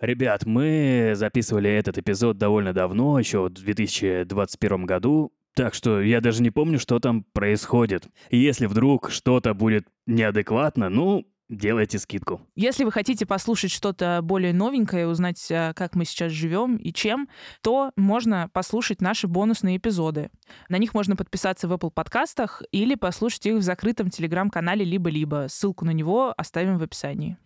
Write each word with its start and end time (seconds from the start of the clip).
Ребят, 0.00 0.44
мы 0.44 1.12
записывали 1.14 1.70
этот 1.70 1.96
эпизод 1.98 2.36
довольно 2.36 2.72
давно, 2.72 3.18
еще 3.18 3.44
в 3.44 3.50
2021 3.50 4.84
году, 4.84 5.32
так 5.54 5.72
что 5.72 6.02
я 6.02 6.20
даже 6.20 6.42
не 6.42 6.50
помню, 6.50 6.78
что 6.78 6.98
там 7.00 7.24
происходит. 7.24 8.06
И 8.28 8.36
если 8.36 8.66
вдруг 8.66 9.10
что-то 9.10 9.54
будет 9.54 9.86
неадекватно, 10.06 10.90
ну, 10.90 11.26
делайте 11.48 11.98
скидку. 11.98 12.42
Если 12.56 12.84
вы 12.84 12.92
хотите 12.92 13.24
послушать 13.24 13.70
что-то 13.70 14.20
более 14.22 14.52
новенькое, 14.52 15.06
узнать, 15.06 15.46
а, 15.50 15.72
как 15.72 15.94
мы 15.94 16.04
сейчас 16.04 16.30
живем 16.32 16.76
и 16.76 16.92
чем, 16.92 17.28
то 17.62 17.92
можно 17.96 18.50
послушать 18.52 19.00
наши 19.00 19.28
бонусные 19.28 19.78
эпизоды. 19.78 20.30
На 20.68 20.76
них 20.76 20.92
можно 20.92 21.16
подписаться 21.16 21.68
в 21.68 21.72
Apple 21.72 21.90
подкастах 21.90 22.62
или 22.70 22.94
послушать 22.94 23.46
их 23.46 23.56
в 23.56 23.62
закрытом 23.62 24.10
телеграм-канале 24.10 24.84
«Либо-либо». 24.84 25.46
Ссылку 25.48 25.84
на 25.86 25.92
него 25.92 26.34
оставим 26.36 26.76
в 26.78 26.82
описании. 26.82 27.38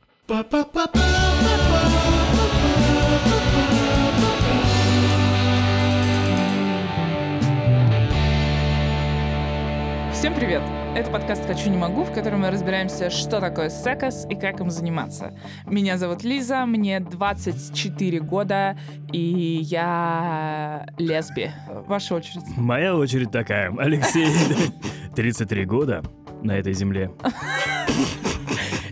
Всем 10.21 10.35
привет! 10.35 10.61
Это 10.95 11.11
подкаст 11.11 11.47
«Хочу, 11.47 11.71
не 11.71 11.79
могу», 11.79 12.05
в 12.05 12.13
котором 12.13 12.41
мы 12.41 12.51
разбираемся, 12.51 13.09
что 13.09 13.41
такое 13.41 13.71
секс 13.71 14.27
и 14.29 14.35
как 14.35 14.61
им 14.61 14.71
заниматься. 14.71 15.35
Меня 15.65 15.96
зовут 15.96 16.25
Лиза, 16.25 16.67
мне 16.67 17.01
24 17.01 18.21
года, 18.21 18.79
и 19.15 19.61
я 19.63 20.87
лесби. 20.99 21.53
Ваша 21.87 22.17
очередь. 22.17 22.43
Моя 22.59 22.95
очередь 22.96 23.31
такая. 23.31 23.75
Алексей, 23.79 24.29
33 25.17 25.65
года 25.65 26.03
на 26.43 26.53
этой 26.53 26.75
земле. 26.75 27.11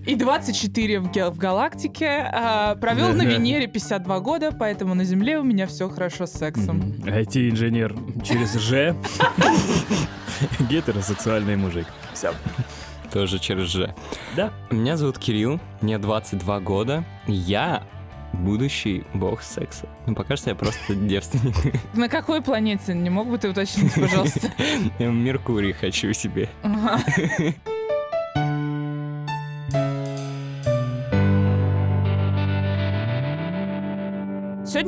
И 0.06 0.14
24 0.14 1.00
в, 1.00 1.12
га- 1.12 1.30
в 1.30 1.36
галактике. 1.36 2.26
а, 2.32 2.74
провел 2.76 3.12
на. 3.12 3.26
Венере 3.26 3.66
52 3.66 4.20
года, 4.20 4.50
поэтому 4.58 4.94
на 4.94 5.04
Земле 5.04 5.38
у 5.38 5.42
меня 5.44 5.66
все 5.66 5.90
хорошо 5.90 6.24
с 6.24 6.32
сексом. 6.32 6.80
IT-инженер 7.04 7.94
через 8.24 8.54
Ж. 8.54 8.96
Гетеросексуальный 10.68 11.56
мужик. 11.56 11.86
Все. 12.12 12.32
Тоже 13.12 13.38
через 13.38 13.68
Ж. 13.68 13.94
Да. 14.36 14.52
Меня 14.70 14.96
зовут 14.96 15.18
Кирилл, 15.18 15.60
мне 15.80 15.98
22 15.98 16.60
года. 16.60 17.04
Я 17.26 17.82
будущий 18.32 19.04
бог 19.14 19.42
секса. 19.42 19.88
Ну, 20.06 20.14
пока 20.14 20.36
что 20.36 20.50
я 20.50 20.56
просто 20.56 20.78
девственник. 20.94 21.54
На 21.94 22.08
какой 22.08 22.42
планете? 22.42 22.94
Не 22.94 23.10
мог 23.10 23.28
бы 23.28 23.38
ты 23.38 23.48
уточнить, 23.48 23.94
пожалуйста? 23.94 24.52
Меркурий 24.98 25.72
хочу 25.72 26.12
себе. 26.12 26.48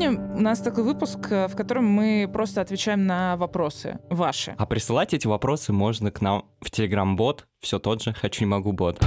Сегодня 0.00 0.34
у 0.34 0.40
нас 0.40 0.60
такой 0.60 0.82
выпуск, 0.82 1.18
э, 1.30 1.46
в 1.46 1.54
котором 1.54 1.84
мы 1.84 2.26
просто 2.32 2.62
отвечаем 2.62 3.04
на 3.04 3.36
вопросы 3.36 3.98
ваши. 4.08 4.54
А 4.56 4.64
присылать 4.64 5.12
эти 5.12 5.26
вопросы 5.26 5.74
можно 5.74 6.10
к 6.10 6.22
нам 6.22 6.46
в 6.62 6.70
Telegram-бот, 6.70 7.46
все 7.60 7.78
тот 7.78 8.02
же 8.02 8.14
«Хочу, 8.14 8.44
не 8.44 8.46
могу» 8.46 8.72
бот. 8.72 8.98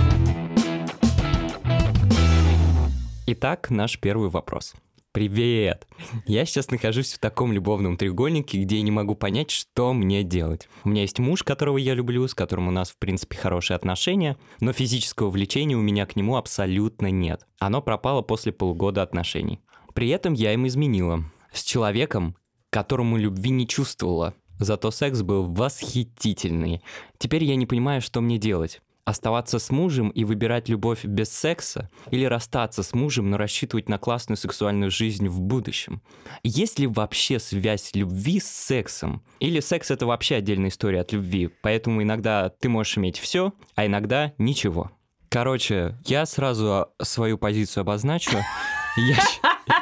Итак, 3.26 3.72
наш 3.72 4.00
первый 4.00 4.30
вопрос. 4.30 4.76
Привет! 5.14 5.88
Я 6.28 6.46
сейчас 6.46 6.70
нахожусь 6.70 7.14
в 7.14 7.20
таком 7.20 7.54
любовном 7.54 7.98
треугольнике, 7.98 8.62
где 8.62 8.78
я 8.78 8.84
не 8.84 8.92
могу 8.92 9.16
понять, 9.16 9.50
что 9.50 9.94
мне 9.94 10.22
делать. 10.22 10.70
У 10.84 10.90
меня 10.90 11.02
есть 11.02 11.18
муж, 11.18 11.42
которого 11.42 11.78
я 11.78 11.96
люблю, 11.96 12.28
с 12.28 12.36
которым 12.36 12.68
у 12.68 12.72
нас, 12.72 12.92
в 12.92 12.98
принципе, 12.98 13.36
хорошие 13.36 13.76
отношения, 13.76 14.38
но 14.60 14.74
физического 14.74 15.32
влечения 15.32 15.76
у 15.76 15.82
меня 15.82 16.06
к 16.06 16.16
нему 16.16 16.36
абсолютно 16.36 17.10
нет. 17.10 17.48
Оно 17.58 17.82
пропало 17.82 18.22
после 18.22 18.52
полугода 18.52 19.02
отношений. 19.02 19.60
При 19.94 20.10
этом 20.10 20.34
я 20.34 20.54
им 20.54 20.68
изменила. 20.68 21.24
С 21.52 21.64
человеком, 21.64 22.36
которому 22.70 23.18
любви 23.18 23.52
не 23.52 23.68
чувствовала. 23.68 24.34
Зато 24.60 24.92
секс 24.92 25.22
был 25.22 25.46
восхитительный. 25.46 26.82
Теперь 27.18 27.44
я 27.44 27.56
не 27.56 27.66
понимаю, 27.66 28.02
что 28.02 28.22
мне 28.22 28.38
делать. 28.38 28.82
Оставаться 29.06 29.60
с 29.60 29.70
мужем 29.70 30.10
и 30.10 30.24
выбирать 30.24 30.70
любовь 30.70 31.04
без 31.04 31.30
секса? 31.30 31.90
Или 32.10 32.24
расстаться 32.24 32.84
с 32.84 32.94
мужем, 32.94 33.30
но 33.30 33.38
рассчитывать 33.38 33.90
на 33.90 33.98
классную 33.98 34.38
сексуальную 34.38 34.90
жизнь 34.92 35.28
в 35.28 35.42
будущем? 35.42 36.02
Есть 36.44 36.80
ли 36.80 36.88
вообще 36.88 37.38
связь 37.38 37.92
любви 37.94 38.40
с 38.40 38.48
сексом? 38.48 39.22
Или 39.40 39.60
секс 39.60 39.92
это 39.92 40.06
вообще 40.06 40.36
отдельная 40.36 40.70
история 40.70 41.02
от 41.02 41.12
любви? 41.12 41.50
Поэтому 41.62 42.02
иногда 42.02 42.50
ты 42.50 42.70
можешь 42.70 42.98
иметь 42.98 43.20
все, 43.20 43.52
а 43.76 43.86
иногда 43.86 44.34
ничего. 44.38 44.92
Короче, 45.28 45.98
я 46.06 46.26
сразу 46.26 46.88
свою 47.02 47.38
позицию 47.38 47.82
обозначу. 47.82 48.38
Я, 48.96 49.18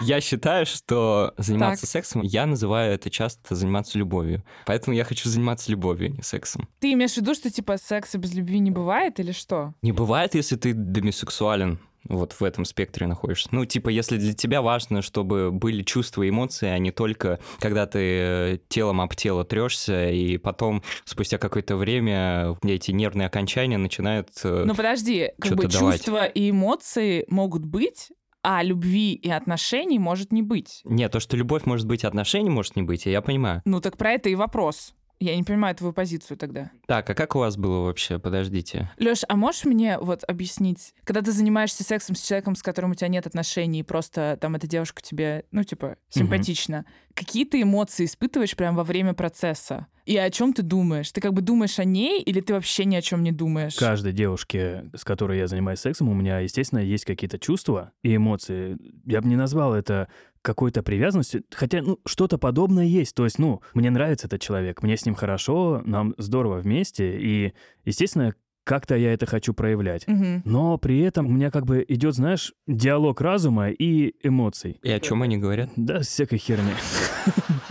я 0.02 0.22
считаю, 0.22 0.66
что 0.66 1.34
заниматься 1.38 1.84
Так. 1.84 1.90
сексом, 1.92 2.22
я 2.22 2.46
называю 2.46 2.94
это 2.94 3.10
часто 3.10 3.56
заниматься 3.56 3.98
любовью. 3.98 4.44
Поэтому 4.66 4.96
я 4.96 5.04
хочу 5.04 5.30
заниматься 5.30 5.72
любовью, 5.72 6.10
а 6.10 6.18
не 6.18 6.24
сексом. 6.24 6.68
Ты 6.80 6.94
имеешь 6.94 7.14
в 7.14 7.18
виду, 7.18 7.34
что 7.34 7.50
типа 7.50 7.78
секса 7.78 8.18
без 8.18 8.34
любви 8.34 8.60
не 8.60 8.72
бывает 8.72 9.20
или 9.20 9.32
что? 9.32 9.74
Не 9.82 9.92
бывает, 9.92 10.36
если 10.36 10.56
ты 10.56 10.74
демисексуален, 10.74 11.80
вот 12.08 12.34
в 12.34 12.44
этом 12.44 12.66
спектре 12.66 13.06
находишься. 13.06 13.50
Ну, 13.52 13.64
типа, 13.66 13.90
если 13.90 14.18
для 14.18 14.34
тебя 14.34 14.64
важно, 14.64 15.04
чтобы 15.04 15.52
были 15.52 15.84
чувства 15.84 16.24
и 16.24 16.30
эмоции, 16.30 16.68
а 16.68 16.78
не 16.80 16.92
только 16.92 17.40
когда 17.60 17.86
ты 17.86 18.00
э, 18.00 18.58
телом 18.70 19.02
об 19.02 19.16
тело 19.16 19.46
трешься, 19.46 20.10
и 20.10 20.38
потом, 20.38 20.82
спустя 21.06 21.38
какое-то 21.38 21.76
время, 21.76 22.58
эти 22.64 22.90
нервные 22.92 23.28
окончания 23.28 23.78
начинают... 23.78 24.30
э, 24.44 24.64
Ну 24.66 24.74
подожди, 24.74 25.32
как 25.40 25.54
бы 25.56 25.68
давать. 25.68 25.98
чувства 25.98 26.26
и 26.26 26.50
эмоции 26.50 27.26
могут 27.30 27.66
быть, 27.66 28.10
а 28.44 28.64
любви 28.64 29.14
и 29.14 29.30
отношений 29.30 30.00
может 30.00 30.32
не 30.32 30.42
быть. 30.42 30.82
Нет, 30.86 31.12
то, 31.12 31.20
что 31.20 31.38
любовь 31.38 31.66
может 31.66 31.88
быть, 31.88 32.04
отношений 32.04 32.50
может 32.50 32.76
не 32.76 32.82
быть, 32.82 33.06
я 33.06 33.22
понимаю. 33.22 33.62
Ну 33.66 33.82
так 33.82 33.98
про 33.98 34.12
это 34.12 34.30
и 34.30 34.36
вопрос. 34.36 34.94
Я 35.22 35.36
не 35.36 35.44
понимаю 35.44 35.76
твою 35.76 35.94
позицию 35.94 36.36
тогда. 36.36 36.72
Так, 36.88 37.08
а 37.08 37.14
как 37.14 37.36
у 37.36 37.40
вас 37.40 37.56
было 37.56 37.86
вообще? 37.86 38.18
Подождите. 38.18 38.90
Лёш, 38.98 39.20
а 39.30 39.36
можешь 39.36 39.66
мне 39.66 40.00
вот 40.00 40.24
объяснить, 40.28 40.96
когда 41.04 41.22
ты 41.22 41.32
занимаешься 41.32 41.84
сексом 41.84 42.16
с 42.16 42.22
человеком, 42.22 42.56
с 42.56 42.64
которым 42.64 42.92
у 42.92 42.96
тебя 42.96 43.08
нет 43.08 43.28
отношений, 43.28 43.84
просто 43.84 44.40
там 44.42 44.56
эта 44.56 44.66
девушка 44.66 45.00
тебе, 45.04 45.46
ну, 45.52 45.64
типа, 45.64 45.98
симпатична, 46.10 46.86
какие 47.14 47.46
ты 47.46 47.62
эмоции 47.62 48.06
испытываешь 48.06 48.56
прямо 48.56 48.78
во 48.78 48.84
время 48.84 49.14
процесса? 49.14 49.86
И 50.06 50.18
о 50.18 50.30
чем 50.32 50.54
ты 50.54 50.64
думаешь? 50.64 51.12
Ты 51.12 51.22
как 51.22 51.34
бы 51.34 51.42
думаешь 51.42 51.78
о 51.78 51.84
ней, 51.84 52.22
или 52.22 52.42
ты 52.42 52.54
вообще 52.54 52.86
ни 52.86 52.96
о 52.96 53.02
чем 53.02 53.22
не 53.22 53.32
думаешь? 53.32 53.76
Каждой 53.76 54.14
девушке, 54.14 54.90
с 54.96 55.04
которой 55.04 55.38
я 55.38 55.46
занимаюсь 55.48 55.80
сексом, 55.80 56.10
у 56.10 56.14
меня, 56.16 56.40
естественно, 56.40 56.80
есть 56.80 57.06
какие-то 57.06 57.38
чувства 57.38 57.92
и 58.02 58.16
эмоции. 58.16 58.78
Я 59.06 59.22
бы 59.22 59.30
не 59.30 59.36
назвал 59.36 59.76
это 59.76 60.08
какой-то 60.42 60.84
привязанностью, 60.84 61.44
хотя, 61.52 61.82
ну, 61.82 62.00
что-то 62.06 62.38
подобное 62.38 62.86
есть. 62.86 63.16
То 63.16 63.26
есть, 63.26 63.40
ну, 63.40 63.62
мне 63.74 63.90
нравится 63.90 64.28
этот 64.28 64.42
человек, 64.42 64.82
мне 64.84 64.98
с 64.98 65.06
ним 65.06 65.16
хорошо, 65.16 65.82
нам 65.86 66.14
здорово 66.18 66.58
вместе, 66.58 67.20
и, 67.20 67.54
естественно, 67.86 68.34
как-то 68.64 68.96
я 68.96 69.14
это 69.14 69.26
хочу 69.26 69.54
проявлять. 69.54 70.08
Мгм. 70.08 70.44
Но 70.46 70.78
при 70.78 71.00
этом 71.00 71.28
у 71.28 71.30
меня 71.32 71.52
как 71.52 71.66
бы 71.66 71.84
идет, 71.88 72.16
знаешь, 72.16 72.54
диалог 72.68 73.20
разума 73.22 73.70
и 73.70 74.14
эмоций. 74.24 74.80
И 74.84 74.92
о 74.92 75.00
чем 75.00 75.22
они 75.24 75.38
говорят? 75.38 75.70
Да, 75.76 76.02
всякой 76.02 76.38
херни. 76.38 76.74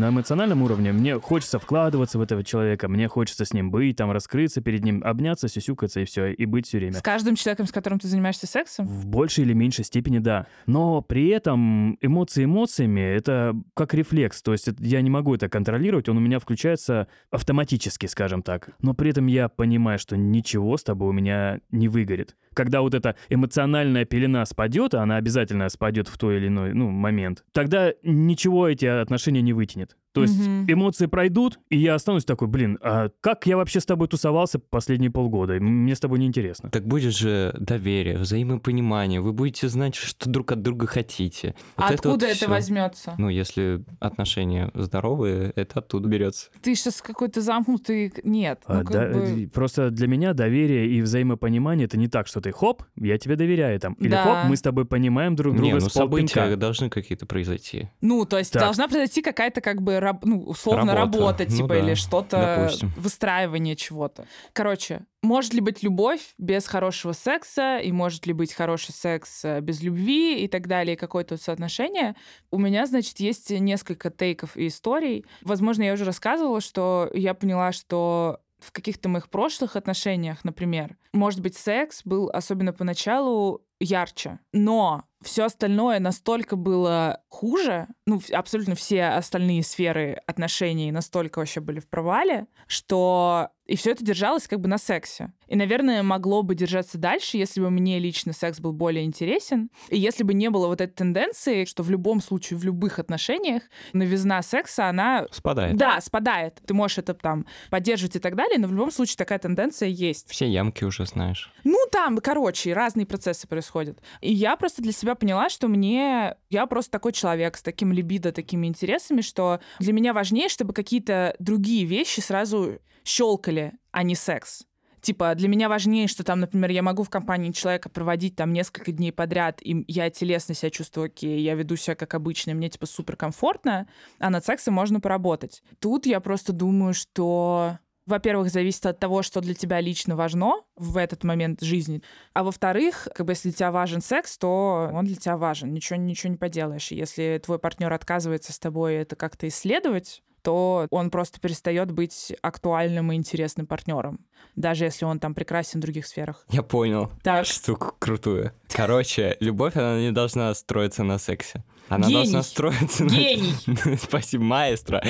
На 0.00 0.08
эмоциональном 0.08 0.62
уровне 0.62 0.92
мне 0.92 1.20
хочется 1.20 1.58
вкладываться 1.58 2.18
в 2.18 2.22
этого 2.22 2.42
человека, 2.42 2.88
мне 2.88 3.06
хочется 3.06 3.44
с 3.44 3.52
ним 3.52 3.70
быть, 3.70 3.96
там 3.96 4.10
раскрыться 4.10 4.62
перед 4.62 4.82
ним, 4.82 5.02
обняться, 5.04 5.46
сюсюкаться 5.46 6.00
и 6.00 6.06
все, 6.06 6.28
и 6.32 6.46
быть 6.46 6.66
все 6.66 6.78
время. 6.78 6.94
С 6.94 7.02
каждым 7.02 7.36
человеком, 7.36 7.66
с 7.66 7.70
которым 7.70 7.98
ты 7.98 8.08
занимаешься 8.08 8.46
сексом? 8.46 8.86
В 8.86 9.04
большей 9.04 9.44
или 9.44 9.52
меньшей 9.52 9.84
степени 9.84 10.18
да. 10.18 10.46
Но 10.64 11.02
при 11.02 11.28
этом 11.28 11.98
эмоции 12.00 12.44
эмоциями 12.44 13.02
это 13.02 13.54
как 13.74 13.92
рефлекс. 13.92 14.40
То 14.40 14.52
есть 14.52 14.70
я 14.78 15.02
не 15.02 15.10
могу 15.10 15.34
это 15.34 15.50
контролировать, 15.50 16.08
он 16.08 16.16
у 16.16 16.20
меня 16.20 16.38
включается 16.38 17.06
автоматически, 17.30 18.06
скажем 18.06 18.42
так. 18.42 18.70
Но 18.80 18.94
при 18.94 19.10
этом 19.10 19.26
я 19.26 19.50
понимаю, 19.50 19.98
что 19.98 20.16
ничего 20.16 20.78
с 20.78 20.82
тобой 20.82 21.10
у 21.10 21.12
меня 21.12 21.60
не 21.70 21.88
выгорит. 21.88 22.36
Когда 22.54 22.80
вот 22.80 22.94
эта 22.94 23.16
эмоциональная 23.28 24.04
пелена 24.04 24.44
спадет, 24.44 24.94
а 24.94 25.02
она 25.02 25.16
обязательно 25.16 25.68
спадет 25.68 26.08
в 26.08 26.18
той 26.18 26.38
или 26.38 26.48
иной 26.48 26.74
ну, 26.74 26.90
момент, 26.90 27.44
тогда 27.52 27.92
ничего 28.02 28.68
эти 28.68 28.86
отношения 28.86 29.42
не 29.42 29.52
вытянет. 29.52 29.96
То 30.12 30.22
есть 30.22 30.38
Мгм. 30.38 30.64
эмоции 30.68 31.06
пройдут, 31.06 31.58
и 31.68 31.78
я 31.78 31.94
останусь 31.94 32.24
такой, 32.24 32.48
блин, 32.48 32.78
а 32.82 33.10
как 33.20 33.46
я 33.46 33.56
вообще 33.56 33.78
с 33.80 33.86
тобой 33.86 34.08
тусовался 34.08 34.58
последние 34.58 35.10
полгода? 35.10 35.54
Мне 35.60 35.94
с 35.94 36.00
тобой 36.00 36.18
неинтересно. 36.18 36.68
Так 36.70 36.84
будет 36.86 37.14
же 37.16 37.54
доверие, 37.60 38.18
взаимопонимание, 38.18 39.20
вы 39.20 39.32
будете 39.32 39.68
знать, 39.68 39.94
что 39.94 40.28
друг 40.28 40.50
от 40.52 40.62
друга 40.62 40.86
хотите. 40.86 41.54
Вот 41.76 41.84
А 41.84 41.88
вот 41.90 41.94
откуда 41.94 42.26
это 42.26 42.34
всё. 42.36 42.48
возьмется? 42.48 43.14
Ну, 43.18 43.28
если 43.28 43.84
отношения 44.00 44.70
здоровые, 44.74 45.52
это 45.54 45.78
оттуда 45.78 46.08
берется. 46.08 46.50
Ты 46.62 46.74
сейчас 46.74 47.02
какой-то 47.02 47.40
замкнутый... 47.40 48.12
Нет. 48.24 48.62
А, 48.66 48.78
ну, 48.78 48.84
как 48.84 48.92
да, 48.92 49.06
бы- 49.08 49.44
э, 49.44 49.46
Просто 49.48 49.90
для 49.90 50.08
меня 50.08 50.32
доверие 50.32 50.88
и 50.88 51.02
взаимопонимание 51.02 51.86
это 51.86 51.96
не 51.96 52.08
так, 52.08 52.26
что 52.26 52.40
ты 52.40 52.50
хоп, 52.52 52.82
я 52.96 53.16
тебе 53.18 53.36
доверяю 53.36 53.78
там. 53.78 53.92
Или 53.94 54.10
Да. 54.10 54.22
хоп, 54.24 54.48
мы 54.50 54.56
с 54.56 54.62
тобой 54.62 54.84
понимаем 54.86 55.36
друг 55.36 55.54
друга 55.54 55.66
Не, 55.68 55.74
ну 55.74 55.80
с 55.80 55.92
полпинка. 55.92 56.34
события 56.34 56.56
должны 56.56 56.90
какие-то 56.90 57.26
произойти. 57.26 57.90
Ну, 58.00 58.24
то 58.24 58.38
есть 58.38 58.52
Так. 58.52 58.62
должна 58.62 58.88
произойти 58.88 59.22
какая-то 59.22 59.60
как 59.60 59.82
бы 59.82 59.99
раб- 60.00 60.24
ну, 60.24 60.42
условно 60.42 60.94
Работа. 60.94 61.18
работа, 61.18 61.44
Ну 61.48 61.56
типа, 61.56 61.68
да, 61.68 61.78
или 61.78 61.94
что-то, 61.94 62.56
допустим. 62.56 62.92
выстраивание 62.96 63.76
чего-то. 63.76 64.26
Короче, 64.52 65.02
может 65.22 65.52
ли 65.54 65.60
быть 65.60 65.82
любовь 65.82 66.20
без 66.38 66.66
хорошего 66.66 67.12
секса, 67.12 67.78
и 67.78 67.92
может 67.92 68.26
ли 68.26 68.32
быть 68.32 68.52
хороший 68.52 68.92
секс 68.92 69.44
э, 69.44 69.60
без 69.60 69.82
любви 69.82 70.42
и 70.42 70.48
так 70.48 70.66
далее, 70.66 70.96
какое-то 70.96 71.36
соотношение? 71.36 72.16
У 72.50 72.58
меня, 72.58 72.86
значит, 72.86 73.20
есть 73.20 73.50
несколько 73.50 74.10
тейков 74.10 74.56
и 74.56 74.66
историй. 74.66 75.24
Возможно, 75.42 75.82
я 75.82 75.92
уже 75.92 76.04
рассказывала, 76.04 76.60
что 76.60 77.10
я 77.14 77.34
поняла, 77.34 77.72
что 77.72 78.40
в 78.58 78.72
каких-то 78.72 79.08
моих 79.08 79.30
прошлых 79.30 79.76
отношениях, 79.76 80.44
например, 80.44 80.96
может 81.12 81.40
быть, 81.40 81.56
секс 81.56 82.02
был, 82.04 82.28
особенно 82.30 82.72
поначалу, 82.72 83.62
ярче. 83.80 84.38
Но 84.52 85.04
все 85.22 85.44
остальное 85.44 86.00
настолько 86.00 86.56
было 86.56 87.20
хуже, 87.28 87.88
ну, 88.06 88.20
абсолютно 88.32 88.74
все 88.74 89.04
остальные 89.04 89.62
сферы 89.62 90.20
отношений 90.26 90.92
настолько 90.92 91.38
вообще 91.40 91.60
были 91.60 91.80
в 91.80 91.88
провале, 91.88 92.46
что 92.66 93.50
и 93.66 93.76
все 93.76 93.92
это 93.92 94.04
держалось 94.04 94.48
как 94.48 94.60
бы 94.60 94.68
на 94.68 94.78
сексе. 94.78 95.32
И, 95.46 95.54
наверное, 95.54 96.02
могло 96.02 96.42
бы 96.42 96.56
держаться 96.56 96.98
дальше, 96.98 97.36
если 97.36 97.60
бы 97.60 97.70
мне 97.70 98.00
лично 98.00 98.32
секс 98.32 98.58
был 98.58 98.72
более 98.72 99.04
интересен, 99.04 99.70
и 99.88 99.96
если 99.98 100.24
бы 100.24 100.34
не 100.34 100.50
было 100.50 100.66
вот 100.66 100.80
этой 100.80 100.92
тенденции, 100.92 101.64
что 101.66 101.84
в 101.84 101.90
любом 101.90 102.20
случае, 102.20 102.58
в 102.58 102.64
любых 102.64 102.98
отношениях 102.98 103.62
новизна 103.92 104.42
секса, 104.42 104.88
она 104.88 105.26
Спадает. 105.30 105.76
да, 105.76 106.00
спадает. 106.00 106.60
Ты 106.66 106.74
можешь 106.74 106.98
это 106.98 107.14
там 107.14 107.46
поддерживать 107.70 108.16
и 108.16 108.18
так 108.18 108.34
далее, 108.34 108.58
но 108.58 108.66
в 108.66 108.72
любом 108.72 108.90
случае 108.90 109.16
такая 109.16 109.38
тенденция 109.38 109.88
есть. 109.88 110.28
Все 110.28 110.48
ямки 110.48 110.82
уже 110.82 111.06
знаешь. 111.06 111.52
Ну, 111.62 111.78
там, 111.92 112.18
короче, 112.18 112.72
разные 112.72 113.06
процессы 113.06 113.46
происходят. 113.46 114.00
И 114.20 114.32
я 114.32 114.56
просто 114.56 114.82
для 114.82 114.92
себя 114.92 115.09
поняла, 115.14 115.48
что 115.48 115.68
мне... 115.68 116.36
Я 116.48 116.66
просто 116.66 116.90
такой 116.90 117.12
человек 117.12 117.56
с 117.56 117.62
таким 117.62 117.92
либидо, 117.92 118.32
такими 118.32 118.66
интересами, 118.66 119.20
что 119.20 119.60
для 119.78 119.92
меня 119.92 120.12
важнее, 120.12 120.48
чтобы 120.48 120.72
какие-то 120.72 121.34
другие 121.38 121.84
вещи 121.84 122.20
сразу 122.20 122.78
щелкали, 123.04 123.72
а 123.90 124.02
не 124.02 124.14
секс. 124.14 124.64
Типа, 125.00 125.34
для 125.34 125.48
меня 125.48 125.68
важнее, 125.68 126.08
что 126.08 126.24
там, 126.24 126.40
например, 126.40 126.70
я 126.70 126.82
могу 126.82 127.02
в 127.04 127.10
компании 127.10 127.52
человека 127.52 127.88
проводить 127.88 128.36
там 128.36 128.52
несколько 128.52 128.92
дней 128.92 129.12
подряд, 129.12 129.60
и 129.62 129.84
я 129.88 130.10
телесно 130.10 130.54
себя 130.54 130.70
чувствую 130.70 131.06
окей, 131.06 131.40
я 131.40 131.54
веду 131.54 131.76
себя 131.76 131.94
как 131.94 132.14
обычно, 132.14 132.50
и 132.50 132.54
мне 132.54 132.68
типа 132.68 132.86
супер 132.86 133.16
комфортно, 133.16 133.88
а 134.18 134.28
над 134.28 134.44
сексом 134.44 134.74
можно 134.74 135.00
поработать. 135.00 135.62
Тут 135.78 136.04
я 136.04 136.20
просто 136.20 136.52
думаю, 136.52 136.92
что 136.92 137.78
во-первых, 138.10 138.50
зависит 138.50 138.84
от 138.86 138.98
того, 138.98 139.22
что 139.22 139.40
для 139.40 139.54
тебя 139.54 139.80
лично 139.80 140.16
важно 140.16 140.52
в 140.76 140.96
этот 140.96 141.24
момент 141.24 141.62
жизни. 141.62 142.02
А 142.34 142.42
во-вторых, 142.44 143.08
как 143.14 143.26
бы 143.26 143.32
если 143.32 143.48
для 143.48 143.56
тебя 143.56 143.72
важен 143.72 144.02
секс, 144.02 144.36
то 144.36 144.90
он 144.92 145.04
для 145.06 145.16
тебя 145.16 145.36
важен. 145.36 145.72
Ничего, 145.72 145.98
ничего 145.98 146.30
не 146.30 146.36
поделаешь. 146.36 146.90
Если 146.90 147.40
твой 147.44 147.58
партнер 147.58 147.92
отказывается 147.92 148.52
с 148.52 148.58
тобой 148.58 148.94
это 148.96 149.16
как-то 149.16 149.48
исследовать, 149.48 150.22
то 150.42 150.86
он 150.90 151.10
просто 151.10 151.40
перестает 151.40 151.92
быть 151.92 152.32
актуальным 152.42 153.12
и 153.12 153.16
интересным 153.16 153.66
партнером, 153.66 154.26
даже 154.56 154.84
если 154.84 155.04
он 155.04 155.18
там 155.18 155.34
прекрасен 155.34 155.80
в 155.80 155.82
других 155.82 156.06
сферах. 156.06 156.44
Я 156.48 156.62
понял. 156.62 157.10
Так, 157.22 157.46
Штуку 157.46 157.94
крутую. 157.98 158.52
Короче, 158.68 159.36
любовь, 159.40 159.76
она 159.76 160.00
не 160.00 160.12
должна 160.12 160.52
строиться 160.54 161.02
на 161.02 161.18
сексе. 161.18 161.62
Она 161.88 162.06
Гений. 162.06 162.14
должна 162.14 162.42
строиться 162.42 163.04
на... 163.04 163.08
гений! 163.10 163.54
Спасибо, 164.02 164.44
маэстро. 164.44 165.02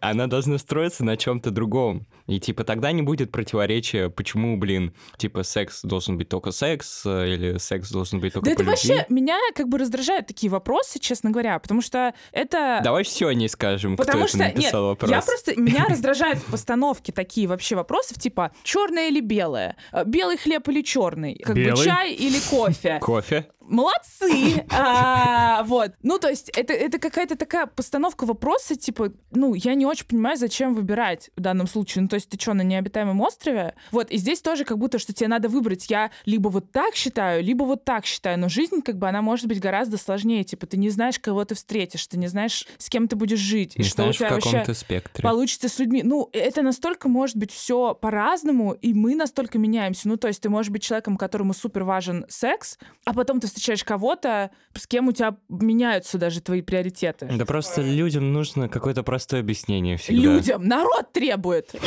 Она 0.00 0.26
должна 0.26 0.58
строиться 0.58 1.04
на 1.04 1.16
чем-то 1.16 1.50
другом. 1.50 2.06
И 2.26 2.38
типа 2.40 2.62
тогда 2.64 2.92
не 2.92 3.02
будет 3.02 3.32
противоречия, 3.32 4.10
почему, 4.10 4.56
блин, 4.58 4.92
типа 5.16 5.42
секс 5.42 5.80
должен 5.82 6.18
быть 6.18 6.28
только 6.28 6.50
секс, 6.52 7.02
э, 7.06 7.32
или 7.34 7.58
секс 7.58 7.90
должен 7.90 8.20
быть 8.20 8.34
только 8.34 8.50
Да 8.50 8.54
по 8.54 8.60
это 8.62 8.70
любви. 8.70 8.88
вообще 8.94 9.06
меня 9.08 9.38
как 9.54 9.68
бы 9.68 9.78
раздражают 9.78 10.26
такие 10.26 10.50
вопросы, 10.50 10.98
честно 10.98 11.30
говоря, 11.30 11.58
потому 11.58 11.80
что 11.80 12.12
это... 12.32 12.80
Давай 12.84 13.02
все 13.04 13.30
не 13.32 13.48
скажем, 13.48 13.96
Потому 13.96 14.24
кто 14.24 14.28
что, 14.28 14.44
это 14.44 14.54
написал 14.56 14.82
нет, 14.82 14.88
вопрос. 14.90 15.10
я 15.10 15.22
просто, 15.22 15.58
меня 15.60 15.86
раздражают 15.86 16.38
в 16.38 16.50
постановке 16.50 17.12
такие 17.12 17.46
вообще 17.48 17.76
вопросов, 17.76 18.18
типа, 18.18 18.52
черное 18.62 19.08
или 19.08 19.20
белое, 19.20 19.76
Э, 19.92 20.04
белый 20.04 20.36
хлеб 20.36 20.68
или 20.68 20.82
черный, 20.82 21.36
как 21.42 21.54
бы 21.56 21.64
Белый. 21.64 21.84
чай 21.84 22.12
или 22.12 22.38
кофе. 22.50 22.98
Кофе? 23.00 23.48
Молодцы! 23.68 24.64
А, 24.70 25.62
Вот. 25.64 25.92
Ну, 26.02 26.18
то 26.18 26.28
есть, 26.28 26.50
это, 26.50 26.72
это 26.72 26.98
какая-то 26.98 27.36
такая 27.36 27.66
постановка 27.66 28.24
вопроса, 28.24 28.76
типа, 28.76 29.12
ну, 29.30 29.54
я 29.54 29.74
не 29.74 29.86
очень 29.86 30.06
понимаю, 30.06 30.36
зачем 30.36 30.74
выбирать 30.74 31.30
в 31.36 31.40
данном 31.40 31.66
случае. 31.66 32.02
Ну, 32.02 32.08
то 32.08 32.14
есть, 32.14 32.28
ты 32.28 32.38
что, 32.38 32.54
на 32.54 32.62
необитаемом 32.62 33.20
острове? 33.20 33.74
Вот, 33.90 34.10
и 34.10 34.16
здесь 34.16 34.40
тоже 34.40 34.64
как 34.64 34.78
будто, 34.78 34.98
что 34.98 35.12
тебе 35.12 35.28
надо 35.28 35.48
выбрать. 35.48 35.90
Я 35.90 36.10
либо 36.24 36.48
вот 36.48 36.72
так 36.72 36.94
считаю, 36.94 37.42
либо 37.42 37.64
вот 37.64 37.84
так 37.84 38.06
считаю. 38.06 38.38
Но 38.38 38.48
жизнь, 38.48 38.82
как 38.82 38.98
бы, 38.98 39.08
она 39.08 39.22
может 39.22 39.46
быть 39.46 39.60
гораздо 39.60 39.98
сложнее. 39.98 40.44
Типа, 40.44 40.66
ты 40.66 40.76
не 40.76 40.90
знаешь, 40.90 41.18
кого 41.18 41.44
ты 41.44 41.54
встретишь, 41.54 42.06
ты 42.06 42.16
не 42.18 42.28
знаешь, 42.28 42.66
с 42.78 42.88
кем 42.88 43.08
ты 43.08 43.16
будешь 43.16 43.38
жить, 43.38 43.76
и 43.76 43.82
Не 43.82 43.84
что 43.88 44.02
знаешь, 44.02 44.16
у 44.16 44.18
тебя 44.18 44.28
в 44.28 44.34
каком-то 44.36 44.58
вообще 44.58 44.74
спектре. 44.74 45.22
получится 45.22 45.68
с 45.68 45.78
людьми. 45.78 46.02
Ну, 46.02 46.28
это 46.32 46.62
настолько 46.62 47.08
может 47.08 47.36
быть 47.36 47.52
все 47.52 47.94
по-разному, 47.94 48.72
и 48.72 48.94
мы 48.94 49.14
настолько 49.14 49.58
меняемся. 49.58 50.08
Ну, 50.08 50.16
то 50.16 50.28
есть 50.28 50.40
ты 50.40 50.48
можешь 50.48 50.70
быть 50.70 50.82
человеком, 50.82 51.16
которому 51.16 51.52
супер 51.54 51.84
важен 51.84 52.24
секс, 52.28 52.78
а 53.04 53.12
потом 53.12 53.40
ты 53.40 53.46
встречаешь 53.58 53.84
кого-то, 53.84 54.50
с 54.74 54.86
кем 54.86 55.08
у 55.08 55.12
тебя 55.12 55.36
меняются 55.48 56.16
даже 56.18 56.40
твои 56.40 56.62
приоритеты. 56.62 57.28
Да 57.36 57.44
просто 57.44 57.82
людям 57.82 58.32
нужно 58.32 58.68
какое-то 58.68 59.02
простое 59.02 59.40
объяснение 59.40 59.96
всегда. 59.96 60.22
Людям 60.22 60.64
народ 60.66 61.12
требует. 61.12 61.74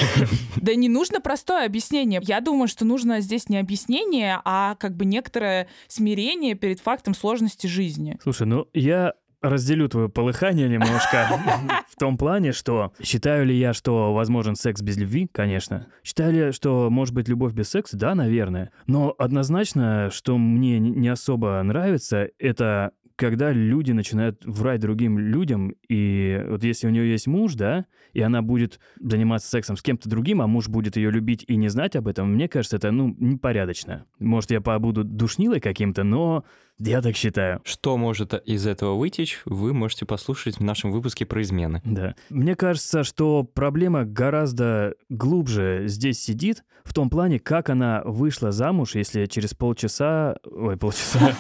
Да 0.58 0.76
не 0.76 0.90
нужно 0.90 1.22
простое 1.22 1.66
объяснение. 1.66 2.22
Я 2.24 2.40
думаю, 2.40 2.68
что 2.68 2.86
нужно 2.86 3.22
здесь 3.22 3.50
не 3.50 3.58
объяснение, 3.58 4.40
а 4.46 4.76
как 4.76 4.96
бы 4.96 5.06
некоторое 5.06 5.68
смирение 5.88 6.56
перед 6.56 6.80
фактом 6.80 7.16
сложности 7.16 7.68
жизни. 7.68 8.20
Слушай, 8.22 8.46
ну 8.46 8.68
я 8.74 9.14
разделю 9.42 9.90
твое 9.90 10.10
полыхание 10.10 10.70
немножко 10.70 11.28
в 11.90 11.96
том 12.00 12.18
плане, 12.18 12.52
что 12.52 12.94
считаю 13.02 13.46
ли 13.46 13.58
я, 13.58 13.74
что 13.74 14.14
возможен 14.14 14.56
секс 14.56 14.82
без 14.82 14.98
любви? 14.98 15.28
Конечно. 15.32 15.88
Считаю 16.04 16.34
ли, 16.34 16.52
что 16.52 16.90
может 16.90 17.14
быть 17.14 17.28
любовь 17.28 17.54
без 17.54 17.70
секса? 17.70 17.98
Да, 17.98 18.16
наверное. 18.16 18.72
Но 18.88 19.16
однозначно, 19.18 20.10
что 20.12 20.38
мне 20.38 20.80
не 20.80 21.08
особо 21.08 21.62
нравится, 21.64 22.30
это 22.40 22.92
когда 23.22 23.52
люди 23.52 23.92
начинают 23.92 24.44
врать 24.46 24.80
другим 24.80 25.20
людям, 25.20 25.76
и 25.88 26.44
вот 26.50 26.64
если 26.64 26.88
у 26.88 26.90
нее 26.90 27.12
есть 27.12 27.28
муж, 27.28 27.54
да, 27.54 27.86
и 28.14 28.22
она 28.22 28.42
будет 28.42 28.80
заниматься 29.00 29.48
сексом 29.48 29.78
с 29.78 29.84
кем-то 29.84 30.10
другим, 30.10 30.42
а 30.42 30.48
муж 30.48 30.70
будет 30.70 30.98
ее 30.98 31.12
любить 31.12 31.46
и 31.48 31.56
не 31.56 31.70
знать 31.70 31.96
об 31.96 32.08
этом, 32.08 32.34
мне 32.34 32.48
кажется, 32.48 32.78
это, 32.78 32.90
ну, 32.90 33.16
непорядочно. 33.20 34.06
Может, 34.18 34.50
я 34.50 34.60
побуду 34.60 35.04
душнилой 35.04 35.60
каким-то, 35.60 36.04
но 36.04 36.46
я 36.80 37.02
так 37.02 37.16
считаю. 37.16 37.62
Что 37.64 37.98
может 37.98 38.34
из 38.34 38.66
этого 38.66 38.96
вытечь, 38.98 39.42
вы 39.46 39.74
можете 39.74 40.06
послушать 40.06 40.58
в 40.58 40.64
нашем 40.64 40.92
выпуске 40.92 41.26
про 41.26 41.42
измены. 41.42 41.82
Да. 41.86 42.16
Мне 42.30 42.56
кажется, 42.56 43.04
что 43.04 43.44
проблема 43.44 44.06
гораздо 44.06 44.96
глубже 45.10 45.84
здесь 45.86 46.22
сидит, 46.22 46.64
в 46.84 46.94
том 46.94 47.10
плане, 47.10 47.40
как 47.40 47.70
она 47.70 48.02
вышла 48.06 48.52
замуж, 48.52 48.96
если 48.96 49.28
через 49.28 49.54
полчаса... 49.54 50.38
Ой, 50.44 50.78
полчаса... 50.78 51.36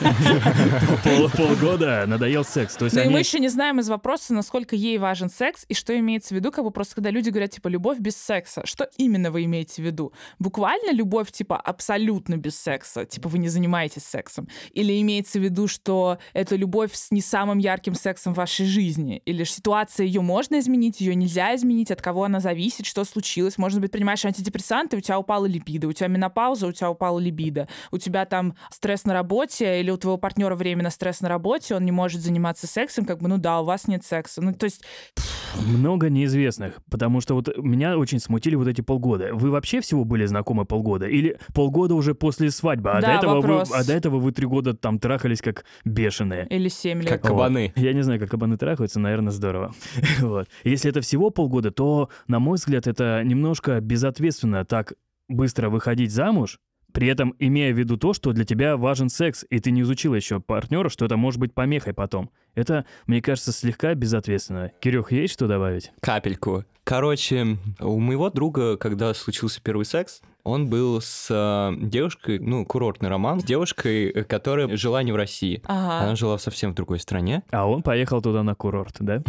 пол- 1.03 1.29
Полгода 1.35 2.05
надоел 2.07 2.43
секс. 2.43 2.75
То 2.75 2.85
есть 2.85 2.95
и 2.95 2.99
они... 2.99 3.11
мы 3.11 3.19
еще 3.19 3.39
не 3.39 3.49
знаем 3.49 3.79
из 3.79 3.89
вопроса, 3.89 4.33
насколько 4.33 4.75
ей 4.75 4.97
важен 4.99 5.29
секс 5.29 5.65
и 5.67 5.73
что 5.73 5.97
имеется 5.97 6.35
в 6.35 6.37
виду, 6.37 6.51
как 6.51 6.63
бы 6.63 6.71
просто 6.71 6.95
когда 6.95 7.09
люди 7.09 7.29
говорят, 7.29 7.51
типа, 7.51 7.69
любовь 7.69 7.99
без 7.99 8.17
секса. 8.17 8.61
Что 8.65 8.87
именно 8.97 9.31
вы 9.31 9.45
имеете 9.45 9.81
в 9.81 9.85
виду? 9.85 10.13
Буквально 10.37 10.91
любовь, 10.91 11.31
типа, 11.31 11.57
абсолютно 11.57 12.37
без 12.37 12.55
секса? 12.59 13.05
Типа, 13.05 13.27
вы 13.27 13.39
не 13.39 13.49
занимаетесь 13.49 14.03
сексом? 14.03 14.47
Или 14.73 14.99
имеется 15.21 15.39
в 15.39 15.43
виду, 15.43 15.67
что 15.67 16.17
это 16.33 16.55
любовь 16.55 16.93
с 16.93 17.11
не 17.11 17.21
самым 17.21 17.59
ярким 17.59 17.93
сексом 17.93 18.33
в 18.33 18.37
вашей 18.37 18.65
жизни? 18.65 19.21
Или 19.25 19.43
ж 19.43 19.49
ситуация, 19.49 20.05
ее 20.05 20.21
можно 20.21 20.59
изменить, 20.59 20.99
ее 20.99 21.15
нельзя 21.15 21.55
изменить, 21.55 21.91
от 21.91 22.01
кого 22.01 22.23
она 22.23 22.39
зависит, 22.39 22.85
что 22.85 23.05
случилось? 23.05 23.57
Может 23.57 23.81
быть, 23.81 23.91
принимаешь 23.91 24.25
антидепрессанты, 24.25 24.97
у 24.97 25.01
тебя 25.01 25.19
упала 25.19 25.45
либидо, 25.45 25.87
у 25.87 25.93
тебя 25.93 26.07
менопауза, 26.07 26.67
у 26.67 26.71
тебя 26.71 26.89
упала 26.89 27.19
либидо, 27.19 27.67
у 27.91 27.97
тебя 27.97 28.25
там 28.25 28.55
стресс 28.71 29.05
на 29.05 29.13
работе, 29.13 29.79
или 29.79 29.91
у 29.91 29.97
твоего 29.97 30.17
партнера 30.17 30.55
временно 30.55 30.89
стресс 30.89 31.21
на 31.21 31.29
работе, 31.29 31.75
он 31.75 31.85
не 31.85 31.91
может 31.91 32.21
заниматься 32.21 32.65
сексом, 32.67 33.05
как 33.05 33.19
бы, 33.19 33.27
ну 33.27 33.37
да, 33.37 33.61
у 33.61 33.65
вас 33.65 33.87
нет 33.87 34.03
секса. 34.03 34.41
Ну, 34.41 34.53
то 34.53 34.65
есть, 34.65 34.83
Много 35.55 36.09
неизвестных, 36.09 36.81
потому 36.89 37.21
что 37.21 37.35
вот 37.35 37.55
меня 37.57 37.97
очень 37.97 38.19
смутили 38.19 38.55
вот 38.55 38.67
эти 38.67 38.81
полгода. 38.81 39.29
Вы 39.33 39.51
вообще 39.51 39.81
всего 39.81 40.05
были 40.05 40.25
знакомы 40.25 40.65
полгода? 40.65 41.07
Или 41.07 41.37
полгода 41.53 41.93
уже 41.93 42.15
после 42.15 42.49
свадьбы? 42.49 42.91
А, 42.91 43.01
Да, 43.01 43.07
до, 43.07 43.13
этого 43.13 43.41
вы, 43.41 43.61
а 43.61 43.83
до 43.83 43.93
этого 43.93 44.17
вы 44.17 44.31
три 44.31 44.47
года 44.47 44.73
там 44.73 44.99
трахались 45.11 45.41
как 45.41 45.65
бешеные? 45.83 46.47
или 46.49 46.69
7 46.69 47.01
лет. 47.01 47.09
Как 47.09 47.21
кабаны. 47.23 47.73
Я 47.75 47.93
не 47.93 48.01
знаю, 48.01 48.19
как 48.19 48.31
кабаны 48.31 48.57
трахаются, 48.57 48.99
наверное, 48.99 49.31
здорово. 49.31 49.73
вот. 50.19 50.47
Если 50.63 50.89
это 50.89 51.01
всего 51.01 51.29
полгода, 51.29 51.71
то, 51.71 52.09
на 52.27 52.39
мой 52.39 52.55
взгляд, 52.55 52.87
это 52.87 53.21
немножко 53.25 53.81
безответственно 53.81 54.63
так 54.63 54.93
быстро 55.27 55.69
выходить 55.69 56.11
замуж, 56.11 56.59
при 56.93 57.07
этом 57.07 57.35
имея 57.39 57.73
в 57.73 57.77
виду 57.77 57.97
то, 57.97 58.13
что 58.13 58.31
для 58.33 58.45
тебя 58.45 58.77
важен 58.77 59.09
секс, 59.09 59.45
и 59.49 59.59
ты 59.59 59.71
не 59.71 59.81
изучила 59.81 60.15
еще 60.15 60.39
партнера, 60.39 60.89
что 60.89 61.05
это 61.05 61.17
может 61.17 61.39
быть 61.39 61.53
помехой 61.53 61.93
потом. 61.93 62.29
Это, 62.53 62.85
мне 63.07 63.21
кажется, 63.21 63.51
слегка 63.51 63.93
безответственно. 63.95 64.71
Кирюх, 64.81 65.11
есть 65.11 65.33
что 65.33 65.47
добавить? 65.47 65.91
Капельку. 66.01 66.65
Короче, 66.83 67.57
у 67.79 67.99
моего 67.99 68.29
друга, 68.29 68.75
когда 68.75 69.13
случился 69.13 69.61
первый 69.61 69.85
секс, 69.85 70.21
Он 70.43 70.67
был 70.67 71.01
с 71.01 71.27
э, 71.29 71.75
девушкой, 71.77 72.39
ну, 72.39 72.65
курортный 72.65 73.09
роман, 73.09 73.39
с 73.39 73.43
девушкой, 73.43 74.09
э, 74.09 74.23
которая 74.23 74.75
жила 74.75 75.03
не 75.03 75.11
в 75.11 75.15
России. 75.15 75.61
Ага. 75.65 76.05
Она 76.05 76.15
жила 76.15 76.37
совсем 76.37 76.71
в 76.71 76.75
другой 76.75 76.99
стране. 76.99 77.43
А 77.51 77.67
он 77.67 77.83
поехал 77.83 78.21
туда 78.21 78.41
на 78.41 78.55
курорт, 78.55 78.95
да? 78.99 79.23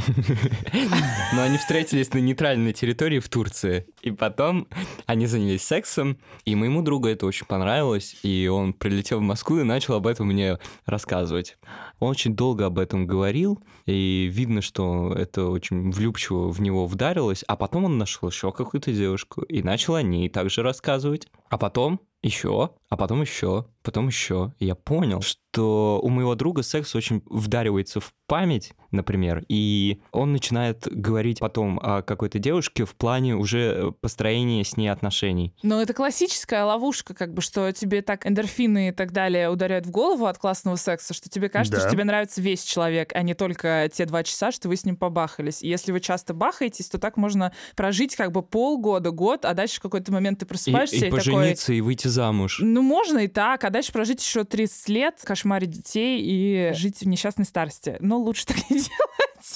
Но 1.34 1.42
они 1.42 1.58
встретились 1.58 2.12
на 2.14 2.18
нейтральной 2.18 2.72
территории 2.72 3.18
в 3.18 3.28
Турции. 3.28 3.86
И 4.00 4.10
потом 4.10 4.68
они 5.06 5.26
занялись 5.26 5.62
сексом, 5.62 6.18
и 6.44 6.54
моему 6.54 6.82
другу 6.82 7.08
это 7.08 7.26
очень 7.26 7.46
понравилось, 7.46 8.16
и 8.22 8.48
он 8.48 8.72
прилетел 8.72 9.18
в 9.18 9.22
Москву 9.22 9.58
и 9.58 9.64
начал 9.64 9.94
об 9.94 10.06
этом 10.06 10.28
мне 10.28 10.58
рассказывать. 10.86 11.58
Он 11.98 12.10
очень 12.10 12.34
долго 12.34 12.66
об 12.66 12.78
этом 12.78 13.06
говорил, 13.06 13.62
и 13.86 14.28
видно, 14.32 14.62
что 14.62 15.12
это 15.14 15.46
очень 15.46 15.90
влюбчиво 15.90 16.50
в 16.50 16.60
него 16.60 16.86
вдарилось, 16.86 17.44
а 17.46 17.56
потом 17.56 17.84
он 17.84 17.98
нашел 17.98 18.28
еще 18.28 18.50
какую-то 18.52 18.92
девушку 18.92 19.42
и 19.42 19.62
начал 19.62 19.94
о 19.94 20.02
ней 20.02 20.28
также 20.28 20.62
рассказывать. 20.62 21.01
А 21.48 21.58
потом 21.58 22.00
еще, 22.22 22.70
а 22.88 22.96
потом 22.96 23.20
еще, 23.22 23.66
потом 23.82 24.06
еще. 24.08 24.52
И 24.58 24.66
я 24.66 24.74
понял, 24.74 25.20
что 25.22 26.00
у 26.02 26.08
моего 26.08 26.34
друга 26.34 26.62
секс 26.62 26.94
очень 26.94 27.22
вдаривается 27.26 28.00
в 28.00 28.12
память, 28.26 28.72
например, 28.90 29.44
и 29.48 30.00
он 30.12 30.32
начинает 30.32 30.86
говорить 30.90 31.40
потом 31.40 31.78
о 31.82 32.02
какой-то 32.02 32.38
девушке 32.38 32.84
в 32.84 32.94
плане 32.94 33.34
уже 33.36 33.92
построения 34.00 34.64
с 34.64 34.76
ней 34.76 34.88
отношений. 34.88 35.54
Ну, 35.62 35.80
это 35.80 35.92
классическая 35.94 36.64
ловушка, 36.64 37.12
как 37.14 37.34
бы, 37.34 37.42
что 37.42 37.70
тебе 37.72 38.02
так 38.02 38.26
эндорфины 38.26 38.88
и 38.88 38.92
так 38.92 39.12
далее 39.12 39.50
ударяют 39.50 39.86
в 39.86 39.90
голову 39.90 40.26
от 40.26 40.38
классного 40.38 40.76
секса, 40.76 41.12
что 41.14 41.28
тебе 41.28 41.48
кажется, 41.48 41.80
Да. 41.80 41.86
что 41.86 41.90
тебе 41.90 42.04
нравится 42.04 42.40
весь 42.40 42.62
человек, 42.62 43.10
а 43.14 43.22
не 43.22 43.34
только 43.34 43.90
те 43.92 44.06
два 44.06 44.22
часа, 44.22 44.52
что 44.52 44.68
вы 44.68 44.76
с 44.76 44.84
ним 44.84 44.96
побахались. 44.96 45.62
И 45.62 45.68
если 45.68 45.92
вы 45.92 46.00
часто 46.00 46.32
бахаетесь, 46.34 46.88
то 46.88 46.98
так 46.98 47.16
можно 47.16 47.52
прожить 47.76 48.16
как 48.16 48.32
бы 48.32 48.42
полгода, 48.42 49.10
год, 49.10 49.44
а 49.44 49.54
дальше 49.54 49.78
в 49.78 49.82
какой-то 49.82 50.12
момент 50.12 50.38
ты 50.38 50.44
И, 50.44 50.48
просыпаешься 50.48 50.96
и 50.96 50.98
и, 50.98 51.02
такой... 51.10 51.18
пожениться, 51.18 51.72
и 51.72 51.80
выйти 51.80 52.08
замуж. 52.12 52.58
Ну, 52.62 52.82
можно 52.82 53.18
и 53.20 53.28
так, 53.28 53.64
а 53.64 53.70
дальше 53.70 53.92
прожить 53.92 54.22
еще 54.22 54.44
30 54.44 54.88
лет, 54.88 55.20
кошмарить 55.24 55.70
детей 55.70 56.20
и 56.22 56.72
жить 56.74 57.00
в 57.00 57.08
несчастной 57.08 57.44
старости. 57.44 57.96
Но 58.00 58.18
лучше 58.18 58.46
так 58.46 58.56
не 58.70 58.76
делать. 58.76 58.90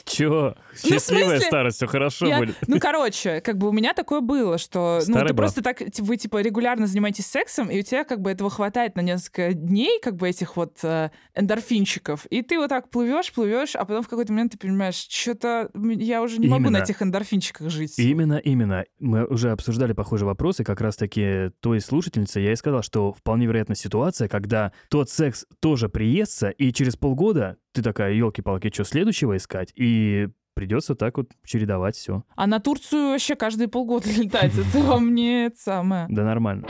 Чё? 0.05 0.57
Ну, 0.83 0.91
Счастливая 0.91 1.25
смысле, 1.37 1.47
старость, 1.47 1.77
все 1.77 1.87
хорошо 1.87 2.27
Я- 2.27 2.39
будет. 2.39 2.57
Ну, 2.67 2.81
короче, 2.81 3.41
как 3.41 3.57
бы 3.57 3.69
у 3.69 3.73
меня 3.73 3.93
такое 3.95 4.21
было, 4.21 4.59
что 4.59 4.97
ну, 5.07 5.13
Старый 5.13 5.29
ты 5.29 5.35
баб. 5.35 5.45
просто 5.45 5.63
так, 5.63 5.81
вы 5.99 6.17
типа 6.17 6.41
регулярно 6.43 6.89
занимаетесь 6.89 7.27
сексом, 7.27 7.71
и 7.71 7.79
у 7.79 7.83
тебя 7.83 8.03
как 8.03 8.21
бы 8.21 8.33
этого 8.33 8.51
хватает 8.51 8.97
на 8.97 9.01
несколько 9.03 9.53
дней, 9.53 10.01
как 10.03 10.17
бы 10.17 10.29
этих 10.29 10.57
вот 10.57 10.79
э, 10.83 11.11
эндорфинчиков, 11.37 12.27
и 12.27 12.43
ты 12.43 12.59
вот 12.59 12.69
так 12.69 12.91
плывешь, 12.91 13.33
плывешь, 13.33 13.77
а 13.77 13.85
потом 13.85 14.03
в 14.03 14.09
какой-то 14.09 14.33
момент 14.33 14.53
ты 14.53 14.59
понимаешь, 14.59 15.07
что-то 15.09 15.71
я 15.75 16.21
уже 16.23 16.39
не 16.39 16.49
могу 16.49 16.65
на 16.65 16.69
Именно. 16.69 16.83
этих 16.83 17.03
эндорфинчиках 17.03 17.71
жить. 17.71 17.97
Именно, 17.99 18.39
именно. 18.39 18.85
Мы 18.99 19.25
уже 19.25 19.53
обсуждали 19.53 19.93
похожие 19.93 20.27
вопросы, 20.27 20.65
как 20.65 20.81
раз-таки 20.81 21.51
той 21.61 21.81
слушательнице 21.81 22.41
я 22.47 22.53
и 22.53 22.57
сказал, 22.57 22.83
что 22.83 23.13
вполне 23.13 23.47
вероятна 23.47 23.75
ситуация, 23.75 24.29
когда 24.29 24.73
тот 24.89 25.11
секс 25.11 25.47
тоже 25.61 25.89
приестся, 25.89 26.51
и 26.51 26.73
через 26.73 26.97
полгода 26.97 27.57
ты 27.73 27.83
такая, 27.83 28.13
елки-палки, 28.13 28.71
что 28.73 28.85
следующего 28.85 29.37
искать? 29.37 29.73
И 29.75 30.29
придется 30.55 30.95
так 30.95 31.19
вот 31.19 31.31
чередовать 31.45 31.97
все. 31.97 32.25
А 32.35 32.47
на 32.47 32.59
Турцию 32.61 33.11
вообще 33.11 33.37
каждые 33.37 33.69
полгода 33.69 34.09
летать, 34.17 34.53
это 34.57 34.79
вам 34.81 35.15
не 35.15 35.51
самое. 35.57 36.07
Да 36.09 36.25
нормально. 36.25 36.67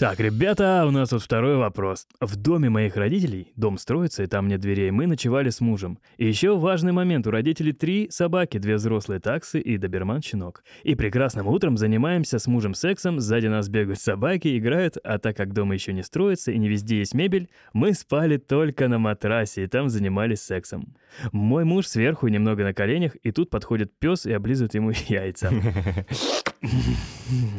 Так, 0.00 0.18
ребята, 0.18 0.86
у 0.88 0.90
нас 0.90 1.10
тут 1.10 1.22
второй 1.22 1.56
вопрос. 1.56 2.06
В 2.22 2.34
доме 2.34 2.70
моих 2.70 2.96
родителей, 2.96 3.52
дом 3.56 3.76
строится, 3.76 4.22
и 4.22 4.26
там 4.26 4.48
нет 4.48 4.58
дверей, 4.58 4.90
мы 4.90 5.06
ночевали 5.06 5.50
с 5.50 5.60
мужем. 5.60 5.98
И 6.16 6.26
еще 6.26 6.56
важный 6.56 6.92
момент, 6.92 7.26
у 7.26 7.30
родителей 7.30 7.74
три 7.74 8.08
собаки, 8.10 8.56
две 8.56 8.76
взрослые 8.76 9.20
таксы 9.20 9.60
и 9.60 9.76
доберман-щенок. 9.76 10.64
И 10.84 10.94
прекрасным 10.94 11.48
утром 11.48 11.76
занимаемся 11.76 12.38
с 12.38 12.46
мужем 12.46 12.72
сексом, 12.72 13.20
сзади 13.20 13.48
нас 13.48 13.68
бегают 13.68 14.00
собаки, 14.00 14.56
играют, 14.56 14.96
а 15.04 15.18
так 15.18 15.36
как 15.36 15.52
дома 15.52 15.74
еще 15.74 15.92
не 15.92 16.02
строится 16.02 16.50
и 16.50 16.56
не 16.56 16.70
везде 16.70 17.00
есть 17.00 17.12
мебель, 17.12 17.50
мы 17.74 17.92
спали 17.92 18.38
только 18.38 18.88
на 18.88 18.98
матрасе 18.98 19.64
и 19.64 19.66
там 19.66 19.90
занимались 19.90 20.40
сексом. 20.40 20.96
Мой 21.30 21.64
муж 21.64 21.86
сверху 21.86 22.26
немного 22.28 22.64
на 22.64 22.72
коленях, 22.72 23.16
и 23.22 23.32
тут 23.32 23.50
подходит 23.50 23.92
пес 23.98 24.24
и 24.24 24.32
облизывает 24.32 24.72
ему 24.72 24.92
яйца. 25.08 25.52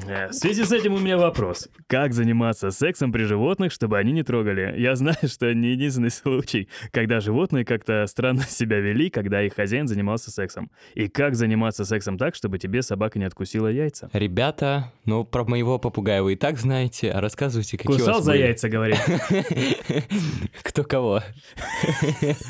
Э, 0.05 0.27
В 0.27 0.33
связи 0.33 0.65
с 0.65 0.71
этим 0.73 0.95
у 0.95 0.99
меня 0.99 1.17
вопрос. 1.17 1.69
Как 1.87 2.13
заниматься 2.13 2.71
сексом 2.71 3.13
при 3.13 3.23
животных, 3.23 3.71
чтобы 3.71 3.97
они 3.97 4.11
не 4.11 4.21
трогали? 4.21 4.75
Я 4.77 4.95
знаю, 4.95 5.15
что 5.23 5.53
не 5.53 5.69
единственный 5.71 6.11
случай, 6.11 6.67
когда 6.91 7.21
животные 7.21 7.63
как-то 7.63 8.05
странно 8.07 8.43
себя 8.49 8.79
вели, 8.79 9.09
когда 9.09 9.41
их 9.41 9.55
хозяин 9.55 9.87
занимался 9.87 10.29
сексом. 10.29 10.69
И 10.93 11.07
как 11.07 11.35
заниматься 11.35 11.85
сексом 11.85 12.17
так, 12.17 12.35
чтобы 12.35 12.59
тебе 12.59 12.81
собака 12.81 13.17
не 13.17 13.23
откусила 13.23 13.67
яйца? 13.67 14.09
Ребята, 14.11 14.91
ну 15.05 15.23
про 15.23 15.45
моего 15.45 15.79
попугая 15.79 16.21
вы 16.21 16.33
и 16.33 16.35
так 16.35 16.57
знаете, 16.57 17.09
а 17.11 17.21
рассказывайте, 17.21 17.77
какие 17.77 17.93
у 17.95 17.97
Кусал 17.97 18.15
вас 18.15 18.25
за 18.25 18.31
были. 18.33 18.41
яйца, 18.41 18.67
говорит. 18.67 18.99
Кто 20.63 20.83
кого? 20.83 21.21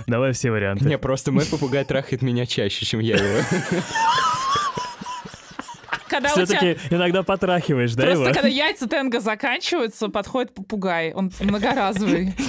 Давай 0.08 0.32
все 0.34 0.50
варианты. 0.50 0.86
Не, 0.86 0.98
просто 0.98 1.32
мой 1.32 1.46
попугай 1.46 1.86
трахает 1.86 2.24
меня 2.24 2.48
чаще, 2.48 2.84
чем 2.84 3.00
я 3.00 3.16
его. 3.18 3.44
Когда 6.22 6.42
у 6.42 6.46
тебя 6.46 6.58
Все-таки 6.58 6.96
иногда 6.96 7.24
потрахиваешь, 7.24 7.94
да, 7.94 8.04
Просто 8.04 8.24
его? 8.24 8.34
когда 8.34 8.48
яйца 8.48 8.88
тенга 8.88 9.20
заканчиваются, 9.20 10.10
подходит 10.10 10.54
попугай. 10.54 11.14
Он 11.14 11.32
многоразовый. 11.40 12.34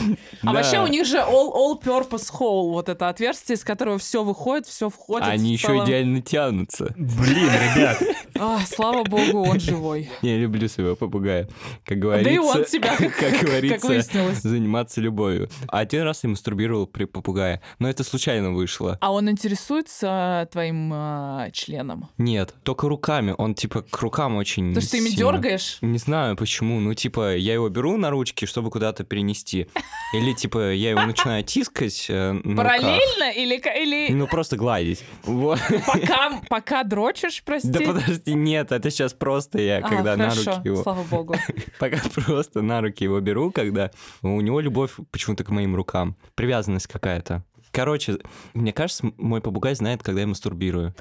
А 0.45 0.53
вообще 0.53 0.81
у 0.81 0.89
них 0.89 1.07
же 1.07 1.19
all, 1.19 1.53
all 1.55 1.81
purpose 1.81 2.29
hole, 2.33 2.73
вот 2.73 2.89
это 2.89 3.09
отверстие, 3.09 3.55
из 3.55 3.63
которого 3.63 3.99
все 3.99 4.25
выходит, 4.25 4.67
все 4.67 4.91
входит. 4.91 5.29
Они 5.29 5.53
еще 5.53 5.79
идеально 5.85 6.21
тянутся. 6.21 6.93
Блин, 6.97 7.49
ребят, 7.49 8.03
А, 8.39 8.59
слава 8.67 9.05
богу, 9.05 9.45
он 9.49 9.61
живой. 9.61 10.11
Я 10.21 10.37
люблю 10.37 10.69
своего 10.69 10.97
попугая. 10.97 11.49
Как 11.85 11.91
Да 11.91 11.95
и 11.95 12.01
говорится, 12.01 12.59
он 12.59 12.65
тебя, 12.65 12.97
как, 12.97 13.41
говорится, 13.41 13.87
выяснилось. 13.87 14.39
заниматься 14.43 15.01
любовью. 15.01 15.49
Один 15.69 16.03
раз 16.03 16.25
я 16.25 16.31
мастурбировал 16.31 16.89
при 16.89 17.05
попугае, 17.05 17.61
но 17.79 17.89
это 17.89 18.03
случайно 18.03 18.53
вышло. 18.53 18.99
А 19.01 19.13
он 19.13 19.31
интересуется 19.31 20.49
твоим 20.51 20.91
а, 20.93 21.51
членом? 21.53 22.09
Нет, 22.19 22.55
только 22.65 22.89
руками. 22.89 23.33
Он 23.39 23.55
типа 23.63 23.83
к 23.83 24.01
рукам 24.01 24.35
очень 24.35 24.75
То 24.75 24.81
есть 24.81 24.91
ты 24.91 24.99
ими 24.99 25.09
сильно. 25.09 25.33
дергаешь? 25.33 25.79
Не 25.83 25.99
знаю 25.99 26.37
почему. 26.37 26.81
Ну, 26.81 26.95
типа, 26.95 27.37
я 27.37 27.55
его 27.55 27.69
беру 27.69 27.97
на 27.97 28.11
ручки, 28.11 28.45
чтобы 28.45 28.71
куда-то 28.71 29.05
перенести. 29.05 29.69
Или, 30.15 30.33
типа, 30.33 30.73
я 30.73 30.91
его 30.91 31.03
начинаю 31.03 31.45
тискать 31.45 32.07
э. 32.09 32.35
Параллельно 32.57 33.31
или, 33.37 33.55
или 33.57 34.13
Ну, 34.13 34.27
просто 34.27 34.57
гладить. 34.57 35.05
Вот. 35.23 35.61
пока, 35.87 36.41
пока 36.49 36.83
дрочишь, 36.83 37.43
прости? 37.45 37.71
Да 37.71 37.81
подожди, 37.81 38.35
нет, 38.35 38.73
это 38.73 38.91
сейчас 38.91 39.13
просто 39.15 39.61
я, 39.61 39.79
А, 39.79 39.89
когда 39.89 40.17
на 40.17 40.35
руки 40.35 40.61
его... 40.65 40.83
слава 40.83 41.05
богу. 41.05 41.37
Пока 41.79 41.99
просто 42.15 42.63
на 42.63 42.81
руки 42.81 43.05
его 43.05 43.21
беру, 43.21 43.53
когда 43.53 43.91
у 44.23 44.41
него 44.41 44.61
любовь 44.61 44.93
почему-то 45.13 45.45
к 45.45 45.51
моим 45.51 45.77
рукам. 45.77 46.17
Привязанность 46.35 46.89
какая-то. 46.89 47.45
Короче, 47.73 48.19
мне 48.55 48.73
кажется, 48.73 49.11
мой 49.17 49.41
попугай 49.41 49.75
знает, 49.75 50.03
когда 50.03 50.21
я 50.21 50.27
мастурбирую. 50.27 50.95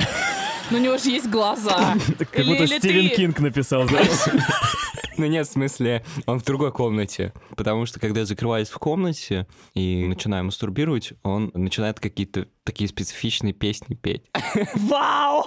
Но 0.71 0.77
у 0.77 0.81
него 0.81 0.97
же 0.97 1.09
есть 1.09 1.29
глаза. 1.29 1.95
как 2.31 2.45
будто 2.45 2.65
Стивен 2.65 3.09
Кинг 3.15 3.39
написал, 3.39 3.87
знаешь? 3.87 4.07
Ну 5.17 5.27
нет, 5.27 5.45
в 5.47 5.51
смысле, 5.51 6.03
он 6.25 6.39
в 6.39 6.45
другой 6.45 6.71
комнате. 6.71 7.33
Потому 7.55 7.85
что, 7.85 7.99
когда 7.99 8.21
я 8.21 8.25
закрываюсь 8.25 8.69
в 8.69 8.79
комнате 8.79 9.45
и 9.75 10.07
начинаю 10.07 10.45
мастурбировать, 10.45 11.13
он 11.21 11.51
начинает 11.53 11.99
какие-то 11.99 12.47
такие 12.63 12.87
специфичные 12.87 13.53
песни 13.53 13.93
петь. 13.93 14.23
Вау! 14.75 15.45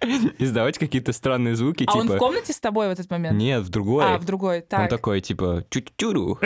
Издавать 0.38 0.78
какие-то 0.78 1.12
странные 1.12 1.56
звуки, 1.56 1.84
А 1.88 1.94
он 1.96 2.02
в 2.06 2.10
типа... 2.10 2.18
комнате 2.18 2.52
с 2.52 2.60
тобой 2.60 2.88
в 2.88 2.90
этот 2.92 3.10
момент? 3.10 3.36
Нет, 3.36 3.62
в 3.62 3.70
другой. 3.70 4.04
А, 4.04 4.18
в 4.18 4.24
другой. 4.24 4.58
Он 4.58 4.62
Так. 4.68 4.90
такой, 4.90 5.20
типа, 5.20 5.64
чу-чу-чуру. 5.70 6.38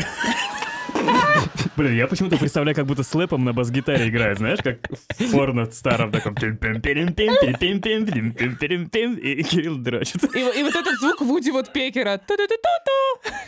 Блин, 1.77 1.95
я 1.95 2.07
почему-то 2.07 2.37
представляю, 2.37 2.77
как 2.77 2.87
будто 2.87 3.03
слэпом 3.03 3.45
на 3.45 3.53
бас-гитаре 3.53 4.09
играет, 4.09 4.39
знаешь, 4.39 4.61
как 4.63 4.79
в 5.19 5.33
порно 5.33 5.71
старом 5.71 6.13
таком. 6.13 6.35
И 9.15 9.43
Кирилл 9.43 9.77
дрочит. 9.77 10.23
И, 10.35 10.39
и 10.39 10.63
вот 10.63 10.75
этот 10.75 10.99
звук 11.01 11.21
Вуди 11.21 11.51
вот 11.51 11.73
Пекера. 11.73 12.19
Ту 12.19 12.35
-ту 12.35 12.47
-ту 12.47 12.55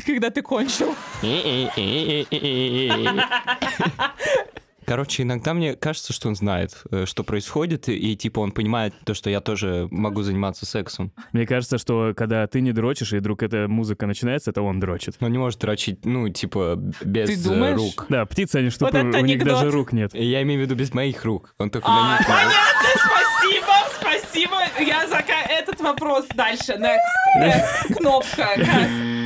когда 0.07 0.31
ты 0.31 0.43
кончил. 0.43 0.95
Короче, 4.93 5.23
иногда 5.23 5.55
мне 5.55 5.75
кажется, 5.75 6.13
что 6.13 6.29
он 6.29 6.37
знает, 6.37 6.83
э, 6.91 7.07
что 7.07 7.25
происходит, 7.25 7.89
и, 7.89 8.15
типа 8.15 8.41
он 8.41 8.53
понимает 8.53 8.93
то, 9.07 9.15
что 9.15 9.31
я 9.31 9.41
тоже 9.41 9.89
могу 9.91 10.21
заниматься 10.21 10.67
сексом. 10.67 11.13
Мне 11.33 11.47
кажется, 11.47 11.79
что 11.79 12.13
когда 12.15 12.47
ты 12.47 12.61
не 12.61 12.73
дрочишь, 12.73 13.15
и 13.15 13.17
вдруг 13.17 13.43
эта 13.43 13.69
музыка 13.69 14.07
начинается, 14.07 14.51
это 14.51 14.61
он 14.61 14.81
дрочит. 14.81 15.15
Он 15.21 15.33
не 15.33 15.39
может 15.39 15.61
дрочить, 15.61 16.05
ну, 16.05 16.29
типа, 16.29 16.75
без 17.03 17.27
Ты 17.31 17.37
э, 17.37 17.43
думаешь? 17.43 17.79
рук. 17.79 18.05
Да, 18.11 18.27
птицы, 18.27 18.57
они 18.57 18.69
что, 18.69 18.85
Вот 18.85 18.93
у 18.95 18.99
них 19.03 19.15
анекдот. 19.15 19.49
даже 19.55 19.71
рук 19.71 19.95
нет. 19.95 20.13
Я 20.13 20.43
имею 20.43 20.61
в 20.61 20.65
виду 20.65 20.75
без 20.75 20.93
моих 20.93 21.25
рук. 21.25 21.55
Он 21.57 21.71
только 21.71 21.87
А, 21.89 21.95
на 22.11 22.19
них. 22.19 22.27
понятно, 22.27 22.53
спасибо, 22.99 23.73
спасибо. 23.99 24.57
Я 24.79 25.09
зака... 25.09 25.41
Этот 25.49 25.81
вопрос 25.81 26.27
дальше. 26.35 26.73
Next, 26.73 26.99
next. 27.41 27.95
Кнопка. 27.97 29.22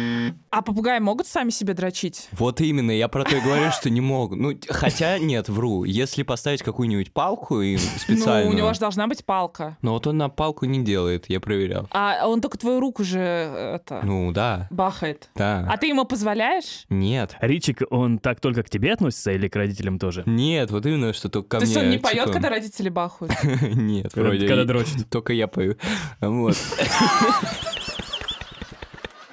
А 0.57 0.63
попугаи 0.63 1.01
могут 1.01 1.27
сами 1.27 1.51
себе 1.51 1.75
дрочить? 1.75 2.31
Вот 2.33 2.63
именно, 2.63 2.91
я 2.91 3.09
про 3.09 3.25
то 3.25 3.37
и 3.37 3.41
говорю, 3.43 3.71
что 3.73 3.91
не 3.91 4.01
могут. 4.01 4.39
Ну, 4.39 4.59
хотя 4.71 5.19
нет, 5.19 5.51
вру. 5.51 5.85
Если 5.85 6.23
поставить 6.23 6.63
какую-нибудь 6.63 7.13
палку 7.13 7.61
и 7.61 7.77
специально... 7.77 8.49
Ну, 8.49 8.55
у 8.55 8.59
него 8.59 8.73
же 8.73 8.81
должна 8.81 9.07
быть 9.07 9.23
палка. 9.23 9.77
Но 9.83 9.93
вот 9.93 10.07
он 10.07 10.17
на 10.17 10.31
палку 10.31 10.65
не 10.65 10.83
делает, 10.83 11.27
я 11.29 11.41
проверял. 11.41 11.89
А 11.91 12.27
он 12.27 12.41
только 12.41 12.57
твою 12.57 12.81
руку 12.81 13.05
же 13.05 13.19
это 13.21 14.01
Ну, 14.03 14.33
да, 14.33 14.67
бахает. 14.71 15.29
да. 15.35 15.69
А 15.71 15.77
ты 15.77 15.89
ему 15.89 16.07
позволяешь? 16.07 16.87
Нет. 16.89 17.37
Ричик, 17.43 17.83
он 17.91 18.19
так 18.19 18.41
только 18.41 18.63
к 18.63 18.71
тебе 18.71 18.95
относится 18.95 19.33
или 19.33 19.49
к 19.49 19.57
родителям 19.57 19.99
тоже? 19.99 20.23
Нет, 20.25 20.71
вот 20.71 20.87
именно, 20.87 21.13
что 21.13 21.29
только 21.29 21.49
ко 21.49 21.59
То 21.59 21.67
мне. 21.67 21.75
есть 21.75 21.85
он 21.85 21.91
не 21.91 21.99
поет, 21.99 22.21
типа, 22.23 22.33
когда 22.33 22.49
родители 22.49 22.89
бахают? 22.89 23.35
Нет, 23.75 24.15
вроде. 24.15 24.49
когда 24.49 24.65
дрочит. 24.65 25.07
Только 25.11 25.35
я 25.35 25.49
пою. 25.49 25.77
Вот. 26.23 26.57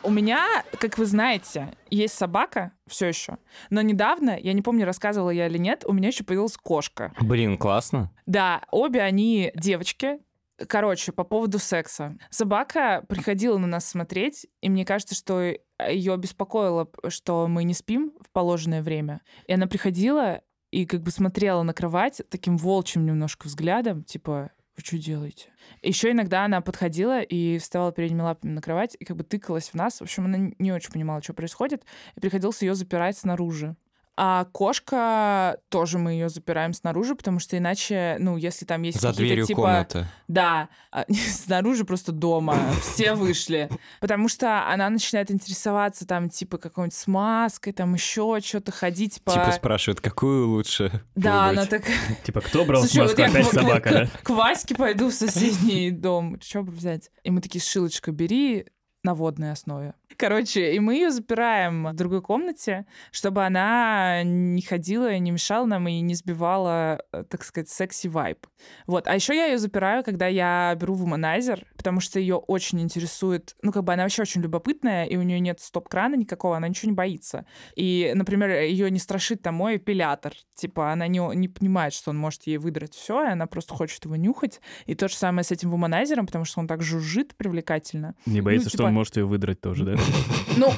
У 0.04 0.10
меня, 0.10 0.64
как 0.80 0.98
вы 0.98 1.06
знаете, 1.06 1.74
есть 1.90 2.14
собака 2.14 2.74
все 2.88 3.08
еще. 3.08 3.38
Но 3.70 3.82
недавно, 3.82 4.38
я 4.38 4.54
не 4.54 4.62
помню, 4.62 4.86
рассказывала 4.86 5.30
я 5.30 5.48
или 5.48 5.58
нет, 5.58 5.84
у 5.88 5.94
меня 5.94 6.10
еще 6.10 6.24
появилась 6.24 6.58
кошка. 6.58 7.14
Блин, 7.22 7.58
классно. 7.58 8.12
Да, 8.26 8.62
обе 8.72 9.02
они 9.02 9.52
девочки. 9.56 10.20
Короче, 10.68 11.12
по 11.12 11.24
поводу 11.24 11.58
секса. 11.58 12.18
Собака 12.30 13.04
приходила 13.08 13.58
на 13.58 13.68
нас 13.68 13.86
смотреть, 13.86 14.46
и 14.62 14.70
мне 14.70 14.86
кажется, 14.86 15.16
что 15.16 15.42
ее 15.90 16.18
беспокоило, 16.18 16.90
что 17.08 17.48
мы 17.48 17.64
не 17.64 17.74
спим 17.74 18.14
в 18.20 18.30
положенное 18.32 18.84
время. 18.84 19.22
И 19.48 19.54
она 19.54 19.68
приходила 19.68 20.42
и 20.72 20.86
как 20.86 21.02
бы 21.02 21.12
смотрела 21.12 21.64
на 21.64 21.74
кровать 21.74 22.22
таким 22.30 22.58
волчьим 22.58 23.06
немножко 23.06 23.48
взглядом, 23.48 24.04
типа, 24.04 24.52
вы 24.76 24.84
что 24.84 24.98
делаете? 24.98 25.50
Еще 25.82 26.12
иногда 26.12 26.46
она 26.46 26.62
подходила 26.62 27.22
и 27.22 27.60
вставала 27.60 27.92
передними 27.92 28.22
лапами 28.22 28.52
на 28.52 28.62
кровать 28.62 28.98
и 29.00 29.06
как 29.06 29.18
бы 29.18 29.24
тыкалась 29.24 29.70
в 29.70 29.76
нас. 29.76 30.00
В 30.00 30.02
общем, 30.02 30.26
она 30.26 30.52
не 30.58 30.72
очень 30.72 30.92
понимала, 30.92 31.22
что 31.22 31.34
происходит, 31.34 31.84
и 32.16 32.20
приходилось 32.20 32.62
ее 32.62 32.74
запирать 32.74 33.18
снаружи. 33.18 33.76
А 34.16 34.46
кошка 34.46 35.58
тоже 35.70 35.98
мы 35.98 36.12
ее 36.12 36.30
запираем 36.30 36.74
снаружи, 36.74 37.16
потому 37.16 37.40
что 37.40 37.58
иначе, 37.58 38.18
ну, 38.20 38.38
если 38.38 38.66
там 38.66 38.84
есть 38.84 39.02
За 39.02 39.10
какие-то 39.10 39.28
дверью 39.28 39.46
типа 39.48 39.62
комната. 39.62 40.08
да, 40.28 40.70
а, 40.92 41.06
снаружи 41.12 41.84
просто 41.84 42.12
дома, 42.12 42.56
все 42.82 43.16
вышли. 43.16 43.70
Потому 44.00 44.30
что 44.30 44.68
она 44.68 44.90
начинает 44.90 45.32
интересоваться 45.32 46.06
там, 46.06 46.30
типа, 46.30 46.60
какой-нибудь 46.60 46.96
смазкой, 46.96 47.74
там 47.74 47.96
еще 47.96 48.40
что-то 48.44 48.72
ходить 48.72 49.20
по... 49.24 49.32
Типа 49.32 49.52
спрашивает, 49.52 50.00
какую 50.00 50.50
лучше 50.50 51.04
да, 51.16 51.50
она 51.50 51.66
так... 51.66 51.84
Типа, 52.24 52.42
кто 52.42 52.66
брал 52.66 52.84
смазку? 52.84 53.22
Опять 53.22 53.48
собака, 53.48 54.10
к 54.22 54.30
Ваське 54.30 54.76
пойду 54.76 55.10
в 55.10 55.14
соседний 55.14 55.92
дом. 55.92 56.40
Что 56.42 56.64
бы 56.64 56.72
взять? 56.72 57.10
И 57.24 57.32
мы 57.32 57.42
такие, 57.42 57.62
шилочка, 57.62 58.12
бери 58.12 58.68
на 59.04 59.14
водной 59.14 59.52
основе. 59.52 59.94
Короче, 60.18 60.74
и 60.74 60.80
мы 60.80 60.96
ее 60.96 61.12
запираем 61.12 61.88
в 61.88 61.96
другой 61.96 62.22
комнате, 62.22 62.86
чтобы 63.12 63.46
она 63.46 64.24
не 64.24 64.62
ходила, 64.62 65.18
не 65.18 65.32
мешала 65.32 65.66
нам 65.66 65.88
и 65.88 66.00
не 66.02 66.16
сбивала, 66.16 67.04
э, 67.12 67.24
так 67.24 67.44
сказать, 67.44 67.70
секси-вайб. 67.70 68.46
Вот. 68.88 69.08
А 69.08 69.16
еще 69.16 69.36
я 69.36 69.48
ее 69.48 69.58
запираю, 69.58 70.04
когда 70.04 70.28
я 70.28 70.76
беру 70.80 70.94
вуманайзер, 70.94 71.66
потому 71.76 72.00
что 72.00 72.20
ее 72.20 72.36
очень 72.36 72.82
интересует, 72.82 73.56
ну, 73.62 73.72
как 73.72 73.84
бы 73.84 73.94
она 73.94 74.04
вообще 74.04 74.22
очень 74.22 74.42
любопытная, 74.42 75.06
и 75.06 75.18
у 75.18 75.22
нее 75.24 75.40
нет 75.40 75.60
стоп-крана 75.60 76.16
никакого, 76.16 76.58
она 76.58 76.68
ничего 76.68 76.92
не 76.92 76.96
боится. 76.96 77.46
И, 77.76 78.12
например, 78.16 78.52
ее 78.52 78.92
не 78.92 79.00
страшит 79.00 79.42
там 79.42 79.56
мой 79.56 79.78
эпилятор. 79.78 80.34
Типа, 80.54 80.92
она 80.92 81.08
не, 81.08 81.20
не 81.36 81.48
понимает, 81.48 81.94
что 81.94 82.12
он 82.12 82.18
может 82.18 82.44
ей 82.44 82.58
выдрать 82.58 82.94
все, 82.94 83.24
и 83.24 83.32
она 83.32 83.48
просто 83.48 83.74
хочет 83.74 84.06
его 84.06 84.16
нюхать. 84.16 84.62
И 84.86 84.96
то 84.96 85.08
же 85.08 85.16
самое 85.16 85.44
с 85.44 85.52
этим 85.52 85.72
вуманайзером, 85.72 86.28
потому 86.28 86.46
что 86.46 86.60
он 86.60 86.68
так 86.68 86.82
жужжит 86.82 87.36
привлекательно. 87.36 88.16
Не 88.26 88.42
боится, 88.42 88.70
что 88.70 88.78
типа- 88.78 88.88
он 88.88 88.93
может 88.94 89.18
ее 89.18 89.26
выдрать 89.26 89.60
тоже, 89.62 89.86
да? 89.86 89.96
Ну, 90.58 90.72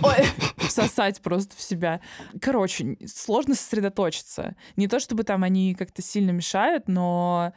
всосать 0.58 1.22
просто 1.22 1.56
в 1.56 1.62
себя. 1.62 2.02
Короче, 2.42 2.98
сложно 3.06 3.56
сосредоточиться. 3.56 4.56
Не 4.78 4.88
то 4.88 5.00
чтобы 5.00 5.24
там 5.24 5.44
они 5.44 5.76
как-то 5.76 6.02
сильно 6.02 6.32
мешают, 6.32 6.88
но 6.88 7.54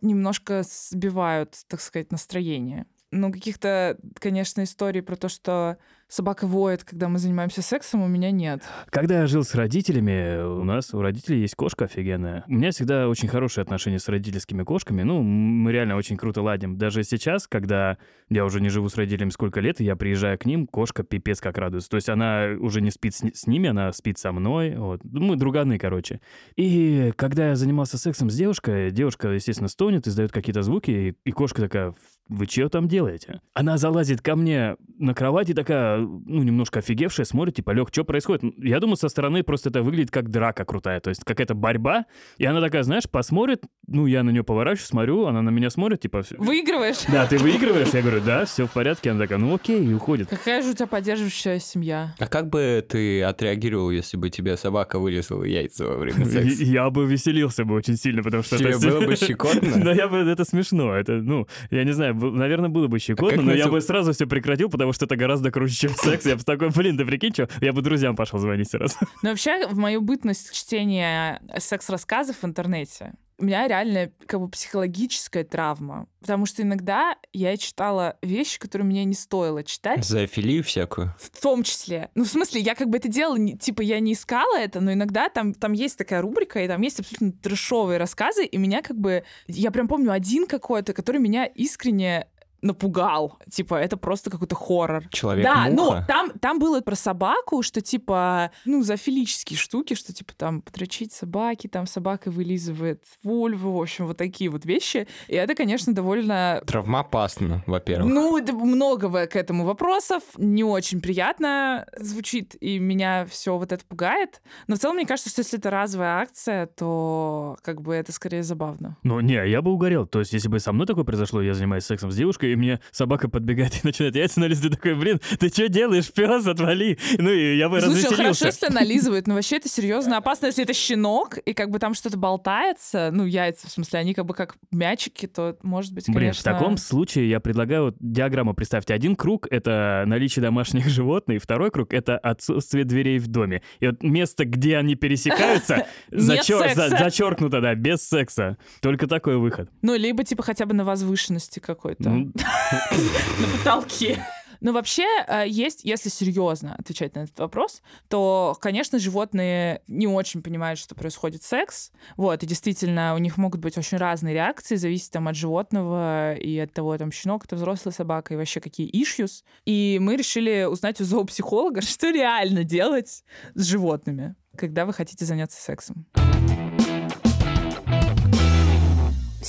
немножко 0.00 0.62
сбивают, 0.64 1.56
так 1.68 1.80
сказать, 1.80 2.12
настроение. 2.12 2.86
Ну, 3.10 3.32
каких-то, 3.32 3.98
конечно, 4.14 4.62
историй 4.62 5.02
про 5.02 5.16
то, 5.16 5.28
что 5.28 5.78
собака 6.12 6.46
воет, 6.46 6.84
когда 6.84 7.08
мы 7.08 7.18
занимаемся 7.18 7.62
сексом, 7.62 8.02
у 8.02 8.06
меня 8.06 8.30
нет. 8.30 8.62
Когда 8.90 9.20
я 9.20 9.26
жил 9.26 9.44
с 9.44 9.54
родителями, 9.54 10.42
у 10.42 10.62
нас 10.62 10.92
у 10.92 11.00
родителей 11.00 11.40
есть 11.40 11.54
кошка 11.54 11.86
офигенная. 11.86 12.44
У 12.48 12.52
меня 12.52 12.70
всегда 12.70 13.08
очень 13.08 13.28
хорошие 13.28 13.62
отношения 13.62 13.98
с 13.98 14.08
родительскими 14.08 14.62
кошками. 14.62 15.02
Ну, 15.02 15.22
мы 15.22 15.72
реально 15.72 15.96
очень 15.96 16.18
круто 16.18 16.42
ладим. 16.42 16.76
Даже 16.76 17.02
сейчас, 17.02 17.48
когда 17.48 17.96
я 18.28 18.44
уже 18.44 18.60
не 18.60 18.68
живу 18.68 18.90
с 18.90 18.96
родителями 18.96 19.30
сколько 19.30 19.60
лет, 19.60 19.80
и 19.80 19.84
я 19.84 19.96
приезжаю 19.96 20.38
к 20.38 20.44
ним, 20.44 20.66
кошка 20.66 21.02
пипец 21.02 21.40
как 21.40 21.56
радуется. 21.56 21.88
То 21.88 21.96
есть 21.96 22.10
она 22.10 22.48
уже 22.60 22.82
не 22.82 22.90
спит 22.90 23.14
с, 23.14 23.22
с 23.32 23.46
ними, 23.46 23.70
она 23.70 23.90
спит 23.92 24.18
со 24.18 24.32
мной. 24.32 24.76
Вот. 24.76 25.00
Мы 25.04 25.36
друганы, 25.36 25.78
короче. 25.78 26.20
И 26.56 27.12
когда 27.16 27.48
я 27.48 27.56
занимался 27.56 27.96
сексом 27.96 28.28
с 28.28 28.36
девушкой, 28.36 28.90
девушка, 28.90 29.28
естественно, 29.28 29.68
стонет, 29.68 30.06
издает 30.06 30.30
какие-то 30.30 30.62
звуки, 30.62 30.90
и, 30.90 31.14
и 31.24 31.32
кошка 31.32 31.62
такая, 31.62 31.94
вы 32.28 32.46
что 32.46 32.68
там 32.68 32.88
делаете? 32.88 33.40
Она 33.52 33.78
залазит 33.78 34.22
ко 34.22 34.36
мне 34.36 34.76
на 34.98 35.14
кровать 35.14 35.50
и 35.50 35.54
такая, 35.54 35.98
ну, 35.98 36.42
немножко 36.42 36.80
офигевшая, 36.80 37.24
смотрит, 37.26 37.56
типа, 37.56 37.70
Лех, 37.72 37.88
что 37.92 38.04
происходит? 38.04 38.42
Я 38.58 38.80
думаю, 38.80 38.96
со 38.96 39.08
стороны 39.08 39.42
просто 39.42 39.68
это 39.70 39.82
выглядит 39.82 40.10
как 40.10 40.30
драка 40.30 40.64
крутая, 40.64 41.00
то 41.00 41.10
есть 41.10 41.22
какая-то 41.24 41.54
борьба, 41.54 42.06
и 42.38 42.44
она 42.44 42.60
такая, 42.60 42.82
знаешь, 42.82 43.08
посмотрит, 43.10 43.62
ну, 43.86 44.06
я 44.06 44.22
на 44.22 44.30
нее 44.30 44.44
поворачиваюсь, 44.44 44.88
смотрю, 44.88 45.26
она 45.26 45.42
на 45.42 45.50
меня 45.50 45.70
смотрит, 45.70 46.00
типа, 46.00 46.22
«Всё- 46.22 46.36
Выигрываешь? 46.38 47.04
да, 47.10 47.26
ты 47.26 47.38
выигрываешь? 47.42 47.88
Я 47.92 48.02
говорю, 48.02 48.20
да, 48.24 48.44
все 48.44 48.66
в 48.66 48.70
порядке. 48.72 49.10
Она 49.10 49.20
такая, 49.20 49.38
ну 49.38 49.54
окей, 49.54 49.84
и 49.84 49.92
уходит. 49.94 50.28
Какая 50.28 50.62
же 50.62 50.70
у 50.70 50.74
тебя 50.74 50.86
поддерживающая 50.86 51.58
семья? 51.58 52.14
А 52.18 52.26
как 52.26 52.48
бы 52.48 52.84
ты 52.88 53.22
отреагировал, 53.22 53.90
если 53.90 54.16
бы 54.16 54.30
тебе 54.30 54.56
собака 54.56 54.98
вылезала 54.98 55.44
яйца 55.44 55.86
во 55.86 55.96
время 55.96 56.24
секса? 56.24 56.62
Я 56.62 56.90
бы 56.90 57.04
веселился 57.06 57.64
бы 57.64 57.74
очень 57.74 57.96
сильно, 57.96 58.22
потому 58.22 58.42
что... 58.42 58.58
Тебе 58.58 58.70
это- 58.70 58.80
было 58.88 59.00
бы 59.06 59.16
щекотно? 59.16 59.70
Да, 59.84 59.92
я 59.92 60.08
бы, 60.08 60.18
это 60.18 60.44
смешно. 60.44 60.94
Это, 60.94 61.12
ну, 61.14 61.46
я 61.70 61.84
не 61.84 61.92
знаю, 61.92 62.14
наверное, 62.14 62.68
было 62.70 62.86
бы 62.88 62.98
щекотно, 62.98 63.36
как 63.36 63.44
но 63.44 63.52
я 63.54 63.68
бы 63.68 63.80
сразу 63.80 64.12
все 64.12 64.26
прекратил, 64.26 64.68
потому 64.70 64.81
что 64.90 65.04
это 65.04 65.14
гораздо 65.16 65.50
круче, 65.52 65.74
чем 65.74 65.94
секс. 65.94 66.26
Я 66.26 66.36
бы 66.36 66.42
такой, 66.42 66.70
блин, 66.70 66.96
ты 66.96 67.04
прикинь, 67.04 67.32
что? 67.32 67.48
Я 67.60 67.72
бы 67.72 67.82
друзьям 67.82 68.16
пошел 68.16 68.38
звонить 68.38 68.70
сразу. 68.70 68.96
Но 69.22 69.30
вообще, 69.30 69.66
в 69.68 69.76
мою 69.78 70.00
бытность 70.00 70.52
чтения 70.52 71.40
секс-рассказов 71.58 72.38
в 72.42 72.44
интернете, 72.44 73.12
у 73.38 73.44
меня 73.44 73.66
реально 73.66 74.12
как 74.26 74.40
бы 74.40 74.48
психологическая 74.48 75.42
травма. 75.42 76.06
Потому 76.20 76.46
что 76.46 76.62
иногда 76.62 77.16
я 77.32 77.56
читала 77.56 78.16
вещи, 78.22 78.58
которые 78.60 78.86
мне 78.86 79.04
не 79.04 79.14
стоило 79.14 79.64
читать. 79.64 80.04
Зоофилию 80.04 80.62
всякую? 80.62 81.12
В 81.18 81.42
том 81.42 81.64
числе. 81.64 82.10
Ну, 82.14 82.24
в 82.24 82.28
смысле, 82.28 82.60
я 82.60 82.76
как 82.76 82.88
бы 82.88 82.98
это 82.98 83.08
делала, 83.08 83.36
не- 83.36 83.58
типа, 83.58 83.82
я 83.82 83.98
не 83.98 84.12
искала 84.12 84.58
это, 84.58 84.80
но 84.80 84.92
иногда 84.92 85.28
там, 85.28 85.54
там 85.54 85.72
есть 85.72 85.98
такая 85.98 86.22
рубрика, 86.22 86.62
и 86.62 86.68
там 86.68 86.80
есть 86.82 87.00
абсолютно 87.00 87.32
трешовые 87.32 87.98
рассказы, 87.98 88.44
и 88.44 88.56
меня 88.58 88.80
как 88.80 88.96
бы... 88.96 89.24
Я 89.48 89.72
прям 89.72 89.88
помню 89.88 90.12
один 90.12 90.46
какой-то, 90.46 90.92
который 90.92 91.20
меня 91.20 91.46
искренне 91.46 92.28
напугал. 92.62 93.38
Типа, 93.50 93.74
это 93.74 93.96
просто 93.96 94.30
какой-то 94.30 94.54
хоррор. 94.54 95.04
Да, 95.42 95.68
ну, 95.70 95.96
там, 96.06 96.30
там 96.38 96.58
было 96.58 96.80
про 96.80 96.94
собаку, 96.94 97.62
что 97.62 97.80
типа, 97.80 98.50
ну, 98.64 98.82
зоофилические 98.82 99.58
штуки, 99.58 99.94
что 99.94 100.12
типа 100.12 100.32
там 100.36 100.62
подрочить 100.62 101.12
собаки, 101.12 101.66
там 101.66 101.86
собака 101.86 102.30
вылизывает 102.30 103.02
вульву, 103.22 103.72
в 103.72 103.80
общем, 103.80 104.06
вот 104.06 104.16
такие 104.16 104.48
вот 104.48 104.64
вещи. 104.64 105.06
И 105.28 105.34
это, 105.34 105.54
конечно, 105.54 105.94
довольно 105.94 106.62
Травмоопасно, 106.66 107.62
во-первых. 107.66 108.12
ну, 108.12 108.38
это 108.38 108.52
много 108.52 109.26
к 109.26 109.36
этому 109.36 109.64
вопросов. 109.64 110.22
Не 110.36 110.64
очень 110.64 111.00
приятно 111.00 111.86
звучит, 111.98 112.54
и 112.60 112.78
меня 112.78 113.26
все 113.26 113.58
вот 113.58 113.72
это 113.72 113.84
пугает. 113.84 114.40
Но 114.68 114.76
в 114.76 114.78
целом, 114.78 114.96
мне 114.96 115.06
кажется, 115.06 115.30
что 115.30 115.40
если 115.40 115.58
это 115.58 115.70
разовая 115.70 116.18
акция, 116.18 116.66
то 116.66 117.56
как 117.62 117.82
бы 117.82 117.94
это 117.94 118.12
скорее 118.12 118.42
забавно. 118.42 118.96
Ну, 119.02 119.20
не, 119.20 119.34
я 119.48 119.62
бы 119.62 119.72
угорел. 119.72 120.06
То 120.06 120.20
есть, 120.20 120.32
если 120.32 120.48
бы 120.48 120.60
со 120.60 120.72
мной 120.72 120.86
такое 120.86 121.04
произошло, 121.04 121.42
я 121.42 121.54
занимаюсь 121.54 121.84
сексом 121.84 122.12
с 122.12 122.16
девушкой, 122.16 122.51
и 122.52 122.56
мне 122.56 122.80
собака 122.90 123.28
подбегает 123.28 123.74
и 123.76 123.80
начинает 123.86 124.16
яйца 124.16 124.40
налезть, 124.40 124.62
ты 124.62 124.70
такой, 124.70 124.94
блин, 124.94 125.20
ты 125.38 125.48
что 125.48 125.68
делаешь, 125.68 126.12
пес, 126.12 126.46
отвали. 126.46 126.98
Ну, 127.18 127.30
и 127.30 127.56
я 127.56 127.68
бы 127.68 127.80
Слушай, 127.80 127.94
развеселился. 127.94 128.22
хорошо, 128.22 128.46
если 128.46 128.68
нализывают, 128.72 129.26
но 129.26 129.34
вообще 129.34 129.56
это 129.56 129.68
серьезно 129.68 130.16
опасно, 130.18 130.46
если 130.46 130.64
это 130.64 130.72
щенок, 130.74 131.38
и 131.38 131.52
как 131.52 131.70
бы 131.70 131.78
там 131.78 131.94
что-то 131.94 132.16
болтается, 132.18 133.10
ну, 133.12 133.24
яйца, 133.26 133.68
в 133.68 133.70
смысле, 133.70 134.00
они 134.00 134.14
как 134.14 134.26
бы 134.26 134.34
как 134.34 134.56
мячики, 134.70 135.26
то, 135.26 135.56
может 135.62 135.92
быть, 135.92 136.06
Блин, 136.06 136.18
конечно... 136.18 136.40
в 136.40 136.44
таком 136.54 136.76
случае 136.76 137.28
я 137.28 137.40
предлагаю 137.40 137.84
вот 137.84 137.96
диаграмму 138.00 138.54
представьте. 138.54 138.94
Один 138.94 139.16
круг— 139.16 139.46
это 139.50 140.04
наличие 140.06 140.42
домашних 140.42 140.88
животных, 140.88 141.42
второй 141.42 141.70
круг— 141.70 141.92
это 141.94 142.18
отсутствие 142.18 142.84
дверей 142.84 143.18
в 143.18 143.28
доме. 143.28 143.62
И 143.80 143.86
вот 143.86 144.02
место, 144.02 144.44
где 144.44 144.76
они 144.76 144.94
пересекаются, 144.94 145.86
зачер- 146.10 146.74
за- 146.74 146.88
зачеркнуто, 146.90 147.60
да, 147.60 147.74
без 147.74 148.02
секса. 148.06 148.58
Только 148.80 149.06
такой 149.06 149.36
выход. 149.38 149.70
Ну, 149.82 149.94
либо 149.96 150.24
типа 150.24 150.42
хотя 150.42 150.66
бы 150.66 150.74
на 150.74 150.84
возвышенности 150.84 151.58
какой-то. 151.60 152.08
Ну, 152.10 152.32
На 152.42 153.58
потолке. 153.58 154.24
Ну, 154.62 154.72
вообще, 154.72 155.04
э, 155.26 155.44
есть, 155.48 155.82
если 155.82 156.08
серьезно 156.08 156.76
отвечать 156.78 157.16
на 157.16 157.24
этот 157.24 157.36
вопрос, 157.40 157.82
то, 158.08 158.56
конечно, 158.60 159.00
животные 159.00 159.82
не 159.88 160.06
очень 160.06 160.40
понимают, 160.40 160.78
что 160.78 160.94
происходит 160.94 161.42
секс. 161.42 161.90
Вот, 162.16 162.44
и 162.44 162.46
действительно, 162.46 163.16
у 163.16 163.18
них 163.18 163.38
могут 163.38 163.60
быть 163.60 163.76
очень 163.76 163.98
разные 163.98 164.34
реакции, 164.34 164.76
зависит 164.76 165.10
там 165.10 165.26
от 165.26 165.34
животного 165.34 166.34
и 166.34 166.56
от 166.60 166.72
того, 166.72 166.96
там, 166.96 167.10
щенок 167.10 167.44
это 167.44 167.56
взрослая 167.56 167.92
собака, 167.92 168.34
и 168.34 168.36
вообще 168.36 168.60
какие 168.60 168.88
issues. 168.88 169.42
И 169.66 169.98
мы 170.00 170.14
решили 170.14 170.64
узнать 170.70 171.00
у 171.00 171.04
зоопсихолога, 171.04 171.80
что 171.82 172.10
реально 172.10 172.62
делать 172.62 173.24
с 173.54 173.64
животными, 173.66 174.36
когда 174.56 174.86
вы 174.86 174.92
хотите 174.92 175.24
заняться 175.24 175.60
сексом. 175.60 176.06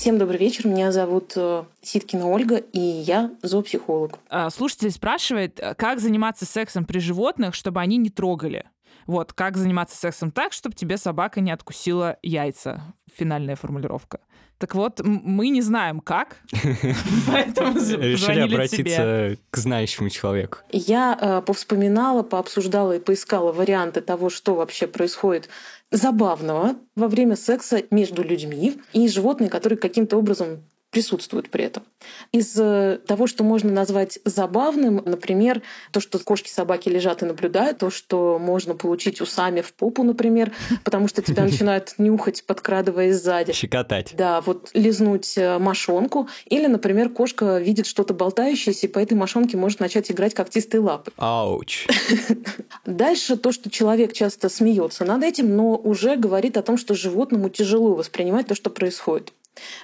Всем 0.03 0.17
добрый 0.17 0.37
вечер. 0.37 0.67
Меня 0.67 0.91
зовут 0.91 1.31
э, 1.37 1.63
Ситкина 1.81 2.29
Ольга, 2.29 2.57
и 2.57 2.77
я 2.77 3.31
зоопсихолог. 3.41 4.19
А, 4.29 4.49
слушатель 4.49 4.91
спрашивает, 4.91 5.61
э, 5.61 5.75
как 5.75 6.01
заниматься 6.01 6.45
сексом 6.45 6.83
при 6.83 6.99
животных, 6.99 7.55
чтобы 7.55 7.79
они 7.79 7.95
не 7.95 8.09
трогали. 8.09 8.65
Вот, 9.07 9.33
как 9.33 9.57
заниматься 9.57 9.97
сексом 9.97 10.31
так, 10.31 10.53
чтобы 10.53 10.75
тебе 10.75 10.97
собака 10.97 11.41
не 11.41 11.51
откусила 11.51 12.17
яйца. 12.21 12.81
Финальная 13.15 13.55
формулировка. 13.55 14.19
Так 14.57 14.75
вот, 14.75 15.01
мы 15.03 15.49
не 15.49 15.61
знаем, 15.61 15.99
как, 15.99 16.37
поэтому 17.27 17.77
Решили 17.77 18.39
обратиться 18.39 19.37
к 19.49 19.57
знающему 19.57 20.09
человеку. 20.09 20.59
Я 20.71 21.17
э, 21.19 21.41
повспоминала, 21.41 22.23
пообсуждала 22.23 22.93
и 22.95 22.99
поискала 22.99 23.51
варианты 23.51 23.99
того, 23.99 24.29
что 24.29 24.55
вообще 24.55 24.87
происходит 24.87 25.49
забавного 25.91 26.75
во 26.95 27.07
время 27.07 27.35
секса 27.35 27.83
между 27.91 28.23
людьми 28.23 28.79
и 28.93 29.07
животные, 29.09 29.49
которые 29.49 29.77
каким-то 29.77 30.17
образом 30.17 30.63
присутствуют 30.93 31.49
при 31.49 31.65
этом. 31.65 31.83
Из 32.31 32.55
э, 32.55 32.99
того, 33.07 33.25
что 33.25 33.43
можно 33.43 33.71
назвать 33.71 34.19
забавным, 34.25 35.01
например, 35.03 35.63
то, 35.91 35.99
что 35.99 36.19
кошки, 36.19 36.49
собаки 36.49 36.87
лежат 36.87 37.23
и 37.23 37.25
наблюдают, 37.25 37.79
то, 37.79 37.89
что 37.89 38.37
можно 38.39 38.75
получить 38.75 39.19
усами 39.19 39.61
в 39.61 39.73
попу, 39.73 40.03
например, 40.03 40.51
потому 40.83 41.07
что 41.07 41.23
тебя 41.23 41.43
начинают 41.49 41.95
нюхать, 41.97 42.45
подкрадываясь 42.45 43.15
сзади. 43.15 43.53
Щекотать. 43.53 44.13
Да, 44.15 44.39
вот 44.41 44.69
лизнуть 44.75 45.35
э, 45.35 45.57
мошонку. 45.57 46.29
Или, 46.45 46.67
например, 46.67 47.09
кошка 47.09 47.57
видит 47.57 47.87
что-то 47.87 48.13
болтающееся, 48.13 48.85
и 48.85 48.89
по 48.89 48.99
этой 48.99 49.15
мошонке 49.15 49.57
может 49.57 49.79
начать 49.79 50.11
играть 50.11 50.35
когтистой 50.35 50.79
лапы. 50.79 51.11
Ауч. 51.17 51.87
Дальше 52.85 53.35
то, 53.35 53.51
что 53.51 53.71
человек 53.71 54.13
часто 54.13 54.47
смеется 54.47 55.05
над 55.05 55.23
этим, 55.23 55.55
но 55.55 55.75
уже 55.75 56.17
говорит 56.17 56.55
о 56.57 56.61
том, 56.61 56.77
что 56.77 56.93
животному 56.93 57.49
тяжело 57.49 57.95
воспринимать 57.95 58.45
то, 58.45 58.53
что 58.53 58.69
происходит. 58.69 59.33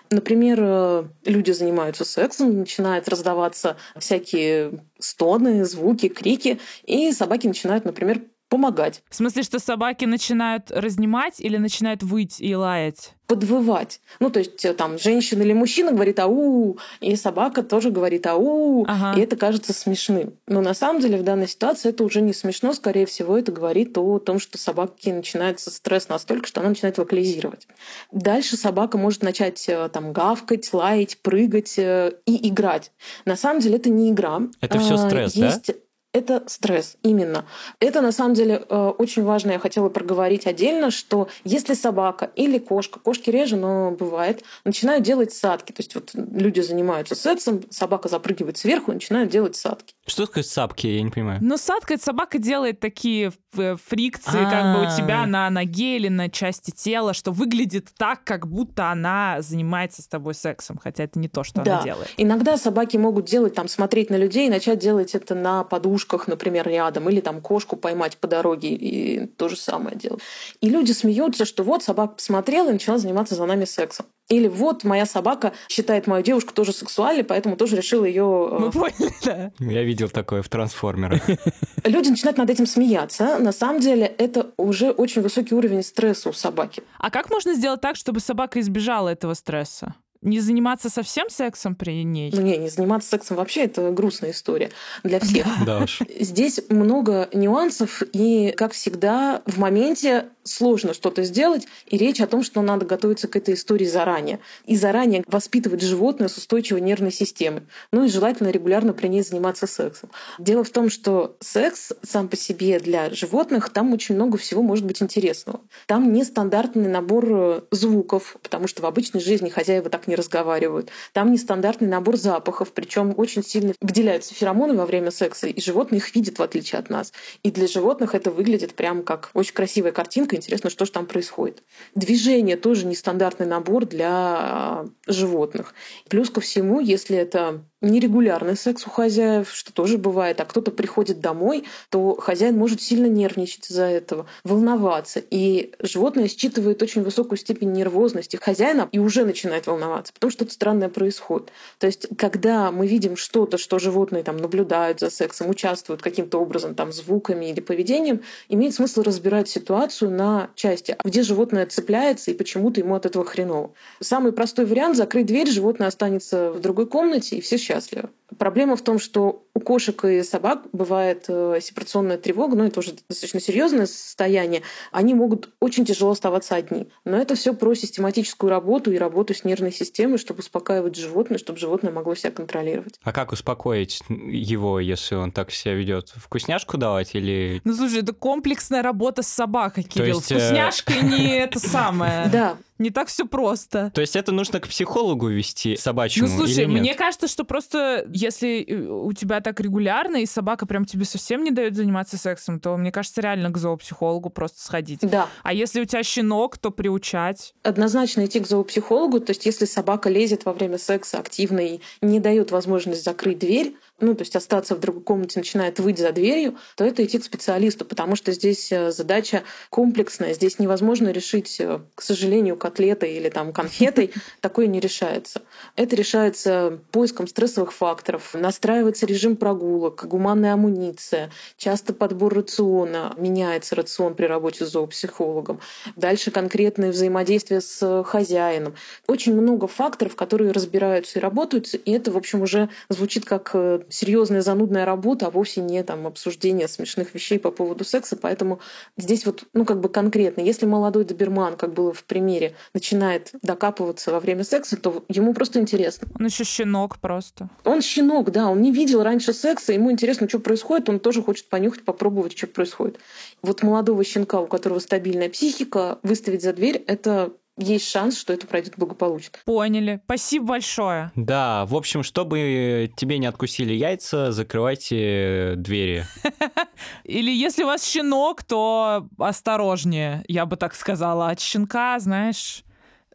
Например, 0.09 0.59
э, 0.61 1.03
люди 1.25 1.51
занимаются 1.51 2.05
сексом, 2.05 2.57
начинают 2.59 3.07
раздаваться 3.07 3.77
всякие 3.97 4.85
стоны, 4.99 5.65
звуки, 5.65 6.09
крики, 6.09 6.59
и 6.83 7.11
собаки 7.11 7.47
начинают, 7.47 7.85
например, 7.85 8.23
помогать. 8.49 9.03
В 9.09 9.15
смысле, 9.15 9.43
что 9.43 9.59
собаки 9.59 10.05
начинают 10.05 10.71
разнимать 10.71 11.39
или 11.39 11.57
начинают 11.57 12.03
выть 12.03 12.41
и 12.41 12.55
лаять? 12.55 13.13
подвывать. 13.29 14.01
Ну, 14.19 14.31
то 14.31 14.39
есть 14.39 14.65
э, 14.65 14.73
там 14.73 14.97
женщина 14.97 15.43
или 15.43 15.53
мужчина 15.53 15.91
говорит 15.91 16.17
«ау», 16.19 16.79
и 16.99 17.15
собака 17.15 17.61
тоже 17.61 17.91
говорит 17.91 18.25
«ау», 18.25 18.85
ага. 18.87 19.17
и 19.17 19.21
это 19.23 19.37
кажется 19.37 19.71
смешным. 19.71 20.33
Но 20.47 20.61
на 20.61 20.73
самом 20.73 20.99
деле 20.99 21.19
в 21.19 21.23
данной 21.23 21.47
ситуации 21.47 21.89
это 21.89 22.03
уже 22.03 22.21
не 22.21 22.33
смешно, 22.33 22.73
скорее 22.73 23.05
всего, 23.05 23.37
это 23.37 23.51
говорит 23.51 23.95
о 23.99 24.17
том, 24.17 24.39
что 24.39 24.57
собаке 24.57 25.13
начинается 25.13 25.69
стресс 25.69 26.09
настолько, 26.09 26.47
что 26.47 26.61
она 26.61 26.69
начинает 26.69 26.97
вокализировать. 26.97 27.67
Дальше 28.11 28.57
собака 28.57 28.97
может 28.97 29.21
начать 29.21 29.63
э, 29.69 29.89
там 29.89 30.11
гавкать, 30.11 30.73
лаять, 30.73 31.19
прыгать 31.21 31.77
э, 31.77 32.13
и 32.25 32.49
играть. 32.49 32.91
На 33.25 33.35
самом 33.35 33.61
деле 33.61 33.75
это 33.75 33.91
не 33.91 34.09
игра. 34.09 34.41
Это 34.59 34.79
все 34.79 34.97
стресс, 34.97 35.35
Есть... 35.35 35.67
да? 35.67 35.73
Это 36.11 36.43
стресс, 36.47 36.97
именно. 37.03 37.45
Это 37.79 38.01
на 38.01 38.11
самом 38.11 38.33
деле 38.33 38.65
э, 38.67 38.93
очень 38.97 39.23
важно, 39.23 39.51
я 39.51 39.59
хотела 39.59 39.89
проговорить 39.89 40.47
отдельно, 40.47 40.89
что 40.89 41.29
если 41.43 41.75
собака 41.75 42.31
или 42.35 42.57
кошка, 42.57 42.99
кошки 42.99 43.29
реже, 43.29 43.57
но 43.57 43.91
бывает, 43.91 44.43
начинают 44.65 45.03
делать 45.03 45.31
садки, 45.33 45.71
то 45.71 45.81
есть 45.81 45.93
вот 45.93 46.09
люди 46.13 46.61
занимаются 46.61 47.13
сексом, 47.13 47.61
собака 47.69 48.09
запрыгивает 48.09 48.57
сверху 48.57 48.89
и 48.91 48.95
начинают 48.95 49.29
делать 49.29 49.55
садки. 49.55 49.93
Что 50.07 50.25
такое 50.25 50.43
сапки, 50.43 50.87
я 50.87 51.03
не 51.03 51.11
понимаю. 51.11 51.39
Ну, 51.43 51.57
садка, 51.57 51.93
это 51.93 52.03
собака 52.03 52.39
делает 52.39 52.79
такие 52.79 53.31
э, 53.55 53.75
фрикции, 53.75 54.49
как 54.49 54.75
бы 54.75 54.87
у 54.87 54.97
тебя 54.97 55.23
а. 55.23 55.27
на 55.27 55.49
ноге 55.51 55.97
или 55.97 56.07
на 56.07 56.29
части 56.29 56.71
тела, 56.71 57.13
что 57.13 57.31
выглядит 57.31 57.89
так, 57.95 58.23
как 58.23 58.47
будто 58.47 58.89
она 58.89 59.41
занимается 59.41 60.01
с 60.01 60.07
тобой 60.07 60.33
сексом, 60.33 60.79
хотя 60.81 61.03
это 61.03 61.19
не 61.19 61.27
то, 61.27 61.43
что 61.43 61.61
да. 61.61 61.75
она 61.75 61.83
делает. 61.83 62.09
Иногда 62.17 62.57
собаки 62.57 62.97
могут 62.97 63.25
делать, 63.25 63.53
там, 63.53 63.67
смотреть 63.67 64.09
на 64.09 64.15
людей 64.15 64.47
и 64.47 64.49
начать 64.49 64.79
делать 64.79 65.13
это 65.13 65.35
на 65.35 65.63
подушках, 65.99 66.27
например, 66.27 66.67
рядом, 66.67 67.09
или 67.09 67.19
там 67.19 67.41
кошку 67.41 67.75
поймать 67.75 68.17
по 68.17 68.27
дороге 68.27 68.69
и 68.69 69.25
то 69.25 69.49
же 69.49 69.55
самое 69.55 69.95
делать. 69.95 70.21
И 70.61 70.69
люди 70.69 70.91
смеются, 70.91 71.45
что 71.45 71.63
вот 71.63 71.83
собака 71.83 72.15
посмотрела 72.15 72.69
и 72.69 72.73
начала 72.73 72.97
заниматься 72.97 73.35
за 73.35 73.45
нами 73.45 73.65
сексом. 73.65 74.05
Или 74.29 74.47
вот 74.47 74.83
моя 74.83 75.05
собака 75.05 75.53
считает 75.69 76.07
мою 76.07 76.23
девушку 76.23 76.53
тоже 76.53 76.71
сексуальной, 76.71 77.23
поэтому 77.23 77.55
тоже 77.55 77.75
решила 77.75 78.05
ее... 78.05 78.49
Э, 78.51 78.59
Мы 78.59 78.71
поняли, 78.71 79.11
да. 79.25 79.51
Я 79.59 79.83
видел 79.83 80.09
такое 80.09 80.41
в 80.41 80.49
трансформерах. 80.49 81.21
Люди 81.83 82.09
начинают 82.09 82.37
над 82.37 82.49
этим 82.49 82.67
смеяться. 82.67 83.39
На 83.39 83.51
самом 83.51 83.79
деле 83.79 84.05
это 84.05 84.51
уже 84.57 84.91
очень 84.91 85.21
высокий 85.21 85.55
уровень 85.55 85.83
стресса 85.83 86.29
у 86.29 86.33
собаки. 86.33 86.83
А 86.99 87.09
как 87.09 87.29
можно 87.29 87.53
сделать 87.53 87.81
так, 87.81 87.95
чтобы 87.95 88.19
собака 88.19 88.59
избежала 88.59 89.09
этого 89.09 89.33
стресса? 89.33 89.95
Не 90.21 90.41
заниматься 90.41 90.89
совсем 90.89 91.29
сексом 91.29 91.75
при 91.75 92.03
ней? 92.03 92.31
Не, 92.31 92.57
не 92.57 92.69
заниматься 92.69 93.09
сексом 93.09 93.37
вообще 93.37 93.61
это 93.61 93.91
грустная 93.91 94.31
история 94.31 94.69
для 95.03 95.19
всех. 95.21 95.45
Да 95.65 95.79
уж. 95.79 96.01
Здесь 96.19 96.59
много 96.69 97.29
нюансов, 97.31 98.03
и, 98.11 98.51
как 98.51 98.73
всегда, 98.73 99.41
в 99.45 99.57
моменте 99.57 100.29
сложно 100.43 100.93
что-то 100.93 101.23
сделать, 101.23 101.67
и 101.85 101.97
речь 101.97 102.19
о 102.19 102.27
том, 102.27 102.43
что 102.43 102.61
надо 102.61 102.85
готовиться 102.85 103.27
к 103.27 103.35
этой 103.35 103.53
истории 103.53 103.85
заранее. 103.85 104.39
И 104.65 104.75
заранее 104.75 105.23
воспитывать 105.27 105.81
животное 105.81 106.27
с 106.27 106.37
устойчивой 106.37 106.81
нервной 106.81 107.11
системой. 107.11 107.63
Ну 107.91 108.03
и 108.03 108.09
желательно 108.09 108.49
регулярно 108.49 108.93
при 108.93 109.07
ней 109.07 109.21
заниматься 109.21 109.67
сексом. 109.67 110.09
Дело 110.37 110.63
в 110.63 110.69
том, 110.69 110.89
что 110.89 111.37
секс 111.39 111.93
сам 112.03 112.27
по 112.27 112.35
себе 112.35 112.79
для 112.79 113.09
животных, 113.11 113.69
там 113.69 113.93
очень 113.93 114.15
много 114.15 114.37
всего 114.37 114.63
может 114.63 114.85
быть 114.85 115.01
интересного. 115.01 115.61
Там 115.85 116.11
нестандартный 116.11 116.89
набор 116.89 117.25
э, 117.29 117.61
звуков, 117.71 118.37
потому 118.41 118.67
что 118.67 118.81
в 118.81 118.85
обычной 118.85 119.21
жизни 119.21 119.49
хозяева 119.49 119.89
так 119.89 120.07
не 120.09 120.15
разговаривают. 120.15 120.89
Там 121.13 121.31
нестандартный 121.31 121.87
набор 121.87 122.17
запахов, 122.17 122.73
причем 122.73 123.13
очень 123.15 123.43
сильно 123.43 123.73
выделяются 123.81 124.33
феромоны 124.33 124.73
во 124.73 124.85
время 124.85 125.11
секса, 125.11 125.47
и 125.47 125.61
животные 125.61 125.99
их 125.99 126.13
видят 126.15 126.39
в 126.39 126.43
отличие 126.43 126.79
от 126.79 126.89
нас. 126.89 127.13
И 127.43 127.51
для 127.51 127.67
животных 127.67 128.15
это 128.15 128.31
выглядит 128.31 128.73
прям 128.73 129.03
как 129.03 129.29
очень 129.33 129.53
красивая 129.53 129.91
картинка, 129.91 130.35
интересно, 130.35 130.69
что 130.69 130.85
же 130.85 130.91
там 130.91 131.05
происходит. 131.05 131.63
Движение 131.95 132.57
тоже 132.57 132.85
нестандартный 132.85 133.45
набор 133.45 133.85
для 133.85 134.09
а, 134.11 134.89
животных. 135.07 135.73
Плюс 136.09 136.29
ко 136.29 136.41
всему, 136.41 136.79
если 136.79 137.15
это 137.15 137.63
нерегулярный 137.81 138.55
секс 138.55 138.85
у 138.85 138.89
хозяев, 138.89 139.49
что 139.51 139.71
тоже 139.71 139.97
бывает, 139.97 140.41
а 140.41 140.45
кто-то 140.45 140.71
приходит 140.71 141.21
домой, 141.21 141.65
то 141.89 142.15
хозяин 142.15 142.57
может 142.57 142.81
сильно 142.81 143.05
нервничать 143.05 143.69
из-за 143.69 143.85
этого, 143.85 144.25
волноваться. 144.43 145.21
И 145.29 145.73
животное 145.79 146.27
считывает 146.27 146.81
очень 146.81 147.03
высокую 147.03 147.37
степень 147.37 147.71
нервозности 147.71 148.35
хозяина 148.37 148.89
и 148.91 148.99
уже 148.99 149.25
начинает 149.25 149.67
волноваться, 149.67 150.13
потому 150.13 150.31
что 150.31 150.39
что-то 150.39 150.53
странное 150.53 150.89
происходит. 150.89 151.51
То 151.79 151.87
есть, 151.87 152.07
когда 152.17 152.71
мы 152.71 152.87
видим 152.87 153.17
что-то, 153.17 153.57
что 153.57 153.77
животные 153.77 154.23
там 154.23 154.37
наблюдают 154.37 154.99
за 154.99 155.09
сексом, 155.09 155.49
участвуют 155.49 156.01
каким-то 156.01 156.39
образом 156.39 156.75
там 156.75 156.93
звуками 156.93 157.49
или 157.49 157.59
поведением, 157.59 158.21
имеет 158.47 158.73
смысл 158.73 159.01
разбирать 159.01 159.49
ситуацию 159.49 160.11
на 160.11 160.49
части, 160.55 160.95
где 161.03 161.23
животное 161.23 161.65
цепляется 161.65 162.31
и 162.31 162.33
почему-то 162.33 162.79
ему 162.79 162.95
от 162.95 163.05
этого 163.05 163.25
хреново. 163.25 163.73
Самый 163.99 164.31
простой 164.31 164.65
вариант— 164.65 164.95
закрыть 164.97 165.25
дверь, 165.25 165.49
животное 165.49 165.87
останется 165.87 166.51
в 166.51 166.59
другой 166.61 166.87
комнате, 166.87 167.37
и 167.37 167.41
все 167.41 167.57
счастливы. 167.69 168.09
Проблема 168.37 168.75
в 168.75 168.81
том, 168.81 168.99
что 168.99 169.43
у 169.53 169.59
кошек 169.59 170.05
и 170.05 170.23
собак 170.23 170.63
бывает 170.71 171.25
э, 171.27 171.59
сепарационная 171.61 172.17
тревога, 172.17 172.55
ну 172.55 172.63
это 172.63 172.79
уже 172.79 172.93
достаточно 173.07 173.39
серьезное 173.39 173.85
состояние. 173.85 174.61
Они 174.91 175.13
могут 175.13 175.49
очень 175.59 175.85
тяжело 175.85 176.11
оставаться 176.11 176.55
одни. 176.55 176.87
Но 177.05 177.17
это 177.17 177.35
все 177.35 177.53
про 177.53 177.73
систематическую 177.73 178.49
работу 178.49 178.91
и 178.91 178.97
работу 178.97 179.33
с 179.33 179.43
нервной 179.43 179.71
системой, 179.71 180.17
чтобы 180.17 180.39
успокаивать 180.39 180.95
животное, 180.95 181.37
чтобы 181.37 181.59
животное 181.59 181.91
могло 181.91 182.15
себя 182.15 182.31
контролировать. 182.31 182.99
А 183.03 183.11
как 183.11 183.31
успокоить 183.31 184.01
его, 184.09 184.79
если 184.79 185.15
он 185.15 185.31
так 185.31 185.51
себя 185.51 185.73
ведет? 185.73 186.13
Вкусняшку 186.15 186.77
давать 186.77 187.15
или... 187.15 187.61
Ну 187.63 187.73
слушай, 187.73 188.01
это 188.01 188.13
комплексная 188.13 188.81
работа 188.81 189.21
с 189.23 189.27
собакой, 189.27 189.83
Кирилл. 189.83 190.17
есть, 190.17 190.31
э, 190.31 190.35
Вкусняшка 190.35 190.93
не 191.01 191.29
это 191.37 191.59
самое. 191.59 192.29
Да, 192.31 192.57
не 192.79 192.89
так 192.89 193.09
все 193.09 193.25
просто. 193.25 193.91
То 193.93 194.01
есть 194.01 194.15
это 194.15 194.31
нужно 194.31 194.59
к 194.59 194.67
психологу 194.67 195.27
вести 195.27 195.75
собачьему 195.75 196.29
Ну, 196.29 196.37
слушай, 196.37 196.63
или 196.63 196.71
нет? 196.71 196.81
мне 196.81 196.95
кажется, 196.95 197.27
что 197.27 197.43
просто 197.43 198.05
если 198.11 198.63
э, 198.63 198.87
у 198.87 199.11
тебя 199.13 199.41
так 199.41 199.59
регулярно, 199.59 200.17
и 200.17 200.25
собака 200.25 200.65
прям 200.65 200.85
тебе 200.85 201.05
совсем 201.05 201.43
не 201.43 201.51
дает 201.51 201.75
заниматься 201.75 202.17
сексом, 202.17 202.59
то, 202.59 202.77
мне 202.77 202.91
кажется, 202.91 203.21
реально 203.21 203.51
к 203.51 203.57
зоопсихологу 203.57 204.29
просто 204.29 204.61
сходить. 204.61 204.99
Да. 205.01 205.27
А 205.43 205.53
если 205.53 205.81
у 205.81 205.85
тебя 205.85 206.03
щенок, 206.03 206.57
то 206.57 206.71
приучать. 206.71 207.53
Однозначно 207.63 208.25
идти 208.25 208.39
к 208.39 208.47
зоопсихологу, 208.47 209.19
то 209.19 209.31
есть 209.31 209.45
если 209.45 209.65
собака 209.65 210.09
лезет 210.09 210.45
во 210.45 210.53
время 210.53 210.77
секса 210.77 211.19
активно 211.19 211.59
и 211.59 211.79
не 212.01 212.19
дает 212.19 212.51
возможность 212.51 213.03
закрыть 213.03 213.39
дверь, 213.39 213.75
ну, 214.01 214.15
то 214.15 214.21
есть 214.21 214.35
остаться 214.35 214.75
в 214.75 214.79
другой 214.79 215.03
комнате, 215.03 215.39
начинает 215.39 215.79
выть 215.79 215.99
за 215.99 216.11
дверью, 216.11 216.57
то 216.75 216.83
это 216.83 217.03
идти 217.03 217.19
к 217.19 217.23
специалисту, 217.23 217.85
потому 217.85 218.15
что 218.15 218.31
здесь 218.31 218.71
э, 218.71 218.91
задача 218.91 219.43
комплексная. 219.69 220.33
Здесь 220.33 220.59
невозможно 220.59 221.09
решить, 221.09 221.59
э, 221.59 221.79
к 221.95 222.01
сожалению, 222.01 222.57
котлетой 222.57 223.13
или 223.13 223.29
там 223.29 223.53
конфетой. 223.53 224.11
Такое 224.41 224.67
не 224.67 224.79
решается. 224.79 225.41
Это 225.75 225.95
решается 225.95 226.79
поиском 226.91 227.27
стрессовых 227.27 227.73
факторов, 227.73 228.33
настраивается 228.33 229.05
режим 229.05 229.35
прогулок, 229.35 230.05
гуманная 230.05 230.53
амуниция, 230.53 231.31
часто 231.57 231.93
подбор 231.93 232.33
рациона, 232.33 233.13
меняется 233.17 233.75
рацион 233.75 234.15
при 234.15 234.25
работе 234.25 234.65
с 234.65 234.69
зоопсихологом. 234.69 235.59
Дальше 235.95 236.31
конкретное 236.31 236.91
взаимодействие 236.91 237.61
с 237.61 238.03
хозяином. 238.03 238.75
Очень 239.07 239.35
много 239.35 239.67
факторов, 239.67 240.15
которые 240.15 240.51
разбираются 240.51 241.19
и 241.19 241.21
работают, 241.21 241.73
и 241.73 241.91
это, 241.91 242.11
в 242.11 242.17
общем, 242.17 242.41
уже 242.41 242.69
звучит 242.89 243.25
как 243.25 243.51
э, 243.53 243.81
серьезная 243.89 244.41
занудная 244.41 244.85
работа, 244.85 245.27
а 245.27 245.29
вовсе 245.29 245.61
не 245.61 245.83
там 245.83 246.07
обсуждение 246.07 246.67
смешных 246.67 247.13
вещей 247.13 247.39
по 247.39 247.51
поводу 247.51 247.83
секса. 247.83 248.15
Поэтому 248.15 248.59
здесь 248.97 249.25
вот, 249.25 249.43
ну, 249.53 249.65
как 249.65 249.79
бы 249.79 249.89
конкретно, 249.89 250.41
если 250.41 250.65
молодой 250.65 251.05
доберман, 251.05 251.57
как 251.57 251.73
было 251.73 251.93
в 251.93 252.03
примере, 252.03 252.55
начинает 252.73 253.31
докапываться 253.41 254.11
во 254.11 254.19
время 254.19 254.43
секса, 254.43 254.77
то 254.77 255.03
ему 255.09 255.33
просто 255.33 255.59
интересно. 255.59 256.07
Он 256.17 256.25
еще 256.25 256.43
щенок 256.43 256.97
просто. 256.99 257.49
Он 257.63 257.81
щенок, 257.81 258.31
да, 258.31 258.49
он 258.49 258.61
не 258.61 258.71
видел 258.71 259.03
раньше 259.03 259.33
секса, 259.33 259.73
ему 259.73 259.91
интересно, 259.91 260.27
что 260.27 260.39
происходит, 260.39 260.89
он 260.89 260.99
тоже 260.99 261.21
хочет 261.21 261.49
понюхать, 261.49 261.83
попробовать, 261.83 262.37
что 262.37 262.47
происходит. 262.47 262.99
Вот 263.41 263.63
молодого 263.63 264.03
щенка, 264.03 264.39
у 264.39 264.47
которого 264.47 264.79
стабильная 264.79 265.29
психика, 265.29 265.99
выставить 266.03 266.43
за 266.43 266.53
дверь— 266.53 266.83
это 266.87 267.31
есть 267.59 267.89
шанс, 267.89 268.17
что 268.17 268.33
это 268.33 268.47
пройдет 268.47 268.75
благополучно. 268.77 269.37
Поняли. 269.45 270.01
Спасибо 270.05 270.45
большое. 270.45 271.11
Да, 271.15 271.65
в 271.65 271.75
общем, 271.75 272.03
чтобы 272.03 272.89
тебе 272.95 273.17
не 273.17 273.27
откусили 273.27 273.73
яйца, 273.73 274.31
закрывайте 274.31 275.55
двери. 275.57 276.05
Или 277.03 277.31
если 277.31 277.63
у 277.63 277.67
вас 277.67 277.85
щенок, 277.85 278.43
то 278.43 279.07
осторожнее, 279.17 280.23
я 280.27 280.45
бы 280.45 280.55
так 280.55 280.73
сказала. 280.73 281.29
От 281.29 281.39
щенка, 281.39 281.99
знаешь, 281.99 282.63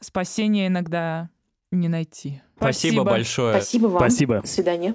спасения 0.00 0.66
иногда 0.66 1.30
не 1.70 1.88
найти. 1.88 2.42
Спасибо, 2.56 2.92
Спасибо. 2.92 3.04
большое. 3.04 3.54
Спасибо 3.54 3.86
вам. 3.86 3.98
Спасибо. 3.98 4.40
До 4.42 4.46
свидания. 4.46 4.94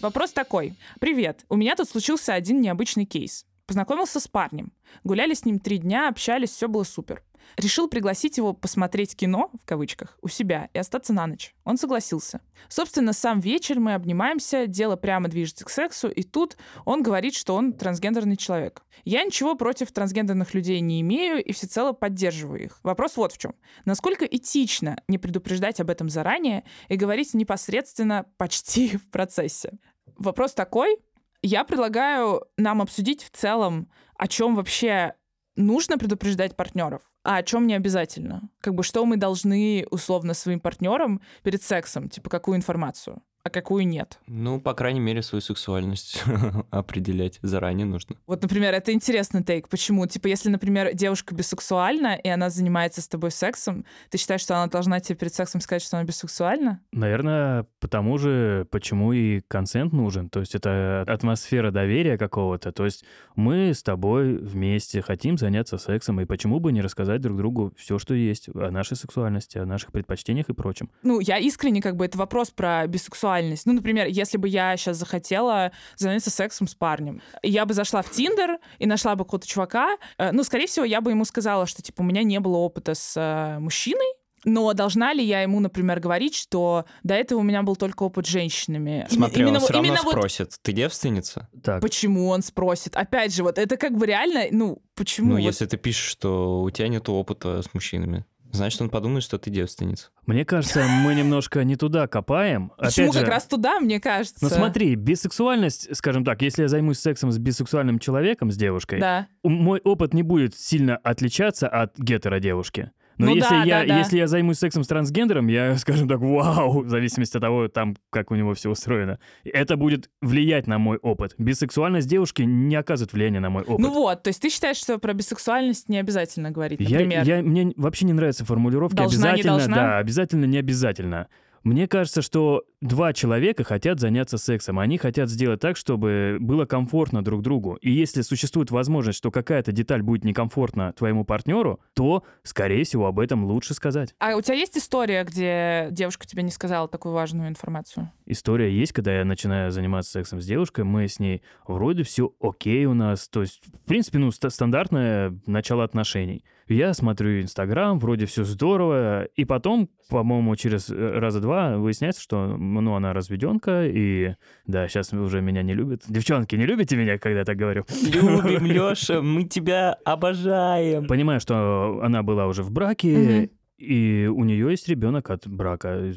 Вопрос 0.00 0.32
такой. 0.32 0.74
Привет. 1.00 1.44
У 1.48 1.56
меня 1.56 1.74
тут 1.74 1.88
случился 1.88 2.34
один 2.34 2.60
необычный 2.60 3.04
кейс. 3.04 3.44
Познакомился 3.66 4.20
с 4.20 4.28
парнем. 4.28 4.72
Гуляли 5.02 5.34
с 5.34 5.44
ним 5.44 5.58
три 5.58 5.78
дня, 5.78 6.08
общались, 6.08 6.50
все 6.50 6.68
было 6.68 6.84
супер. 6.84 7.22
Решил 7.56 7.88
пригласить 7.88 8.36
его 8.36 8.52
посмотреть 8.52 9.16
кино, 9.16 9.50
в 9.60 9.64
кавычках, 9.64 10.18
у 10.22 10.28
себя 10.28 10.68
и 10.72 10.78
остаться 10.78 11.12
на 11.12 11.26
ночь. 11.26 11.54
Он 11.64 11.76
согласился. 11.76 12.40
Собственно, 12.68 13.12
сам 13.12 13.40
вечер 13.40 13.80
мы 13.80 13.94
обнимаемся, 13.94 14.66
дело 14.66 14.96
прямо 14.96 15.28
движется 15.28 15.64
к 15.64 15.70
сексу, 15.70 16.08
и 16.08 16.22
тут 16.22 16.56
он 16.84 17.02
говорит, 17.02 17.34
что 17.34 17.54
он 17.54 17.72
трансгендерный 17.72 18.36
человек. 18.36 18.82
Я 19.04 19.24
ничего 19.24 19.54
против 19.54 19.92
трансгендерных 19.92 20.54
людей 20.54 20.80
не 20.80 21.00
имею 21.00 21.42
и 21.42 21.52
всецело 21.52 21.92
поддерживаю 21.92 22.62
их. 22.62 22.80
Вопрос 22.82 23.16
вот 23.16 23.32
в 23.32 23.38
чем. 23.38 23.54
Насколько 23.84 24.24
этично 24.24 25.00
не 25.08 25.18
предупреждать 25.18 25.80
об 25.80 25.90
этом 25.90 26.08
заранее 26.08 26.64
и 26.88 26.96
говорить 26.96 27.34
непосредственно 27.34 28.26
почти 28.36 28.96
в 28.96 29.08
процессе? 29.10 29.72
Вопрос 30.18 30.54
такой, 30.54 30.98
я 31.46 31.64
предлагаю 31.64 32.42
нам 32.56 32.82
обсудить 32.82 33.22
в 33.22 33.30
целом, 33.30 33.88
о 34.16 34.26
чем 34.26 34.56
вообще 34.56 35.14
нужно 35.54 35.98
предупреждать 35.98 36.56
партнеров, 36.56 37.02
а 37.22 37.36
о 37.36 37.42
чем 37.42 37.66
не 37.66 37.74
обязательно. 37.74 38.50
Как 38.60 38.74
бы 38.74 38.82
что 38.82 39.04
мы 39.06 39.16
должны 39.16 39.86
условно 39.90 40.34
своим 40.34 40.60
партнерам 40.60 41.20
перед 41.42 41.62
сексом, 41.62 42.08
типа 42.08 42.30
какую 42.30 42.56
информацию 42.56 43.22
а 43.46 43.50
какую 43.50 43.86
нет. 43.86 44.18
Ну, 44.26 44.60
по 44.60 44.74
крайней 44.74 44.98
мере, 44.98 45.22
свою 45.22 45.40
сексуальность 45.40 46.24
определять 46.70 47.38
заранее 47.42 47.86
нужно. 47.86 48.16
Вот, 48.26 48.42
например, 48.42 48.74
это 48.74 48.92
интересный 48.92 49.44
тейк. 49.44 49.68
Почему? 49.68 50.04
Типа, 50.06 50.26
если, 50.26 50.48
например, 50.48 50.92
девушка 50.94 51.32
бисексуальна, 51.32 52.16
и 52.16 52.28
она 52.28 52.50
занимается 52.50 53.00
с 53.00 53.06
тобой 53.06 53.30
сексом, 53.30 53.84
ты 54.10 54.18
считаешь, 54.18 54.40
что 54.40 54.56
она 54.56 54.66
должна 54.66 54.98
тебе 54.98 55.14
перед 55.14 55.32
сексом 55.32 55.60
сказать, 55.60 55.82
что 55.82 55.96
она 55.96 56.04
бисексуальна? 56.04 56.80
Наверное, 56.90 57.68
потому 57.78 58.18
же, 58.18 58.66
почему 58.72 59.12
и 59.12 59.42
консент 59.46 59.92
нужен. 59.92 60.28
То 60.28 60.40
есть 60.40 60.56
это 60.56 61.04
атмосфера 61.06 61.70
доверия 61.70 62.18
какого-то. 62.18 62.72
То 62.72 62.84
есть 62.84 63.04
мы 63.36 63.74
с 63.74 63.84
тобой 63.84 64.38
вместе 64.38 65.02
хотим 65.02 65.38
заняться 65.38 65.78
сексом, 65.78 66.20
и 66.20 66.24
почему 66.24 66.58
бы 66.58 66.72
не 66.72 66.82
рассказать 66.82 67.20
друг 67.20 67.36
другу 67.36 67.72
все, 67.76 68.00
что 68.00 68.12
есть 68.12 68.48
о 68.48 68.72
нашей 68.72 68.96
сексуальности, 68.96 69.58
о 69.58 69.66
наших 69.66 69.92
предпочтениях 69.92 70.48
и 70.48 70.52
прочем. 70.52 70.90
Ну, 71.04 71.20
я 71.20 71.38
искренне, 71.38 71.80
как 71.80 71.94
бы, 71.94 72.06
это 72.06 72.18
вопрос 72.18 72.50
про 72.50 72.84
бисексуальность 72.88 73.35
сексуальность. 73.36 73.66
Ну, 73.66 73.72
например, 73.72 74.06
если 74.06 74.38
бы 74.38 74.48
я 74.48 74.76
сейчас 74.76 74.96
захотела 74.96 75.72
заняться 75.96 76.30
сексом 76.30 76.66
с 76.66 76.74
парнем, 76.74 77.20
я 77.42 77.64
бы 77.66 77.74
зашла 77.74 78.02
в 78.02 78.10
Тиндер 78.10 78.58
и 78.78 78.86
нашла 78.86 79.14
бы 79.14 79.24
какого-то 79.24 79.46
чувака, 79.46 79.96
э, 80.18 80.32
ну, 80.32 80.42
скорее 80.44 80.66
всего, 80.66 80.84
я 80.84 81.00
бы 81.00 81.10
ему 81.10 81.24
сказала, 81.24 81.66
что, 81.66 81.82
типа, 81.82 82.02
у 82.02 82.04
меня 82.04 82.22
не 82.22 82.40
было 82.40 82.56
опыта 82.56 82.94
с 82.94 83.14
э, 83.16 83.58
мужчиной, 83.58 84.14
но 84.44 84.72
должна 84.74 85.12
ли 85.12 85.24
я 85.24 85.42
ему, 85.42 85.60
например, 85.60 85.98
говорить, 85.98 86.34
что 86.36 86.84
до 87.02 87.14
этого 87.14 87.40
у 87.40 87.42
меня 87.42 87.62
был 87.62 87.74
только 87.74 88.04
опыт 88.04 88.26
с 88.26 88.30
женщинами? 88.30 89.06
Смотри, 89.10 89.42
именно, 89.42 89.58
он 89.58 89.64
все 89.64 89.72
равно 89.72 89.96
спросит, 89.96 90.48
вот... 90.52 90.58
ты 90.62 90.72
девственница? 90.72 91.48
Так. 91.64 91.82
Почему 91.82 92.28
он 92.28 92.42
спросит? 92.42 92.96
Опять 92.96 93.34
же, 93.34 93.42
вот 93.42 93.58
это 93.58 93.76
как 93.76 93.96
бы 93.96 94.06
реально, 94.06 94.44
ну, 94.50 94.82
почему? 94.94 95.30
Ну, 95.30 95.34
вот... 95.34 95.40
если 95.40 95.66
ты 95.66 95.76
пишешь, 95.76 96.08
что 96.08 96.62
у 96.62 96.70
тебя 96.70 96.88
нет 96.88 97.08
опыта 97.08 97.62
с 97.62 97.74
мужчинами. 97.74 98.24
Значит, 98.56 98.80
он 98.82 98.90
подумает, 98.90 99.22
что 99.22 99.38
ты 99.38 99.50
девственница. 99.50 100.08
Мне 100.26 100.44
кажется, 100.44 100.84
мы 100.86 101.14
немножко 101.14 101.62
не 101.64 101.76
туда 101.76 102.06
копаем. 102.06 102.72
Почему 102.78 103.10
Опять 103.10 103.22
как 103.22 103.30
раз 103.30 103.44
туда, 103.46 103.80
мне 103.80 104.00
кажется? 104.00 104.38
Ну 104.40 104.48
смотри, 104.48 104.94
бисексуальность, 104.94 105.94
скажем 105.96 106.24
так, 106.24 106.42
если 106.42 106.62
я 106.62 106.68
займусь 106.68 106.98
сексом 106.98 107.30
с 107.30 107.38
бисексуальным 107.38 107.98
человеком, 107.98 108.50
с 108.50 108.56
девушкой, 108.56 109.00
да. 109.00 109.28
мой 109.42 109.80
опыт 109.84 110.14
не 110.14 110.22
будет 110.22 110.56
сильно 110.56 110.96
отличаться 110.96 111.68
от 111.68 111.98
гетеродевушки. 111.98 112.90
Но 113.18 113.26
ну, 113.26 113.36
если, 113.36 113.50
да, 113.50 113.64
я, 113.64 113.80
да, 113.80 113.86
да. 113.86 113.98
если 113.98 114.18
я 114.18 114.26
займусь 114.26 114.58
сексом 114.58 114.84
с 114.84 114.88
трансгендером, 114.88 115.46
я, 115.48 115.76
скажем 115.78 116.08
так, 116.08 116.20
вау, 116.20 116.82
в 116.82 116.88
зависимости 116.88 117.36
от 117.36 117.40
того, 117.40 117.68
там, 117.68 117.96
как 118.10 118.30
у 118.30 118.34
него 118.34 118.54
все 118.54 118.70
устроено. 118.70 119.18
Это 119.44 119.76
будет 119.76 120.10
влиять 120.20 120.66
на 120.66 120.78
мой 120.78 120.98
опыт. 120.98 121.34
Бисексуальность 121.38 122.08
девушки 122.08 122.42
не 122.42 122.76
оказывает 122.76 123.12
влияния 123.12 123.40
на 123.40 123.50
мой 123.50 123.62
опыт. 123.62 123.78
Ну 123.78 123.92
вот, 123.92 124.22
то 124.22 124.28
есть 124.28 124.40
ты 124.40 124.50
считаешь, 124.50 124.76
что 124.76 124.98
про 124.98 125.14
бисексуальность 125.14 125.88
не 125.88 125.98
обязательно 125.98 126.50
говорить, 126.50 126.80
например? 126.80 127.24
Я, 127.24 127.36
я, 127.36 127.42
мне 127.42 127.72
вообще 127.76 128.06
не 128.06 128.12
нравятся 128.12 128.44
формулировки 128.44 128.96
должна, 128.96 129.30
обязательно, 129.30 129.52
не 129.52 129.58
должна? 129.58 129.76
да, 129.76 129.98
обязательно, 129.98 130.44
не 130.44 130.58
обязательно. 130.58 131.28
Мне 131.66 131.88
кажется, 131.88 132.22
что 132.22 132.62
два 132.80 133.12
человека 133.12 133.64
хотят 133.64 133.98
заняться 133.98 134.38
сексом. 134.38 134.78
Они 134.78 134.98
хотят 134.98 135.28
сделать 135.28 135.58
так, 135.58 135.76
чтобы 135.76 136.36
было 136.38 136.64
комфортно 136.64 137.24
друг 137.24 137.42
другу. 137.42 137.74
И 137.80 137.90
если 137.90 138.22
существует 138.22 138.70
возможность, 138.70 139.18
что 139.18 139.32
какая-то 139.32 139.72
деталь 139.72 140.00
будет 140.00 140.22
некомфортна 140.22 140.92
твоему 140.92 141.24
партнеру, 141.24 141.80
то, 141.94 142.22
скорее 142.44 142.84
всего, 142.84 143.06
об 143.06 143.18
этом 143.18 143.44
лучше 143.46 143.74
сказать. 143.74 144.14
А 144.20 144.36
у 144.36 144.42
тебя 144.42 144.54
есть 144.54 144.78
история, 144.78 145.24
где 145.24 145.88
девушка 145.90 146.24
тебе 146.24 146.44
не 146.44 146.52
сказала 146.52 146.86
такую 146.86 147.14
важную 147.14 147.48
информацию? 147.48 148.12
История 148.26 148.70
есть, 148.70 148.92
когда 148.92 149.18
я 149.18 149.24
начинаю 149.24 149.72
заниматься 149.72 150.12
сексом 150.12 150.40
с 150.40 150.46
девушкой, 150.46 150.84
мы 150.84 151.08
с 151.08 151.18
ней 151.18 151.42
вроде 151.66 152.04
все 152.04 152.32
окей 152.40 152.84
у 152.84 152.94
нас. 152.94 153.26
То 153.28 153.40
есть, 153.40 153.60
в 153.66 153.88
принципе, 153.88 154.18
ну, 154.18 154.30
стандартное 154.30 155.36
начало 155.46 155.82
отношений. 155.82 156.44
Я 156.68 156.94
смотрю 156.94 157.42
Инстаграм, 157.42 157.98
вроде 157.98 158.26
все 158.26 158.42
здорово, 158.42 159.24
и 159.36 159.44
потом, 159.44 159.88
по-моему, 160.08 160.56
через 160.56 160.90
э, 160.90 160.94
раза 160.94 161.40
два 161.40 161.76
выясняется, 161.78 162.20
что, 162.20 162.56
ну, 162.56 162.94
она 162.94 163.12
разведенка, 163.12 163.86
и, 163.86 164.34
да, 164.66 164.88
сейчас 164.88 165.12
уже 165.12 165.40
меня 165.40 165.62
не 165.62 165.74
любят. 165.74 166.02
Девчонки, 166.08 166.56
не 166.56 166.66
любите 166.66 166.96
меня, 166.96 167.18
когда 167.18 167.40
я 167.40 167.44
так 167.44 167.56
говорю? 167.56 167.84
Любим, 168.02 168.66
Леша, 168.66 169.22
мы 169.22 169.44
тебя 169.44 169.96
обожаем. 170.04 171.06
Понимаю, 171.06 171.38
что 171.38 172.00
она 172.02 172.24
была 172.24 172.48
уже 172.48 172.64
в 172.64 172.72
браке, 172.72 173.50
и 173.78 174.28
у 174.32 174.42
нее 174.42 174.70
есть 174.70 174.88
ребенок 174.88 175.30
от 175.30 175.46
брака. 175.46 176.12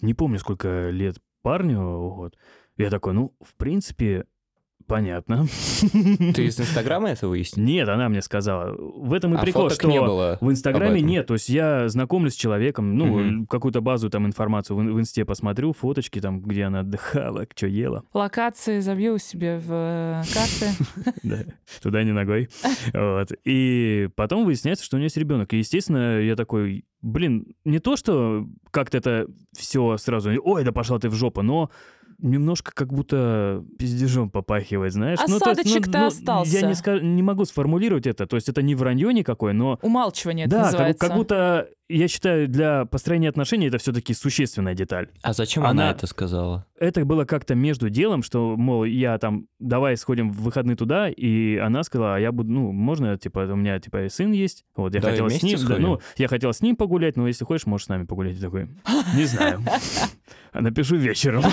Не 0.00 0.14
помню, 0.14 0.38
сколько 0.38 0.88
лет 0.88 1.18
парню, 1.42 1.80
вот. 1.80 2.38
Я 2.78 2.88
такой, 2.88 3.12
ну, 3.12 3.34
в 3.42 3.54
принципе, 3.56 4.24
Понятно. 4.90 5.46
Ты 6.34 6.46
из 6.46 6.58
Инстаграма 6.58 7.10
это 7.10 7.28
выяснил? 7.28 7.64
Нет, 7.64 7.88
она 7.88 8.08
мне 8.08 8.20
сказала. 8.20 8.74
В 8.76 9.12
этом 9.12 9.34
и 9.34 9.36
а 9.36 9.40
прикол, 9.40 9.70
что 9.70 9.86
не 9.86 10.00
было 10.00 10.36
в 10.40 10.50
Инстаграме 10.50 11.00
нет. 11.00 11.28
То 11.28 11.34
есть 11.34 11.48
я 11.48 11.88
знакомлюсь 11.88 12.32
с 12.32 12.36
человеком, 12.36 12.96
ну, 12.96 13.14
угу. 13.14 13.46
какую-то 13.46 13.80
базу 13.80 14.10
там 14.10 14.26
информацию 14.26 14.76
в, 14.76 14.80
в 14.80 14.98
Инсте 14.98 15.24
посмотрю, 15.24 15.72
фоточки 15.72 16.20
там, 16.20 16.42
где 16.42 16.64
она 16.64 16.80
отдыхала, 16.80 17.46
что 17.54 17.68
ела. 17.68 18.02
Локации 18.12 18.80
забью 18.80 19.18
себе 19.18 19.58
в 19.58 19.70
э, 19.70 20.22
карты. 20.34 21.14
Да, 21.22 21.38
туда 21.80 22.02
не 22.02 22.10
ногой. 22.10 22.48
Вот. 22.92 23.28
И 23.44 24.08
потом 24.16 24.44
выясняется, 24.44 24.84
что 24.84 24.96
у 24.96 24.98
нее 24.98 25.06
есть 25.06 25.16
ребенок. 25.16 25.52
И, 25.52 25.58
естественно, 25.58 26.20
я 26.20 26.34
такой, 26.34 26.84
блин, 27.00 27.54
не 27.64 27.78
то, 27.78 27.94
что 27.94 28.48
как-то 28.72 28.98
это 28.98 29.28
все 29.56 29.96
сразу, 29.98 30.32
ой, 30.42 30.64
да 30.64 30.72
пошла 30.72 30.98
ты 30.98 31.08
в 31.08 31.14
жопу, 31.14 31.42
но 31.42 31.70
немножко 32.22 32.72
как 32.74 32.92
будто 32.92 33.64
пиздежом 33.78 34.30
попахивает, 34.30 34.92
знаешь. 34.92 35.18
Ну, 35.26 35.26
то 35.26 35.32
есть, 35.32 35.46
ну, 35.46 35.52
Осадочек-то 35.52 35.98
ну, 35.98 36.06
остался. 36.06 36.58
Я 36.58 36.66
не, 36.66 36.72
ска- 36.74 37.00
не 37.00 37.22
могу 37.22 37.44
сформулировать 37.44 38.06
это, 38.06 38.26
то 38.26 38.36
есть 38.36 38.48
это 38.48 38.62
не 38.62 38.74
вранье 38.74 39.12
никакое, 39.12 39.52
но 39.52 39.78
Умалчивание 39.82 40.46
это 40.46 40.70
да, 40.72 40.72
как, 40.72 40.98
как 40.98 41.14
будто 41.14 41.68
я 41.90 42.08
считаю, 42.08 42.48
для 42.48 42.84
построения 42.84 43.28
отношений 43.28 43.66
это 43.66 43.78
все-таки 43.78 44.14
существенная 44.14 44.74
деталь. 44.74 45.08
А 45.22 45.32
зачем 45.32 45.64
Она- 45.64 45.70
она 45.84 45.90
это 45.90 46.06
сказала? 46.06 46.66
Это 46.78 47.04
было 47.04 47.24
как-то 47.24 47.54
между 47.54 47.90
делом, 47.90 48.22
что, 48.22 48.56
мол, 48.56 48.84
я 48.84 49.18
там, 49.18 49.46
давай 49.58 49.96
сходим 49.96 50.30
в 50.32 50.42
выходные 50.42 50.76
туда, 50.76 51.08
и 51.08 51.56
она 51.56 51.82
сказала, 51.82 52.16
а 52.16 52.18
я 52.18 52.32
буду, 52.32 52.50
ну, 52.50 52.72
можно, 52.72 53.18
типа, 53.18 53.40
у 53.40 53.56
меня, 53.56 53.78
типа, 53.80 54.06
сын 54.08 54.32
есть, 54.32 54.64
вот, 54.76 54.94
я 54.94 55.00
Давай 55.00 55.16
хотел 55.18 55.30
с 55.30 55.42
ним, 55.42 55.58
да, 55.66 55.76
ну, 55.78 56.00
я 56.16 56.28
хотел 56.28 56.52
с 56.52 56.60
ним 56.60 56.76
погулять, 56.76 57.16
но 57.16 57.26
если 57.26 57.44
хочешь, 57.44 57.66
можешь 57.66 57.86
с 57.86 57.88
нами 57.88 58.04
погулять. 58.04 58.36
Я 58.36 58.40
такой, 58.42 58.68
не 59.14 59.24
знаю. 59.24 59.60
Напишу 60.54 60.96
вечером. 60.96 61.44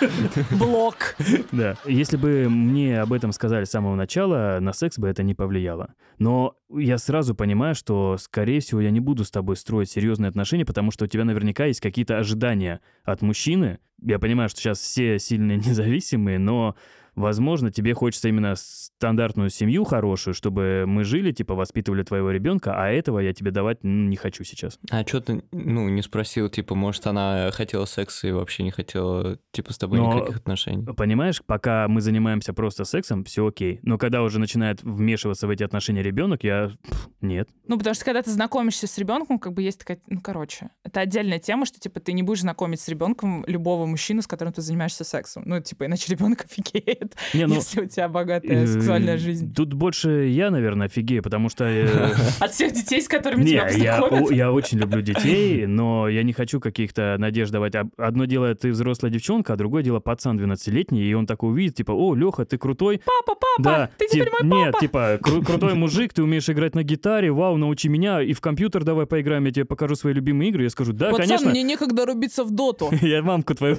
Блок. 0.50 1.16
Да. 1.52 1.76
Если 1.84 2.16
бы 2.16 2.48
мне 2.48 3.00
об 3.00 3.12
этом 3.12 3.32
сказали 3.32 3.64
с 3.64 3.70
самого 3.70 3.94
начала, 3.94 4.58
на 4.60 4.72
секс 4.72 4.98
бы 4.98 5.08
это 5.08 5.22
не 5.22 5.34
повлияло. 5.34 5.94
Но 6.18 6.54
я 6.70 6.98
сразу 6.98 7.34
понимаю, 7.34 7.74
что, 7.74 8.16
скорее 8.18 8.60
всего, 8.60 8.80
я 8.80 8.90
не 8.90 9.00
буду 9.00 9.24
с 9.24 9.30
тобой 9.30 9.56
строить 9.58 9.90
серьезные 9.90 10.28
отношения, 10.28 10.64
потому 10.64 10.90
что 10.90 11.04
у 11.04 11.08
тебя 11.08 11.24
наверняка 11.24 11.66
есть 11.66 11.80
какие-то 11.80 12.18
ожидания 12.18 12.80
от 13.04 13.22
мужчины. 13.22 13.78
Я 14.02 14.18
понимаю, 14.18 14.48
что 14.48 14.60
сейчас 14.60 14.78
все 14.78 15.18
сильно 15.18 15.52
независимые, 15.56 16.38
но, 16.38 16.76
возможно, 17.18 17.70
тебе 17.70 17.94
хочется 17.94 18.28
именно 18.28 18.54
стандартную 18.56 19.50
семью 19.50 19.84
хорошую, 19.84 20.34
чтобы 20.34 20.84
мы 20.86 21.04
жили, 21.04 21.32
типа, 21.32 21.54
воспитывали 21.54 22.02
твоего 22.02 22.30
ребенка, 22.30 22.74
а 22.76 22.88
этого 22.88 23.18
я 23.18 23.32
тебе 23.32 23.50
давать 23.50 23.78
ну, 23.82 24.08
не 24.08 24.16
хочу 24.16 24.44
сейчас. 24.44 24.78
А 24.90 25.06
что 25.06 25.20
ты, 25.20 25.42
ну, 25.52 25.88
не 25.88 26.02
спросил, 26.02 26.48
типа, 26.48 26.74
может, 26.74 27.06
она 27.06 27.50
хотела 27.52 27.84
секса 27.84 28.28
и 28.28 28.32
вообще 28.32 28.62
не 28.62 28.70
хотела, 28.70 29.38
типа, 29.52 29.72
с 29.72 29.78
тобой 29.78 29.98
Но- 29.98 30.14
никаких 30.14 30.36
отношений? 30.36 30.84
Понимаешь, 30.96 31.42
пока 31.44 31.88
мы 31.88 32.00
занимаемся 32.00 32.52
просто 32.52 32.84
сексом, 32.84 33.24
все 33.24 33.46
окей. 33.46 33.80
Но 33.82 33.98
когда 33.98 34.22
уже 34.22 34.38
начинает 34.38 34.82
вмешиваться 34.82 35.46
в 35.46 35.50
эти 35.50 35.62
отношения 35.62 36.02
ребенок, 36.02 36.44
я... 36.44 36.72
пф, 36.82 37.08
Нет. 37.20 37.48
Ну, 37.66 37.78
потому 37.78 37.94
что 37.94 38.04
когда 38.04 38.22
ты 38.22 38.30
знакомишься 38.30 38.86
с 38.86 38.98
ребенком, 38.98 39.38
как 39.38 39.52
бы 39.52 39.62
есть 39.62 39.80
такая, 39.80 40.00
ну, 40.06 40.20
короче, 40.20 40.70
это 40.84 41.00
отдельная 41.00 41.38
тема, 41.38 41.66
что 41.66 41.78
типа 41.78 42.00
ты 42.00 42.12
не 42.12 42.22
будешь 42.22 42.40
знакомить 42.40 42.80
с 42.80 42.88
ребенком 42.88 43.44
любого 43.46 43.86
мужчину, 43.86 44.22
с 44.22 44.26
которым 44.26 44.52
ты 44.52 44.62
занимаешься 44.62 45.04
сексом. 45.04 45.42
Ну, 45.46 45.60
типа, 45.60 45.86
иначе 45.86 46.12
ребенок 46.12 46.44
офигеет, 46.44 47.07
Не, 47.34 47.46
ну, 47.46 47.54
если 47.54 47.82
у 47.82 47.86
тебя 47.86 48.08
богатая 48.08 48.66
сексуальная 48.66 49.14
э, 49.14 49.18
жизнь. 49.18 49.54
Тут 49.54 49.72
больше 49.74 50.26
я, 50.26 50.50
наверное, 50.50 50.86
офигею, 50.86 51.22
потому 51.22 51.48
что... 51.48 51.64
э, 51.64 52.12
От 52.40 52.52
всех 52.52 52.72
детей, 52.72 53.02
с 53.02 53.08
которыми 53.08 53.44
тебя 53.44 53.64
познакомят. 53.64 54.30
я 54.30 54.52
очень 54.52 54.78
люблю 54.78 55.02
детей, 55.02 55.66
но 55.66 56.08
я 56.08 56.22
не 56.22 56.32
хочу 56.32 56.60
каких-то 56.60 57.16
надежд 57.18 57.52
давать. 57.52 57.74
Одно 57.96 58.24
дело, 58.24 58.54
ты 58.54 58.70
взрослая 58.70 59.10
девчонка, 59.10 59.54
а 59.54 59.56
другое 59.56 59.82
дело 59.82 60.00
пацан 60.00 60.38
12-летний, 60.38 61.02
и 61.02 61.14
он 61.14 61.26
такой 61.26 61.50
увидит, 61.50 61.76
типа, 61.76 61.92
о, 61.92 62.14
Леха, 62.14 62.44
ты 62.44 62.58
крутой. 62.58 63.00
Папа, 63.04 63.38
папа, 63.56 63.90
ты 63.98 64.06
теперь 64.08 64.30
мой 64.42 64.64
Нет, 64.64 64.78
типа, 64.78 65.18
кру- 65.22 65.44
крутой 65.44 65.74
мужик, 65.74 66.12
ты 66.12 66.22
умеешь 66.22 66.48
играть 66.48 66.74
на 66.74 66.82
гитаре, 66.82 67.30
вау, 67.30 67.56
научи 67.56 67.88
меня, 67.88 68.22
и 68.22 68.32
в 68.32 68.40
компьютер 68.40 68.84
давай 68.84 69.06
поиграем, 69.06 69.44
я 69.44 69.52
тебе 69.52 69.64
покажу 69.64 69.94
свои 69.94 70.12
любимые 70.12 70.50
игры. 70.50 70.64
Я 70.64 70.70
скажу, 70.70 70.92
да, 70.92 71.10
Пацан, 71.10 71.26
конечно. 71.26 71.50
мне 71.50 71.62
некогда 71.62 72.06
рубиться 72.06 72.44
в 72.44 72.50
доту. 72.50 72.90
Я 73.00 73.22
мамку 73.22 73.54
твою. 73.54 73.78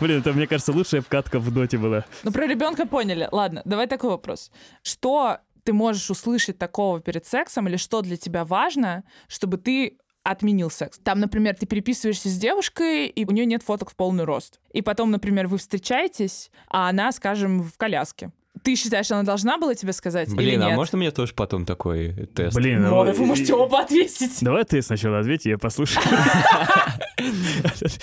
Блин, 0.00 0.20
это, 0.20 0.32
мне 0.32 0.46
кажется, 0.46 0.72
лучшая 0.72 1.02
вкатка 1.02 1.38
в 1.38 1.50
доте 1.52 1.78
была. 1.78 2.04
Ну, 2.22 2.32
про 2.32 2.46
ребенка 2.46 2.86
поняли. 2.86 3.28
Ладно, 3.30 3.62
давай 3.64 3.86
такой 3.86 4.10
вопрос. 4.10 4.50
Что 4.82 5.38
ты 5.64 5.72
можешь 5.72 6.10
услышать 6.10 6.58
такого 6.58 7.00
перед 7.00 7.26
сексом, 7.26 7.68
или 7.68 7.76
что 7.76 8.00
для 8.02 8.16
тебя 8.16 8.44
важно, 8.44 9.04
чтобы 9.28 9.58
ты 9.58 9.98
отменил 10.22 10.70
секс. 10.70 10.98
Там, 10.98 11.20
например, 11.20 11.56
ты 11.56 11.66
переписываешься 11.66 12.28
с 12.28 12.38
девушкой, 12.38 13.06
и 13.06 13.24
у 13.24 13.30
нее 13.30 13.46
нет 13.46 13.62
фоток 13.62 13.90
в 13.90 13.96
полный 13.96 14.24
рост. 14.24 14.60
И 14.72 14.82
потом, 14.82 15.10
например, 15.10 15.46
вы 15.46 15.58
встречаетесь, 15.58 16.50
а 16.68 16.88
она, 16.88 17.12
скажем, 17.12 17.62
в 17.62 17.76
коляске. 17.76 18.30
Ты 18.62 18.74
считаешь, 18.74 19.10
она 19.10 19.22
должна 19.22 19.58
была 19.58 19.74
тебе 19.74 19.92
сказать 19.92 20.28
или 20.28 20.36
Блин, 20.36 20.60
нет? 20.60 20.72
а 20.72 20.74
можно 20.74 20.98
мне 20.98 21.10
тоже 21.10 21.32
потом 21.34 21.64
такой 21.64 22.28
тест? 22.34 22.54
Блин, 22.56 22.82
Ну, 22.82 23.04
ну, 23.04 23.12
вы 23.12 23.24
можете 23.26 23.54
оба 23.54 23.80
ответить. 23.80 24.38
Давай 24.42 24.64
ты 24.64 24.82
сначала 24.82 25.20
ответь, 25.20 25.46
я 25.46 25.56
послушаю. 25.56 26.04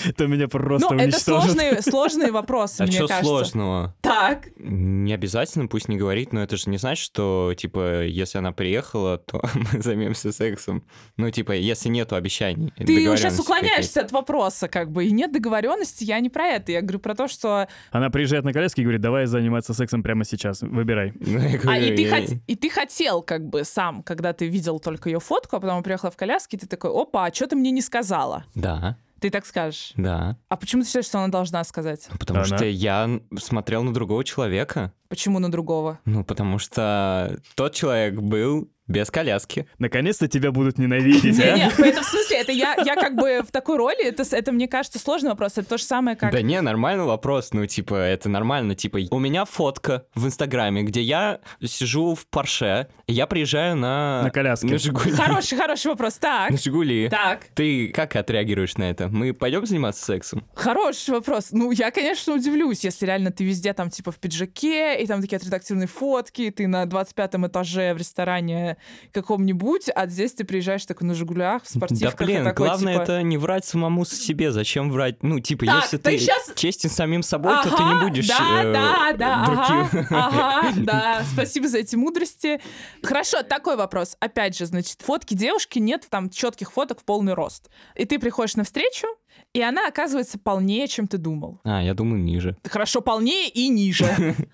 Это 0.06 0.28
меня 0.28 0.48
просто 0.48 0.94
Ну, 0.94 1.00
это 1.00 1.20
сложный, 1.20 1.82
сложный 1.82 2.32
вопрос, 2.32 2.80
А 2.80 2.84
мне 2.84 2.94
что 2.94 3.08
кажется. 3.08 3.26
сложного? 3.28 3.96
Так, 4.02 4.50
Не 4.58 5.14
обязательно, 5.14 5.68
пусть 5.68 5.90
не 5.90 5.98
говорит, 5.98 6.34
но 6.34 6.42
это 6.44 6.58
же 6.58 6.70
не 6.70 6.78
значит, 6.78 7.04
что, 7.04 7.54
типа, 7.58 8.04
если 8.04 8.38
она 8.38 8.52
приехала, 8.52 9.18
то 9.18 9.42
мы 9.74 9.82
займемся 9.82 10.32
сексом. 10.32 10.84
Ну, 11.18 11.30
типа, 11.32 11.54
если 11.54 11.90
нету 11.90 12.16
обещаний. 12.16 12.72
ты 12.78 12.86
сейчас 12.86 13.40
уклоняешься 13.40 14.02
от 14.02 14.12
вопроса, 14.12 14.68
как 14.68 14.92
бы, 14.92 15.06
и 15.06 15.12
нет 15.12 15.32
договоренности, 15.32 16.04
я 16.04 16.20
не 16.20 16.30
про 16.30 16.46
это. 16.46 16.72
Я 16.72 16.82
говорю 16.82 17.00
про 17.00 17.16
то, 17.16 17.28
что... 17.28 17.68
Она 17.92 18.10
приезжает 18.10 18.44
на 18.46 18.54
коляске 18.54 18.82
и 18.82 18.86
говорит, 18.86 19.02
давай 19.02 19.26
заниматься 19.26 19.74
сексом 19.74 20.04
прямо 20.04 20.24
сейчас, 20.24 20.37
выбирай. 20.62 21.12
каких-то. 21.12 21.66
Ну, 21.68 21.72
А, 21.72 21.78
и 21.78 21.96
ты, 21.96 22.02
я- 22.04 22.20
хот- 22.20 22.40
и 22.48 22.56
ты 22.56 22.70
хотел, 22.70 23.22
как 23.22 23.48
бы, 23.48 23.64
сам, 23.64 24.04
когда 24.04 24.34
ты 24.34 24.48
видел 24.48 24.80
только 24.80 25.10
ее 25.10 25.20
фотку, 25.20 25.56
а 25.56 25.60
потом 25.60 25.84
приехала 25.84 26.12
в 26.12 26.16
коляске, 26.18 26.58
ты 26.58 26.68
такой, 26.68 26.92
опа, 26.92 27.26
а 27.26 27.34
что 27.34 27.48
ты 27.48 27.56
мне 27.56 27.72
не 27.72 27.82
сказала? 27.82 28.46
Да, 28.56 28.98
Ты 29.20 29.30
так 29.32 29.46
скажешь. 29.48 29.94
да. 29.96 30.38
А 30.48 30.56
почему 30.58 30.84
ты 30.84 30.88
считаешь, 30.90 31.06
что 31.08 31.18
она 31.20 31.30
должна 31.30 31.64
сказать? 31.64 32.08
Потому 32.20 32.40
Она- 32.42 32.46
что 32.58 32.66
я 32.66 33.10
смотрел 33.40 33.84
на 33.84 33.94
другого 33.94 34.24
человека. 34.24 34.94
Почему 35.10 35.40
на 35.40 35.50
другого? 35.52 36.00
Ну, 36.06 36.24
потому 36.24 36.60
что 36.60 37.40
тот 37.56 37.74
человек 37.74 38.16
был 38.22 38.70
без 38.88 39.12
коляски. 39.12 39.68
Наконец-то 39.80 40.28
тебя 40.28 40.52
будут 40.52 40.78
ненавидеть, 40.78 41.40
а? 41.40 41.44
Не-не, 41.52 41.66
это 41.90 42.02
в 42.02 42.06
смысле, 42.06 42.38
это 42.38 42.52
я, 42.52 42.76
я 42.86 42.96
как 42.96 43.16
бы 43.16 43.42
в 43.48 43.52
такой 43.52 43.78
роли, 43.78 44.04
это, 44.06 44.24
с- 44.24 44.34
это 44.34 44.52
мне 44.52 44.68
кажется 44.68 45.00
сложный 45.00 45.30
вопрос. 45.30 45.54
Это 45.58 45.70
то 45.70 45.78
же 45.78 45.84
самое, 45.84 46.16
как... 46.18 46.32
Да 46.32 46.42
не, 46.42 46.60
нормальный 46.62 47.04
вопрос. 47.06 47.50
Ну, 47.54 47.66
типа, 47.66 47.96
это 47.96 48.30
нормально. 48.30 48.76
Типа, 48.76 49.00
у 49.12 49.20
меня 49.20 49.46
фотка 49.46 50.06
в 50.16 50.26
Инстаграме, 50.26 50.84
где 50.84 51.02
я 51.02 51.40
сижу 51.64 52.16
в 52.16 52.26
Порше, 52.28 52.88
и 53.08 53.14
я 53.14 53.28
приезжаю 53.28 53.76
на... 53.76 54.24
На 54.24 54.30
коляске. 54.32 54.68
На 54.68 54.78
Жигули. 54.78 55.12
Хороший, 55.12 55.58
хороший 55.58 55.88
вопрос. 55.88 56.16
Так, 56.16 56.52
На 56.52 56.58
Жигули. 56.58 57.10
так. 57.10 57.46
Ты 57.56 57.90
как 57.90 58.16
отреагируешь 58.16 58.78
на 58.78 58.90
это? 58.90 59.08
Мы 59.10 59.34
пойдем 59.34 59.66
заниматься 59.66 60.04
сексом? 60.06 60.46
Хороший 60.56 61.12
вопрос. 61.12 61.50
Ну, 61.52 61.72
я, 61.72 61.92
конечно, 61.92 62.34
удивлюсь, 62.34 62.84
если 62.84 63.06
реально 63.06 63.32
ты 63.32 63.44
везде 63.44 63.74
там 63.74 63.90
типа 63.90 64.12
в 64.12 64.18
пиджаке, 64.20 65.02
и 65.02 65.08
там 65.08 65.22
такие 65.22 65.38
отредактированные 65.38 65.88
фотки, 65.88 66.44
и 66.44 66.52
ты 66.52 66.68
на 66.68 66.86
25 66.86 67.36
этаже 67.48 67.94
в 67.94 67.98
ресторане 67.98 68.77
каком-нибудь, 69.12 69.90
а 69.94 70.08
здесь 70.08 70.34
ты 70.34 70.44
приезжаешь 70.44 70.86
такой 70.86 71.08
на 71.08 71.14
«Жигулях», 71.14 71.64
в 71.64 71.74
Да 71.74 71.78
спортивках, 71.80 72.22
и 72.22 72.24
блин, 72.26 72.44
такой, 72.44 72.68
главное 72.68 72.94
типа, 72.94 73.04
это 73.04 73.22
не 73.24 73.38
врать 73.38 73.66
самому 73.66 74.06
себе. 74.06 74.52
Зачем 74.52 74.92
врать? 74.92 75.22
Ну, 75.24 75.40
типа, 75.40 75.66
Так, 75.66 75.84
если 75.84 75.98
ты 75.98 76.12
ты 76.12 76.18
щас- 76.20 76.52
честен 76.56 76.90
самим 76.90 77.24
собой, 77.24 77.56
то 77.64 77.70
ты 77.70 77.84
Ага, 77.84 77.94
не 78.04 78.10
будешь 78.10 78.28
Да, 78.28 78.64
э, 78.64 78.74
да, 78.74 79.14
да, 79.14 79.44
ага, 79.44 79.90
другим. 79.92 80.08
ага, 80.12 80.72
да. 80.78 81.24
Спасибо 81.34 81.68
за 81.68 81.80
эти 81.80 81.96
мудрости. 81.96 82.60
Хорошо, 83.04 83.44
такой 83.44 83.76
вопрос. 83.76 84.16
Опять 84.20 84.58
же, 84.58 84.66
значит, 84.66 85.02
фотки 85.02 85.34
девушки 85.34 85.80
нет 85.80 86.06
там 86.10 86.30
четких 86.30 86.72
фоток 86.72 87.02
в 87.02 87.04
полный 87.04 87.34
рост. 87.34 87.70
И 87.96 88.06
ты 88.06 88.20
приходишь 88.20 88.56
на 88.56 88.64
встречу, 88.64 89.08
и 89.54 89.62
она 89.62 89.88
оказывается 89.88 90.38
полнее, 90.38 90.88
чем 90.88 91.08
ты 91.08 91.18
думал. 91.18 91.60
А, 91.64 91.82
я 91.82 91.94
думаю, 91.94 92.22
ниже. 92.22 92.58
Хорошо, 92.64 93.02
полнее 93.02 93.50
и 93.50 93.70
ниже. 93.70 94.36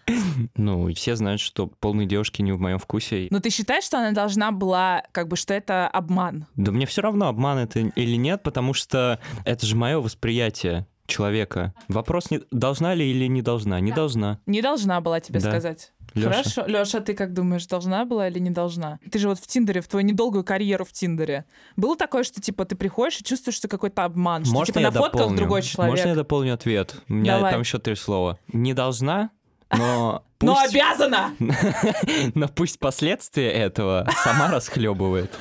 Ну, 0.56 0.88
и 0.88 0.94
все 0.94 1.16
знают, 1.16 1.42
что 1.42 1.68
полные 1.68 2.08
девушки 2.08 2.42
не 2.42 2.52
в 2.52 2.60
моем 2.60 2.78
вкусе. 2.78 3.28
Но 3.30 3.40
ты 3.40 3.50
считаешь, 3.50 3.84
что 3.84 3.98
она 3.98 4.12
должна 4.12 4.52
была, 4.52 5.04
как 5.12 5.28
бы, 5.28 5.36
что 5.36 5.54
это 5.54 5.88
обман? 5.88 6.48
Да 6.56 6.72
мне 6.72 6.86
все 6.86 7.02
равно, 7.02 7.28
обман 7.28 7.60
это 7.60 7.80
или 7.80 8.16
нет, 8.16 8.44
потому 8.44 8.74
что 8.74 9.20
это 9.46 9.66
же 9.66 9.76
мое 9.76 10.00
восприятие 10.00 10.88
человека. 11.08 11.74
Вопрос, 11.88 12.32
не, 12.32 12.42
должна 12.52 12.94
ли 12.94 13.10
или 13.10 13.28
не 13.28 13.42
должна? 13.42 13.80
Не 13.80 13.92
должна. 13.92 14.40
Не 14.46 14.62
должна 14.62 15.02
была 15.02 15.20
тебе 15.20 15.40
Да. 15.40 15.50
сказать. 15.50 15.92
Лёша. 16.14 16.30
Хорошо. 16.44 16.66
Леша, 16.68 17.00
ты 17.00 17.14
как 17.16 17.34
думаешь, 17.34 17.66
должна 17.66 18.06
была 18.06 18.28
или 18.28 18.38
не 18.40 18.52
должна? 18.52 19.00
Ты 19.12 19.18
же 19.20 19.28
вот 19.28 19.40
в 19.40 19.48
Тиндере, 19.48 19.82
в 19.82 19.88
твою 19.88 20.06
недолгую 20.06 20.44
карьеру 20.44 20.86
в 20.86 20.92
Тиндере. 20.92 21.46
Было 21.76 21.98
такое, 21.98 22.24
что 22.24 22.40
типа 22.40 22.66
ты 22.66 22.76
приходишь 22.76 23.20
и 23.20 23.24
чувствуешь, 23.24 23.56
что 23.58 23.68
какой-то 23.68 24.04
обман, 24.06 24.46
что 24.46 24.54
Можно 24.54 24.66
типа 24.68 24.80
я 24.80 24.86
на 24.88 24.92
фотках 24.92 25.14
дополню? 25.14 25.38
другой 25.38 25.62
человек. 25.64 25.92
Можно 25.98 26.10
я 26.10 26.16
дополню 26.16 26.54
ответ? 26.54 26.96
У 27.10 27.14
меня 27.14 27.38
Давай. 27.38 27.52
там 27.52 27.62
еще 27.62 27.80
три 27.80 27.96
слова. 27.96 28.38
Не 28.50 28.74
должна, 28.76 29.32
но 29.76 30.24
Но 30.42 30.56
пусть, 30.56 30.76
обязана! 30.76 31.34
но 32.36 32.48
пусть 32.48 32.78
последствия 32.80 33.50
этого 33.52 34.08
сама 34.24 34.52
расхлебывает. 34.52 35.32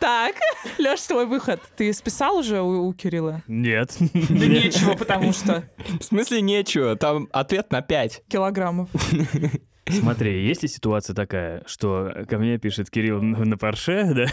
Так, 0.00 0.34
Леш, 0.78 1.00
твой 1.02 1.26
выход. 1.26 1.60
Ты 1.76 1.92
списал 1.92 2.38
уже 2.38 2.60
у, 2.60 2.88
у 2.88 2.92
Кирилла? 2.94 3.42
Нет. 3.46 3.96
Да 4.00 4.46
нечего, 4.46 4.94
потому 4.96 5.32
что 5.32 5.64
В 6.00 6.02
смысле 6.02 6.40
нечего, 6.40 6.96
там 6.96 7.28
ответ 7.32 7.70
на 7.70 7.82
пять. 7.82 8.22
килограммов. 8.28 8.88
Смотри, 9.88 10.46
есть 10.46 10.62
ли 10.62 10.68
ситуация 10.68 11.14
такая, 11.14 11.62
что 11.66 12.12
ко 12.28 12.38
мне 12.38 12.58
пишет 12.58 12.90
Кирилл 12.90 13.20
на 13.22 13.58
Порше, 13.58 14.12
да, 14.14 14.26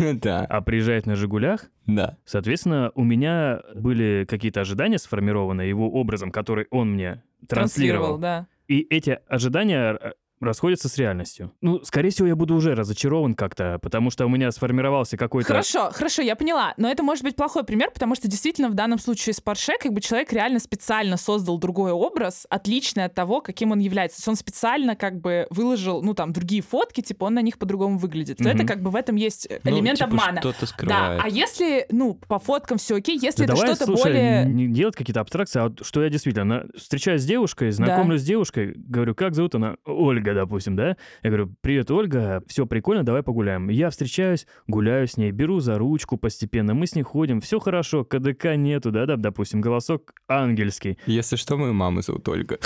Да, 0.14 0.46
а 0.48 0.62
приезжает 0.62 1.04
на 1.04 1.14
Жигулях, 1.14 1.66
да. 1.86 2.16
Соответственно, 2.24 2.90
у 2.94 3.04
меня 3.04 3.60
были 3.74 4.24
какие-то 4.26 4.62
ожидания 4.62 4.98
сформированы 4.98 5.62
его 5.62 5.90
образом, 5.90 6.30
который 6.30 6.66
он 6.70 6.92
мне 6.92 7.22
Транслировал, 7.46 8.18
транслировал. 8.18 8.18
да. 8.18 8.46
И 8.66 8.80
эти 8.88 9.18
ожидания 9.28 9.98
э, 10.00 10.12
расходятся 10.40 10.88
с 10.88 10.98
реальностью. 10.98 11.52
Ну, 11.60 11.82
скорее 11.84 12.10
всего, 12.10 12.28
я 12.28 12.36
буду 12.36 12.54
уже 12.54 12.74
разочарован 12.74 13.34
как-то, 13.34 13.78
потому 13.80 14.10
что 14.10 14.26
у 14.26 14.28
меня 14.28 14.50
сформировался 14.52 15.16
какой-то... 15.16 15.48
Хорошо, 15.48 15.90
хорошо, 15.92 16.22
я 16.22 16.36
поняла. 16.36 16.74
Но 16.76 16.90
это 16.90 17.02
может 17.02 17.24
быть 17.24 17.36
плохой 17.36 17.64
пример, 17.64 17.90
потому 17.92 18.14
что 18.14 18.28
действительно 18.28 18.68
в 18.68 18.74
данном 18.74 18.98
случае 18.98 19.32
с 19.34 19.40
Порше 19.40 19.72
как 19.80 19.92
бы 19.92 20.00
человек 20.00 20.32
реально 20.32 20.58
специально 20.58 21.16
создал 21.16 21.58
другой 21.58 21.92
образ, 21.92 22.46
отличный 22.50 23.04
от 23.04 23.14
того, 23.14 23.40
каким 23.40 23.70
он 23.72 23.78
является. 23.78 24.18
То 24.18 24.20
есть 24.20 24.28
он 24.28 24.36
специально 24.36 24.96
как 24.96 25.20
бы 25.20 25.46
выложил, 25.50 26.02
ну, 26.02 26.14
там, 26.14 26.32
другие 26.32 26.62
фотки, 26.62 27.00
типа 27.00 27.24
он 27.24 27.34
на 27.34 27.42
них 27.42 27.58
по-другому 27.58 27.98
выглядит. 27.98 28.38
То 28.38 28.44
Мгм. 28.44 28.52
это 28.56 28.66
как 28.66 28.82
бы 28.82 28.90
в 28.90 28.96
этом 28.96 29.16
есть 29.16 29.48
Ну, 29.64 29.70
элемент 29.70 29.98
типа, 29.98 30.08
обмана. 30.10 30.40
Что-то 30.40 30.60
Да, 30.60 30.66
скрывает. 30.66 31.20
а 31.24 31.28
если, 31.28 31.86
ну, 31.90 32.14
по 32.14 32.38
фоткам 32.38 32.78
все 32.78 32.96
окей, 32.96 33.18
если 33.18 33.44
Да 33.46 33.52
это 33.54 33.54
давай, 33.54 33.74
что-то 33.74 33.84
слушай, 33.86 34.02
более... 34.12 34.44
не 34.46 34.68
делать 34.68 34.96
какие-то 34.96 35.20
абстракции, 35.20 35.60
а 35.60 35.64
вот 35.68 35.86
что 35.86 36.02
я 36.02 36.10
действительно 36.10 36.44
на- 36.44 36.64
встречаюсь 36.76 37.22
с 37.22 37.24
девушкой, 37.24 37.70
знакомлюсь 37.70 38.20
с 38.20 38.24
девушкой, 38.24 38.74
говорю, 38.76 39.14
как 39.14 39.34
зовут 39.34 39.54
она? 39.54 39.76
Ольга, 39.84 40.23
допустим, 40.32 40.76
да? 40.76 40.96
Я 41.22 41.30
говорю, 41.30 41.54
привет, 41.60 41.90
Ольга, 41.90 42.42
все 42.46 42.64
прикольно, 42.66 43.02
давай 43.04 43.22
погуляем. 43.22 43.68
Я 43.68 43.90
встречаюсь, 43.90 44.46
гуляю 44.66 45.06
с 45.06 45.16
ней, 45.16 45.30
беру 45.32 45.60
за 45.60 45.76
ручку 45.76 46.16
постепенно, 46.16 46.72
мы 46.72 46.86
с 46.86 46.94
ней 46.94 47.02
ходим, 47.02 47.40
все 47.40 47.58
хорошо, 47.58 48.04
КДК 48.04 48.56
нету, 48.56 48.90
да, 48.90 49.04
да, 49.06 49.16
допустим, 49.16 49.60
голосок 49.60 50.14
ангельский. 50.28 50.98
Если 51.06 51.36
что, 51.36 51.56
мою 51.58 51.74
маму 51.74 52.00
зовут 52.00 52.26
Ольга. 52.28 52.58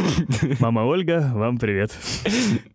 Мама 0.60 0.80
Ольга, 0.80 1.30
вам 1.34 1.58
привет. 1.58 1.96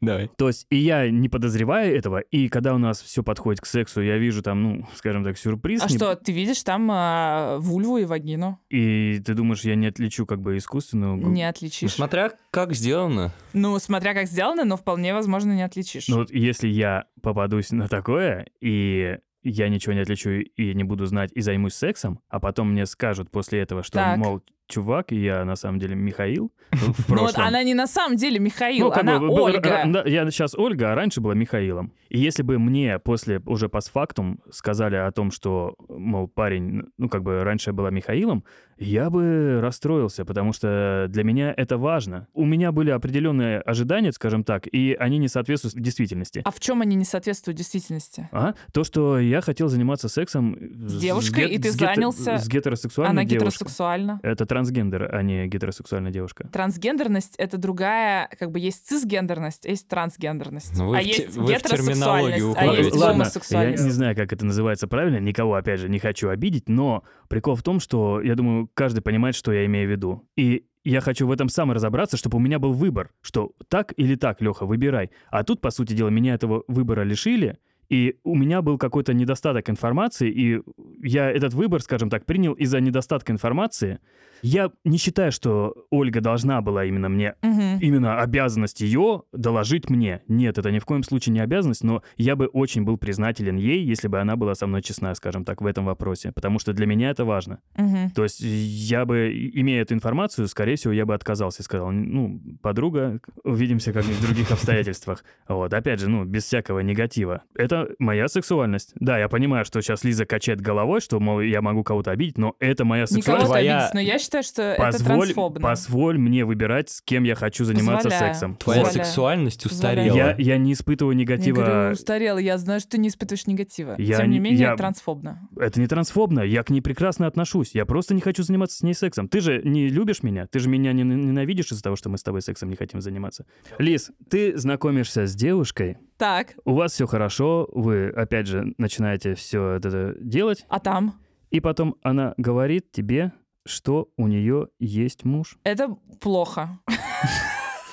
Давай. 0.01 0.29
То 0.38 0.47
есть 0.47 0.67
и 0.69 0.77
я 0.77 1.09
не 1.09 1.29
подозреваю 1.29 1.95
этого, 1.95 2.19
и 2.19 2.47
когда 2.49 2.73
у 2.73 2.77
нас 2.77 3.01
все 3.01 3.23
подходит 3.23 3.61
к 3.61 3.65
сексу, 3.65 4.01
я 4.01 4.17
вижу 4.17 4.41
там, 4.41 4.61
ну, 4.63 4.88
скажем 4.95 5.23
так, 5.23 5.38
сюрприз. 5.38 5.82
А 5.84 5.88
не- 5.89 5.95
что, 5.97 6.15
ты 6.15 6.32
видишь 6.32 6.61
там 6.63 6.89
а, 6.91 7.57
вульву 7.59 7.97
и 7.97 8.05
вагину? 8.05 8.59
И 8.69 9.21
ты 9.25 9.34
думаешь, 9.34 9.61
я 9.61 9.75
не 9.75 9.88
отличу 9.88 10.25
как 10.25 10.41
бы 10.41 10.57
искусственную... 10.57 11.15
Не 11.17 11.43
Ну, 11.43 11.49
отличишь. 11.49 11.93
смотря 11.93 12.32
как 12.51 12.73
сделано. 12.73 13.34
Ну, 13.53 13.77
смотря 13.79 14.13
как 14.13 14.20
сделано, 14.26 14.63
но 14.65 14.78
вполне 14.78 15.13
возможно 15.13 15.51
не 15.53 15.63
отличишь. 15.63 16.07
Ну 16.07 16.17
вот 16.17 16.32
если 16.32 16.67
я 16.67 17.05
попадусь 17.22 17.72
на 17.72 17.88
такое, 17.88 18.47
и 18.59 19.17
я 19.43 19.69
ничего 19.69 19.93
не 19.93 20.01
отличу 20.01 20.30
и 20.30 20.74
не 20.74 20.84
буду 20.84 21.05
знать, 21.05 21.32
и 21.34 21.41
займусь 21.41 21.74
сексом, 21.74 22.19
а 22.30 22.39
потом 22.39 22.72
мне 22.72 22.86
скажут 22.86 23.32
после 23.32 23.59
этого, 23.61 23.84
что, 23.84 23.95
Так. 23.95 24.17
мол, 24.17 24.41
чувак, 24.72 25.11
я 25.11 25.45
на 25.45 25.55
самом 25.55 25.80
деле 25.80 25.95
Михаил 25.95 26.51
Ну 27.09 27.17
вот 27.22 27.38
она 27.38 27.63
не 27.63 27.74
на 27.74 27.86
самом 27.88 28.15
деле 28.17 28.39
Михаил, 28.39 28.88
Ну, 28.88 28.91
она 28.93 29.19
бы, 29.19 29.28
Ольга. 29.30 29.84
да, 29.86 30.03
я 30.05 30.30
сейчас 30.32 30.55
Ольга, 30.55 30.91
а 30.91 30.95
раньше 30.95 31.19
была 31.22 31.34
Михаилом. 31.36 31.91
И 32.09 32.17
если 32.19 32.43
бы 32.43 32.57
мне 32.59 32.97
после, 32.99 33.39
уже 33.45 33.67
постфактум, 33.69 34.39
сказали 34.51 34.95
о 34.95 35.11
том, 35.11 35.32
что, 35.32 35.76
мол, 35.89 36.28
парень, 36.28 36.84
ну, 36.97 37.09
как 37.09 37.24
бы 37.24 37.43
раньше 37.43 37.72
была 37.74 37.89
Михаилом, 37.89 38.43
я 38.78 39.09
бы 39.09 39.59
расстроился, 39.61 40.26
потому 40.26 40.53
что 40.53 41.05
для 41.09 41.24
меня 41.24 41.53
это 41.55 41.78
важно. 41.78 42.28
У 42.34 42.45
меня 42.45 42.72
были 42.72 42.89
определенные 42.89 43.59
ожидания, 43.59 44.11
скажем 44.11 44.43
так, 44.43 44.65
и 44.67 44.95
они 44.99 45.19
не 45.19 45.28
соответствуют 45.28 45.76
действительности. 45.76 46.41
А 46.45 46.51
в 46.51 46.59
чем 46.59 46.82
они 46.82 46.95
не 46.95 47.05
соответствуют 47.05 47.57
действительности? 47.57 48.28
А? 48.32 48.53
То, 48.74 48.84
что 48.84 49.19
я 49.19 49.41
хотел 49.41 49.67
заниматься 49.67 50.09
сексом 50.09 50.57
С 50.88 50.99
девушкой, 50.99 51.49
и 51.51 51.59
ты 51.59 51.72
с 51.72 51.76
занялся- 51.78 52.38
С 52.39 52.47
гетеросексуальной 52.47 53.11
Она 53.11 53.24
девушкой. 53.26 53.47
гетеросексуальна. 53.51 54.19
Это 54.24 54.45
трансгендер, 54.62 55.14
а 55.14 55.22
не 55.24 55.47
гетеросексуальная 55.47 56.12
девушка. 56.12 56.47
Трансгендерность— 56.51 57.36
это 57.38 57.57
другая, 57.57 58.30
как 58.39 58.51
бы 58.51 58.59
есть 58.59 58.88
цисгендерность, 58.88 59.66
есть 59.66 59.88
трансгендерность. 59.88 60.78
Ну, 60.78 60.89
вы 60.89 60.97
а 60.97 61.01
в 61.01 61.05
есть 61.05 61.36
вы 61.36 61.55
в 61.55 61.62
терминологию 61.64 62.51
гетеросексуальность, 62.51 63.51
а 63.51 63.64
есть. 63.64 63.72
Ладно, 63.72 63.78
я 63.78 63.84
не 63.84 63.89
знаю, 63.91 64.16
как 64.16 64.34
это 64.34 64.45
называется 64.45 64.88
правильно, 64.88 65.18
никого, 65.18 65.55
опять 65.55 65.80
же, 65.80 65.89
не 65.89 65.99
хочу 65.99 66.30
обидеть, 66.30 66.70
но 66.70 67.03
прикол 67.28 67.55
в 67.55 67.64
том, 67.64 67.80
что, 67.80 68.22
я 68.22 68.36
думаю, 68.36 68.70
каждый 68.74 69.01
понимает, 69.01 69.36
что 69.36 69.51
я 69.51 69.66
имею 69.66 69.88
в 69.88 69.91
виду. 69.91 70.28
И 70.36 70.66
я 70.84 71.01
хочу 71.01 71.28
в 71.28 71.32
этом 71.32 71.49
сам 71.49 71.72
разобраться, 71.72 72.18
чтобы 72.18 72.38
у 72.38 72.41
меня 72.41 72.59
был 72.59 72.74
выбор, 72.74 73.12
что 73.22 73.51
так 73.68 73.93
или 73.97 74.16
так, 74.16 74.41
Леха, 74.41 74.66
выбирай. 74.66 75.12
А 75.30 75.43
тут, 75.43 75.62
по 75.62 75.72
сути 75.72 75.93
дела, 75.93 76.09
меня 76.09 76.34
этого 76.34 76.64
выбора 76.68 77.01
лишили, 77.03 77.57
и 77.91 78.15
у 78.23 78.35
меня 78.35 78.61
был 78.61 78.77
какой-то 78.77 79.13
недостаток 79.13 79.69
информации, 79.69 80.31
и 80.31 80.61
я 81.03 81.29
этот 81.29 81.53
выбор, 81.53 81.81
скажем 81.81 82.09
так, 82.09 82.25
принял 82.25 82.53
из-за 82.53 82.79
недостатка 82.79 83.33
информации. 83.33 83.99
Я 84.43 84.71
не 84.83 84.97
считаю, 84.97 85.31
что 85.31 85.75
Ольга 85.91 86.19
должна 86.19 86.61
была 86.61 86.85
именно 86.85 87.09
мне 87.09 87.35
Мгм. 87.43 87.79
именно 87.79 88.19
обязанность 88.21 88.81
ее 88.81 89.21
доложить 89.33 89.89
мне. 89.89 90.21
Нет, 90.27 90.57
это 90.57 90.71
ни 90.71 90.79
в 90.79 90.85
коем 90.85 91.03
случае 91.03 91.33
не 91.33 91.41
обязанность, 91.41 91.83
но 91.83 92.01
я 92.17 92.35
бы 92.35 92.47
очень 92.47 92.83
был 92.83 92.97
признателен 92.97 93.57
ей, 93.57 93.83
если 93.83 94.07
бы 94.07 94.19
она 94.19 94.35
была 94.37 94.55
со 94.55 94.65
мной 94.65 94.81
честна, 94.81 95.13
скажем 95.13 95.45
так, 95.45 95.61
в 95.61 95.65
этом 95.67 95.85
вопросе, 95.85 96.31
потому 96.31 96.57
что 96.59 96.73
для 96.73 96.87
меня 96.87 97.11
это 97.11 97.23
важно. 97.23 97.59
Мгм. 97.77 98.11
То 98.15 98.23
есть 98.23 98.39
я 98.39 99.05
бы, 99.05 99.31
имея 99.53 99.81
эту 99.83 99.93
информацию, 99.93 100.47
скорее 100.47 100.75
всего, 100.75 100.93
я 100.93 101.05
бы 101.05 101.13
отказался 101.13 101.61
и 101.61 101.65
сказал, 101.65 101.91
ну, 101.91 102.41
подруга, 102.63 103.19
увидимся 103.43 103.93
как-нибудь 103.93 104.17
в 104.17 104.25
других 104.25 104.49
обстоятельствах. 104.51 105.23
Вот, 105.47 105.71
опять 105.73 105.99
же, 105.99 106.09
ну, 106.09 106.25
без 106.25 106.45
всякого 106.45 106.79
негатива. 106.79 107.43
Это 107.55 107.80
моя 107.99 108.27
сексуальность. 108.27 108.91
Да, 108.95 109.17
я 109.17 109.27
понимаю, 109.29 109.65
что 109.65 109.82
сейчас 109.82 110.03
Лиза 110.03 110.25
качает 110.25 110.61
головой, 110.61 111.01
что, 111.01 111.19
мол, 111.19 111.41
я 111.41 111.61
могу 111.61 111.84
кого-то 111.84 112.11
обидеть, 112.11 112.38
но 112.38 112.55
это 112.59 112.86
моя 112.86 113.03
Никого 113.03 113.15
сексуальность. 113.15 113.47
Твоя- 113.47 113.77
обидеть, 113.79 113.93
но 113.93 113.99
я 113.99 114.19
считаю, 114.19 114.43
что 114.43 114.61
это 114.61 114.82
Позволь, 114.82 115.07
трансфобно. 115.27 115.59
позволь 115.61 116.17
мне 116.17 116.45
выбирать, 116.45 116.89
с 116.89 117.01
кем 117.01 117.23
я 117.23 117.36
хочу 117.36 117.65
заниматься 117.65 118.09
Позволяю. 118.09 118.34
сексом. 118.34 118.55
Твоя 118.57 118.82
Позволяю. 118.84 119.05
сексуальность 119.05 119.65
устарела. 119.65 120.15
Я, 120.15 120.36
я 120.38 120.57
не 120.57 120.73
испытываю 120.73 121.13
Я 121.13 121.19
негатива. 121.19 121.55
говорю, 121.63 121.91
устарела, 121.93 122.38
я 122.38 122.57
знаю, 122.57 122.79
что 122.79 122.91
ты 122.91 122.97
не 122.97 123.09
испытываешь 123.09 123.47
негатива. 123.47 123.95
Я 123.97 124.17
Тем 124.17 124.29
не 124.29 124.34
не- 124.38 124.39
менее, 124.39 124.59
я- 124.61 124.75
трансфобно. 124.75 125.47
Это 125.57 125.79
не 125.79 125.88
трансфобно, 125.88 126.41
я 126.41 126.63
к 126.63 126.69
ней 126.69 126.82
прекрасно 126.82 127.27
отношусь. 127.27 127.75
Я 127.75 127.86
просто 127.86 128.13
не 128.13 128.21
хочу 128.21 128.43
заниматься 128.43 128.77
с 128.77 128.84
ней 128.84 128.93
сексом. 128.93 129.27
Ты 129.27 129.41
же 129.41 129.61
не 129.63 129.88
любишь 129.89 130.23
меня? 130.23 130.47
Ты 130.47 130.59
же 130.59 130.69
меня 130.69 130.93
не 130.93 131.03
ненавидишь 131.03 131.71
из-за 131.71 131.82
того, 131.84 131.95
что 131.95 132.09
мы 132.09 132.17
с 132.17 132.23
тобой 132.23 132.41
сексом 132.41 132.69
не 132.69 132.75
хотим 132.75 133.01
заниматься. 133.01 133.45
Лиз, 133.77 134.11
ты 134.29 134.57
знакомишься 134.57 135.25
с 135.27 135.36
девушкой, 135.36 135.97
Так, 136.22 136.53
у 136.65 136.76
вас 136.76 136.91
все 136.91 137.07
хорошо, 137.07 137.67
вы 137.72 138.09
опять 138.09 138.45
же 138.45 138.76
начинаете 138.78 139.34
все 139.34 139.72
это 139.72 140.13
делать, 140.19 140.67
а 140.69 140.80
там? 140.80 141.15
и 141.49 141.59
потом 141.59 141.95
она 142.03 142.36
говорит 142.38 142.91
тебе, 142.91 143.32
что 143.65 144.07
у 144.17 144.28
нее 144.28 144.67
есть 144.78 145.26
муж. 145.26 145.57
Это 145.63 145.97
плохо. 146.19 146.78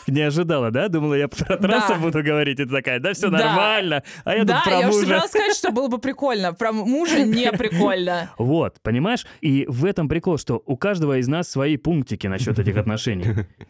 Не 0.08 0.22
ожидала, 0.22 0.70
да? 0.70 0.88
Думала, 0.88 1.14
я 1.14 1.28
про 1.28 1.56
трансов 1.56 1.98
Да. 1.98 2.02
буду 2.02 2.22
говорить, 2.22 2.58
и 2.60 2.64
ты 2.64 2.70
такая, 2.70 2.98
да 3.00 3.12
все 3.12 3.30
Да. 3.30 3.38
нормально, 3.38 4.02
а 4.24 4.34
я 4.34 4.44
да, 4.44 4.54
тут 4.56 4.64
про 4.64 4.80
я 4.80 4.86
мужа. 4.86 4.98
собиралась 5.00 5.30
сказать, 5.30 5.54
что 5.56 5.70
было 5.70 5.88
бы 5.88 5.98
прикольно. 5.98 6.52
Про 6.52 6.72
мужа 6.72 7.22
не 7.24 7.50
прикольно. 7.58 8.30
Вот, 8.38 8.78
понимаешь? 8.82 9.26
И 9.40 9.66
в 9.68 9.84
этом 9.84 10.08
прикол, 10.08 10.38
что 10.38 10.62
у 10.66 10.76
каждого 10.76 11.18
из 11.18 11.28
нас 11.28 11.48
свои 11.48 11.76
пунктики 11.76 12.26
насчет 12.26 12.58
этих 12.58 12.76
отношений. 12.78 13.26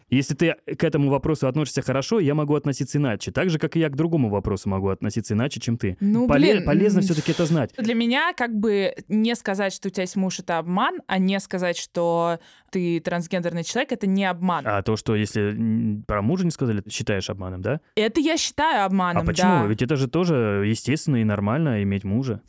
Если 0.09 0.33
ты 0.33 0.55
к 0.77 0.83
этому 0.83 1.09
вопросу 1.09 1.47
относишься 1.47 1.81
хорошо, 1.81 2.19
я 2.19 2.33
могу 2.35 2.55
относиться 2.55 2.97
иначе. 2.97 3.31
Так 3.31 3.49
же, 3.49 3.59
как 3.59 3.75
и 3.75 3.79
я 3.79 3.89
к 3.89 3.95
другому 3.95 4.29
вопросу 4.29 4.69
могу 4.69 4.89
относиться 4.89 5.33
иначе, 5.33 5.59
чем 5.59 5.77
ты. 5.77 5.97
Ну, 5.99 6.27
Поле- 6.27 6.53
блин, 6.53 6.65
полезно 6.65 7.01
все-таки 7.01 7.31
это 7.31 7.45
знать. 7.45 7.71
Для 7.77 7.93
меня 7.93 8.33
как 8.35 8.55
бы 8.55 8.93
не 9.07 9.35
сказать, 9.35 9.73
что 9.73 9.87
у 9.87 9.91
тебя 9.91 10.03
есть 10.03 10.15
муж, 10.15 10.39
это 10.39 10.57
обман, 10.57 10.99
а 11.07 11.17
не 11.19 11.39
сказать, 11.39 11.77
что 11.77 12.39
ты 12.71 12.99
трансгендерный 12.99 13.63
человек, 13.63 13.91
это 13.91 14.05
не 14.07 14.25
обман. 14.25 14.63
А 14.67 14.81
то, 14.83 14.95
что 14.95 15.15
если 15.15 15.99
про 16.07 16.21
мужа 16.29 16.45
не 16.45 16.51
сказали, 16.51 16.81
ты 16.81 16.91
считаешь 16.91 17.29
обманом, 17.29 17.61
да? 17.61 17.81
Это 17.95 18.19
я 18.19 18.37
считаю 18.37 18.85
обманом, 18.85 19.23
а 19.23 19.25
почему? 19.25 19.49
да. 19.49 19.65
Ведь 19.65 19.81
это 19.81 19.95
же 19.95 20.07
тоже 20.07 20.63
естественно 20.65 21.17
и 21.17 21.23
нормально 21.23 21.81
иметь 21.83 22.03
мужа. 22.03 22.41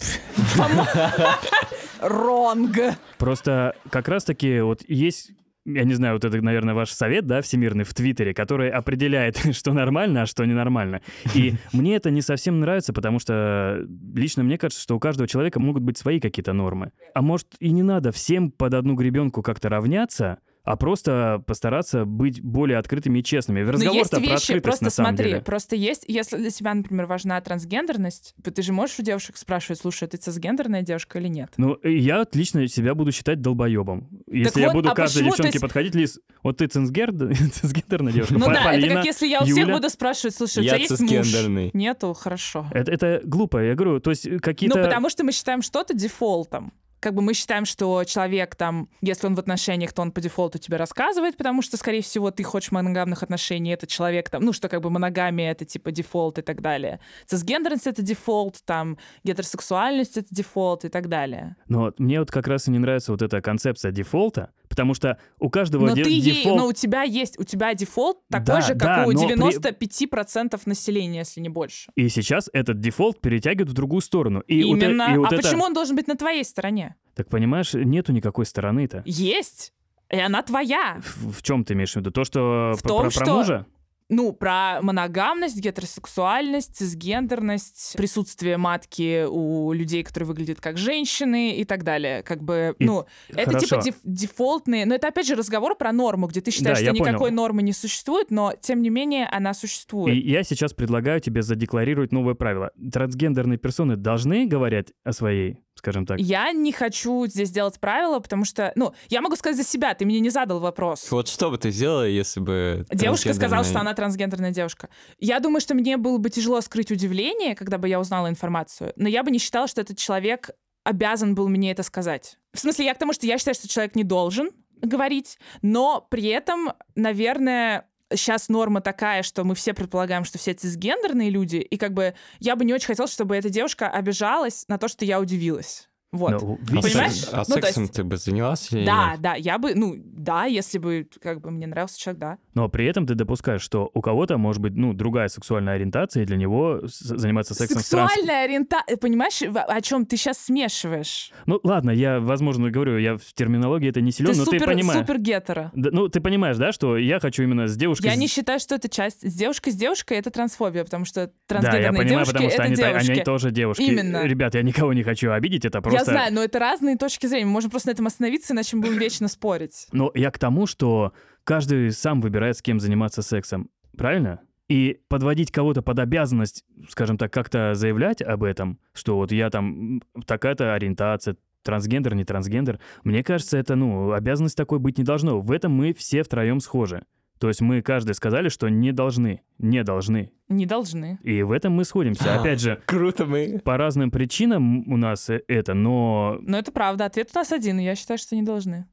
Ронг. 2.00 2.76
Просто 3.18 3.74
как 3.90 4.08
раз-таки 4.08 4.60
вот 4.60 4.82
есть 4.86 5.32
я 5.66 5.84
не 5.84 5.94
знаю, 5.94 6.14
вот 6.14 6.24
это, 6.24 6.40
наверное, 6.40 6.74
ваш 6.74 6.90
совет, 6.90 7.26
да, 7.26 7.42
всемирный 7.42 7.84
в 7.84 7.92
Твиттере, 7.92 8.32
который 8.32 8.70
определяет, 8.70 9.36
что 9.52 9.72
нормально, 9.72 10.22
а 10.22 10.26
что 10.26 10.44
ненормально. 10.44 11.00
И 11.34 11.54
мне 11.72 11.96
это 11.96 12.10
не 12.10 12.22
совсем 12.22 12.60
нравится, 12.60 12.92
потому 12.92 13.18
что 13.18 13.86
лично 14.14 14.42
мне 14.42 14.58
кажется, 14.58 14.82
что 14.82 14.96
у 14.96 14.98
каждого 14.98 15.28
человека 15.28 15.60
могут 15.60 15.82
быть 15.82 15.98
свои 15.98 16.18
какие-то 16.18 16.52
нормы. 16.52 16.92
А 17.14 17.22
может 17.22 17.48
и 17.60 17.70
не 17.70 17.82
надо 17.82 18.10
всем 18.10 18.50
под 18.50 18.74
одну 18.74 18.94
гребенку 18.94 19.42
как-то 19.42 19.68
равняться, 19.68 20.38
а 20.62 20.76
просто 20.76 21.42
постараться 21.46 22.04
быть 22.04 22.42
более 22.42 22.78
открытыми 22.78 23.20
и 23.20 23.24
честными. 23.24 23.60
Но 23.62 23.70
есть 23.70 23.72
Разговор-то 23.84 24.16
про 24.16 24.20
вещи, 24.20 24.32
открытость 24.32 24.62
просто 24.64 24.84
на 24.84 24.90
самом 24.90 25.10
смотри, 25.16 25.30
деле. 25.30 25.42
просто 25.42 25.76
есть, 25.76 26.04
если 26.06 26.36
для 26.36 26.50
тебя, 26.50 26.74
например, 26.74 27.06
важна 27.06 27.40
трансгендерность, 27.40 28.34
ты 28.42 28.62
же 28.62 28.72
можешь 28.72 28.98
у 28.98 29.02
девушек 29.02 29.36
спрашивать, 29.36 29.80
слушай, 29.80 30.06
ты 30.08 30.16
цисгендерная 30.18 30.82
девушка 30.82 31.18
или 31.18 31.28
нет? 31.28 31.52
Ну, 31.56 31.78
я 31.82 32.26
лично 32.32 32.66
себя 32.68 32.94
буду 32.94 33.12
считать 33.12 33.40
долбоебом. 33.40 34.08
Если 34.30 34.60
я 34.60 34.66
вот, 34.68 34.74
буду 34.74 34.90
а 34.90 34.94
каждой 34.94 35.18
почему, 35.18 35.30
то 35.30 35.36
девчонке 35.38 35.56
есть- 35.56 35.62
подходить, 35.62 35.94
Лиз, 35.94 36.20
вот 36.42 36.58
ты 36.58 36.66
цисгер- 36.66 37.34
цисгендерная 37.52 38.12
девушка, 38.12 38.34
Ну 38.34 38.46
да, 38.46 38.74
это 38.74 38.88
как 38.88 39.04
если 39.04 39.26
я 39.26 39.40
у 39.40 39.44
всех 39.44 39.56
Юля. 39.58 39.74
буду 39.74 39.88
спрашивать, 39.90 40.34
слушай, 40.34 40.58
у 40.58 40.62
Я 40.62 40.78
тебя 40.78 40.82
есть 40.82 41.00
муж? 41.00 41.70
Нету, 41.72 42.12
хорошо. 42.14 42.66
Это, 42.72 42.92
это 42.92 43.20
глупо, 43.24 43.58
я 43.62 43.74
говорю, 43.74 44.00
то 44.00 44.10
есть 44.10 44.28
какие-то... 44.40 44.78
Ну, 44.78 44.84
потому 44.84 45.08
что 45.08 45.24
мы 45.24 45.32
считаем 45.32 45.62
что-то 45.62 45.94
дефолтом. 45.94 46.72
Как 47.00 47.14
бы 47.14 47.22
мы 47.22 47.34
считаем, 47.34 47.64
что 47.64 48.04
человек 48.04 48.54
там, 48.54 48.88
если 49.00 49.26
он 49.26 49.34
в 49.34 49.38
отношениях, 49.38 49.92
то 49.92 50.02
он 50.02 50.12
по 50.12 50.20
дефолту 50.20 50.58
тебе 50.58 50.76
рассказывает, 50.76 51.36
потому 51.36 51.62
что, 51.62 51.76
скорее 51.76 52.02
всего, 52.02 52.30
ты 52.30 52.42
хочешь 52.42 52.70
моногамных 52.70 53.22
отношений, 53.22 53.70
этот 53.72 53.88
человек 53.88 54.28
там, 54.28 54.42
ну, 54.42 54.52
что 54.52 54.68
как 54.68 54.82
бы 54.82 54.90
моногамия— 54.90 55.50
это 55.52 55.64
типа 55.64 55.90
дефолт 55.92 56.38
и 56.38 56.42
так 56.42 56.60
далее. 56.60 57.00
Цисгендерность— 57.26 57.86
это 57.88 58.02
дефолт, 58.02 58.60
там, 58.64 58.98
гетеросексуальность— 59.24 60.16
это 60.18 60.28
дефолт 60.30 60.84
и 60.84 60.88
так 60.88 61.08
далее. 61.08 61.56
Но 61.68 61.80
вот 61.80 61.98
мне 61.98 62.20
вот 62.20 62.30
как 62.30 62.46
раз 62.46 62.68
и 62.68 62.70
не 62.70 62.78
нравится 62.78 63.12
вот 63.12 63.22
эта 63.22 63.40
концепция 63.40 63.92
дефолта, 63.92 64.50
Потому 64.70 64.94
что 64.94 65.18
у 65.40 65.50
каждого 65.50 65.88
Но 65.88 65.94
де- 65.96 66.04
ты 66.04 66.10
ей, 66.10 66.20
дефолт... 66.42 66.56
но 66.58 66.66
у 66.68 66.72
тебя 66.72 67.02
есть, 67.02 67.38
у 67.40 67.44
тебя 67.44 67.74
дефолт 67.74 68.18
такой 68.30 68.46
Да, 68.46 68.60
же, 68.60 68.68
как 68.74 68.78
да, 68.78 69.04
у 69.06 69.10
но 69.12 69.26
при- 69.26 69.34
95% 69.36 70.60
населения, 70.64 71.18
если 71.18 71.40
не 71.40 71.48
больше. 71.48 71.90
И 71.96 72.08
сейчас 72.08 72.48
этот 72.52 72.78
дефолт 72.80 73.20
перетягивает 73.20 73.68
в 73.68 73.72
другую 73.72 74.00
сторону. 74.00 74.40
И 74.46 74.62
вот 74.62 74.76
Именно. 74.76 75.12
и 75.12 75.18
вот 75.18 75.32
а 75.32 75.34
это- 75.34 75.42
почему 75.42 75.64
он 75.64 75.74
должен 75.74 75.96
быть 75.96 76.06
на 76.06 76.14
твоей 76.14 76.44
стороне? 76.44 76.94
Так 77.16 77.28
понимаешь, 77.28 77.74
нету 77.74 78.12
никакой 78.12 78.46
стороны-то. 78.46 79.02
Есть. 79.04 79.72
И 80.08 80.16
она 80.18 80.42
твоя. 80.42 81.00
В, 81.16 81.42
чем 81.42 81.64
ты 81.64 81.74
имеешь 81.74 81.92
в 81.92 81.96
виду? 81.96 82.12
То, 82.12 82.22
что 82.24 82.72
В 82.76 82.82
про- 82.82 82.88
том, 82.88 83.02
про, 83.02 83.10
про 83.10 83.24
что- 83.24 83.36
мужа? 83.36 83.66
Ну, 84.10 84.32
про 84.32 84.80
моногамность, 84.82 85.56
гетеросексуальность, 85.58 86.74
цисгендерность, 86.76 87.94
присутствие 87.96 88.56
матки 88.56 89.24
у 89.28 89.72
людей, 89.72 90.02
которые 90.02 90.26
выглядят 90.26 90.60
как 90.60 90.76
женщины 90.78 91.54
и 91.56 91.64
так 91.64 91.84
далее. 91.84 92.22
Как 92.22 92.42
бы, 92.42 92.74
И- 92.78 92.84
ну, 92.84 93.06
это 93.28 93.52
Хорошо. 93.52 93.66
типа 93.66 93.80
деф- 93.88 94.00
дефолтные... 94.04 94.84
Но 94.86 94.94
это, 94.96 95.08
опять 95.08 95.26
же, 95.26 95.34
разговор 95.36 95.76
про 95.76 95.92
норму, 95.92 96.26
где 96.26 96.40
ты 96.40 96.50
считаешь, 96.50 96.78
Да, 96.78 96.84
что 96.86 96.92
никакой 96.94 97.28
понял. 97.28 97.34
нормы 97.36 97.62
не 97.62 97.72
существует, 97.72 98.30
но, 98.30 98.52
тем 98.60 98.82
не 98.82 98.90
менее, 98.90 99.26
она 99.26 99.54
существует. 99.54 100.14
И 100.14 100.18
я 100.28 100.42
сейчас 100.42 100.72
предлагаю 100.72 101.20
тебе 101.20 101.42
задекларировать 101.42 102.12
новое 102.12 102.34
правило. 102.34 102.70
Трансгендерные 102.92 103.58
персоны 103.58 103.96
должны 103.96 104.46
говорить 104.46 104.92
о 105.04 105.12
своей, 105.12 105.58
скажем 105.80 106.06
так. 106.06 106.20
Я 106.20 106.52
не 106.52 106.72
хочу 106.72 107.26
здесь 107.26 107.50
делать 107.50 107.80
правила, 107.80 108.20
потому 108.20 108.44
что, 108.44 108.72
ну, 108.76 108.94
я 109.08 109.20
могу 109.20 109.34
сказать 109.36 109.56
за 109.56 109.64
себя, 109.64 109.94
ты 109.94 110.04
мне 110.04 110.20
не 110.20 110.30
задал 110.30 110.60
вопрос. 110.60 111.10
Вот 111.10 111.26
что 111.28 111.50
бы 111.50 111.58
ты 111.58 111.70
сделала, 111.70 112.06
если 112.06 112.38
бы... 112.40 112.86
Девушка 112.92 113.34
сказала, 113.34 113.62
трансгендерная- 113.62 113.70
что 113.70 113.80
она 113.80 113.94
трансгендерная 113.94 114.50
девушка. 114.52 114.88
Я 115.18 115.40
думаю, 115.40 115.60
что 115.60 115.74
мне 115.74 115.96
было 115.96 116.18
бы 116.18 116.30
тяжело 116.30 116.60
скрыть 116.60 116.90
удивление, 116.92 117.54
когда 117.54 117.78
бы 117.78 117.88
я 117.88 117.98
узнала 117.98 118.28
информацию, 118.28 118.92
но 118.96 119.08
я 119.08 119.22
бы 119.24 119.30
не 119.30 119.38
считала, 119.38 119.66
что 119.66 119.80
этот 119.80 119.98
человек 119.98 120.50
обязан 120.84 121.34
был 121.34 121.48
мне 121.48 121.72
это 121.72 121.82
сказать. 121.82 122.38
В 122.52 122.58
смысле, 122.58 122.84
я 122.86 122.94
к 122.94 122.98
тому, 122.98 123.12
что 123.12 123.26
я 123.26 123.38
считаю, 123.38 123.54
что 123.54 123.68
человек 123.68 123.94
не 123.96 124.04
должен 124.04 124.50
говорить, 124.82 125.38
но 125.62 126.06
при 126.10 126.28
этом, 126.28 126.72
наверное, 126.94 127.86
сейчас 128.14 128.48
норма 128.48 128.80
такая, 128.80 129.22
что 129.22 129.44
мы 129.44 129.54
все 129.54 129.74
предполагаем, 129.74 130.24
что 130.24 130.38
все 130.38 130.54
цисгендерные 130.54 131.30
люди, 131.30 131.56
и 131.56 131.76
как 131.76 131.92
бы 131.92 132.14
я 132.38 132.56
бы 132.56 132.64
не 132.64 132.72
очень 132.72 132.86
хотела, 132.86 133.08
чтобы 133.08 133.36
эта 133.36 133.50
девушка 133.50 133.88
обижалась 133.88 134.64
на 134.68 134.78
то, 134.78 134.88
что 134.88 135.04
я 135.04 135.20
удивилась. 135.20 135.89
Вот. 136.12 136.32
Ну, 136.42 136.58
А 136.60 136.66
Понимаешь? 136.66 136.92
секс- 137.12 137.28
А 137.32 137.38
Ну, 137.38 137.44
то 137.44 137.52
сексом 137.62 137.82
есть- 137.84 137.94
ты 137.94 138.02
бы 138.04 138.16
занялась 138.16 138.72
или 138.72 138.84
Да, 138.84 139.12
нет? 139.12 139.20
да, 139.20 139.34
я 139.36 139.58
бы, 139.58 139.74
ну, 139.76 139.94
да, 139.96 140.44
если 140.46 140.78
бы 140.78 141.06
как 141.22 141.40
бы 141.40 141.50
мне 141.52 141.68
нравился 141.68 142.00
человек, 142.00 142.20
да. 142.20 142.38
Но 142.54 142.68
при 142.68 142.86
этом 142.86 143.06
ты 143.06 143.14
допускаешь, 143.14 143.62
что 143.62 143.90
у 143.94 144.00
кого-то 144.00 144.36
может 144.36 144.60
быть, 144.60 144.74
ну, 144.74 144.92
другая 144.92 145.28
сексуальная 145.28 145.74
ориентация, 145.74 146.24
и 146.24 146.26
для 146.26 146.36
него 146.36 146.80
заниматься 146.84 147.54
сексом 147.54 147.80
с 147.80 147.88
транс... 147.88 148.10
Сексуальная 148.12 148.44
ориентация. 148.44 148.96
Понимаешь, 148.96 149.40
о 149.42 149.80
чем 149.82 150.04
ты 150.04 150.16
сейчас 150.16 150.38
смешиваешь? 150.38 151.30
Ну, 151.46 151.60
ладно, 151.62 151.90
я, 151.92 152.18
возможно, 152.20 152.70
говорю, 152.70 152.98
я 152.98 153.16
в 153.16 153.32
терминологии 153.34 153.88
это 153.88 154.00
не 154.00 154.10
силен, 154.10 154.32
ты 154.32 154.38
но 154.38 154.44
супер, 154.46 154.60
ты 154.60 154.66
понимаешь. 154.66 155.00
супер 155.00 155.18
гетеро. 155.18 155.70
Да, 155.74 155.90
ну, 155.92 156.08
ты 156.08 156.20
понимаешь, 156.20 156.56
да, 156.56 156.72
что 156.72 156.96
я 156.96 157.20
хочу 157.20 157.42
именно 157.44 157.68
с 157.68 157.76
девушкой... 157.76 158.06
Я 158.06 158.14
с- 158.14 158.18
не 158.18 158.26
считаю, 158.26 158.58
что 158.58 158.74
это 158.74 158.88
часть. 158.88 159.20
С 159.28 159.34
девушкой 159.34 159.70
с 159.72 159.76
девушкой 159.76 160.18
это 160.18 160.30
трансфобия, 160.30 160.82
потому 160.84 161.04
что 161.04 161.26
Да, 161.28 161.32
трансгендерные 161.46 161.84
я 161.84 161.90
понимаю, 161.92 162.08
девушки 162.26 162.32
потому 162.32 162.50
что 162.50 162.54
это 162.56 162.62
они, 162.64 162.74
девушки. 162.74 163.10
они 163.12 163.20
тоже 163.22 163.50
девушки. 163.52 163.82
Именно. 163.82 164.24
Ребят, 164.26 164.54
я 164.56 164.62
никого 164.62 164.92
не 164.92 165.02
хочу 165.04 165.30
обидеть, 165.30 165.64
это 165.64 165.78
Я 165.90 165.99
просто... 166.04 166.12
знаю, 166.12 166.34
но 166.34 166.42
это 166.42 166.58
разные 166.58 166.96
точки 166.96 167.26
зрения. 167.26 167.46
Мы 167.46 167.52
можем 167.52 167.70
просто 167.70 167.88
на 167.88 167.92
этом 167.92 168.06
остановиться, 168.06 168.52
иначе 168.52 168.76
мы 168.76 168.82
будем 168.82 168.98
вечно 168.98 169.28
спорить. 169.28 169.86
Но 169.92 170.10
я 170.14 170.30
к 170.30 170.38
тому, 170.38 170.66
что 170.66 171.12
каждый 171.44 171.92
сам 171.92 172.20
выбирает, 172.20 172.56
с 172.56 172.62
кем 172.62 172.80
заниматься 172.80 173.22
сексом. 173.22 173.70
Правильно? 173.96 174.40
И 174.68 175.00
подводить 175.08 175.50
кого-то 175.50 175.82
под 175.82 175.98
обязанность, 175.98 176.64
скажем 176.88 177.18
так, 177.18 177.32
как-то 177.32 177.74
заявлять 177.74 178.22
об 178.22 178.44
этом, 178.44 178.78
что 178.92 179.16
вот 179.16 179.32
я 179.32 179.50
там 179.50 180.00
такая-то 180.26 180.74
ориентация, 180.74 181.36
трансгендер, 181.62 182.14
не 182.14 182.24
трансгендер, 182.24 182.78
мне 183.02 183.24
кажется, 183.24 183.58
это, 183.58 183.74
ну, 183.74 184.12
обязанность 184.12 184.56
такой 184.56 184.78
быть 184.78 184.98
не 184.98 185.04
должно. 185.04 185.40
В 185.40 185.50
этом 185.50 185.72
мы 185.72 185.92
все 185.92 186.22
втроем 186.22 186.60
схожи. 186.60 187.04
То 187.40 187.48
есть 187.48 187.62
мы 187.62 187.80
каждый 187.80 188.14
сказали, 188.14 188.50
что 188.50 188.68
не 188.68 188.92
должны, 188.92 189.40
не 189.58 189.82
должны. 189.82 190.30
Не 190.48 190.66
должны. 190.66 191.18
И 191.22 191.42
в 191.42 191.52
этом 191.52 191.72
мы 191.72 191.86
сходимся. 191.86 192.38
Опять 192.38 192.60
же, 192.60 192.82
Круто 192.84 193.24
мы. 193.24 193.58
по 193.64 193.78
разным 193.78 194.10
причинам 194.10 194.86
у 194.92 194.98
нас 194.98 195.30
э- 195.30 195.42
это, 195.48 195.72
но 195.72 196.36
Но 196.42 196.58
это 196.58 196.70
правда. 196.70 197.06
Ответ 197.06 197.30
у 197.34 197.38
нас 197.38 197.50
один, 197.50 197.80
и 197.80 197.84
я 197.84 197.94
считаю, 197.96 198.18
что 198.18 198.36
не 198.36 198.42
должны. 198.42 198.84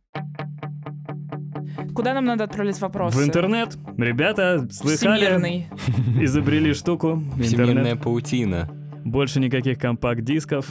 Куда 1.94 2.14
нам 2.14 2.24
надо 2.24 2.46
отправлять 2.46 2.80
вопросы? 2.80 3.18
в 3.18 3.24
интернет, 3.24 3.78
ребята, 3.98 4.66
слыхали, 4.72 5.26
Всемирный. 5.26 5.68
изобрели 6.24 6.74
штуку, 6.74 7.22
Всемирная 7.42 7.98
паутина. 7.98 8.70
Больше 9.08 9.40
никаких 9.40 9.80
компакт-дисков. 9.80 10.68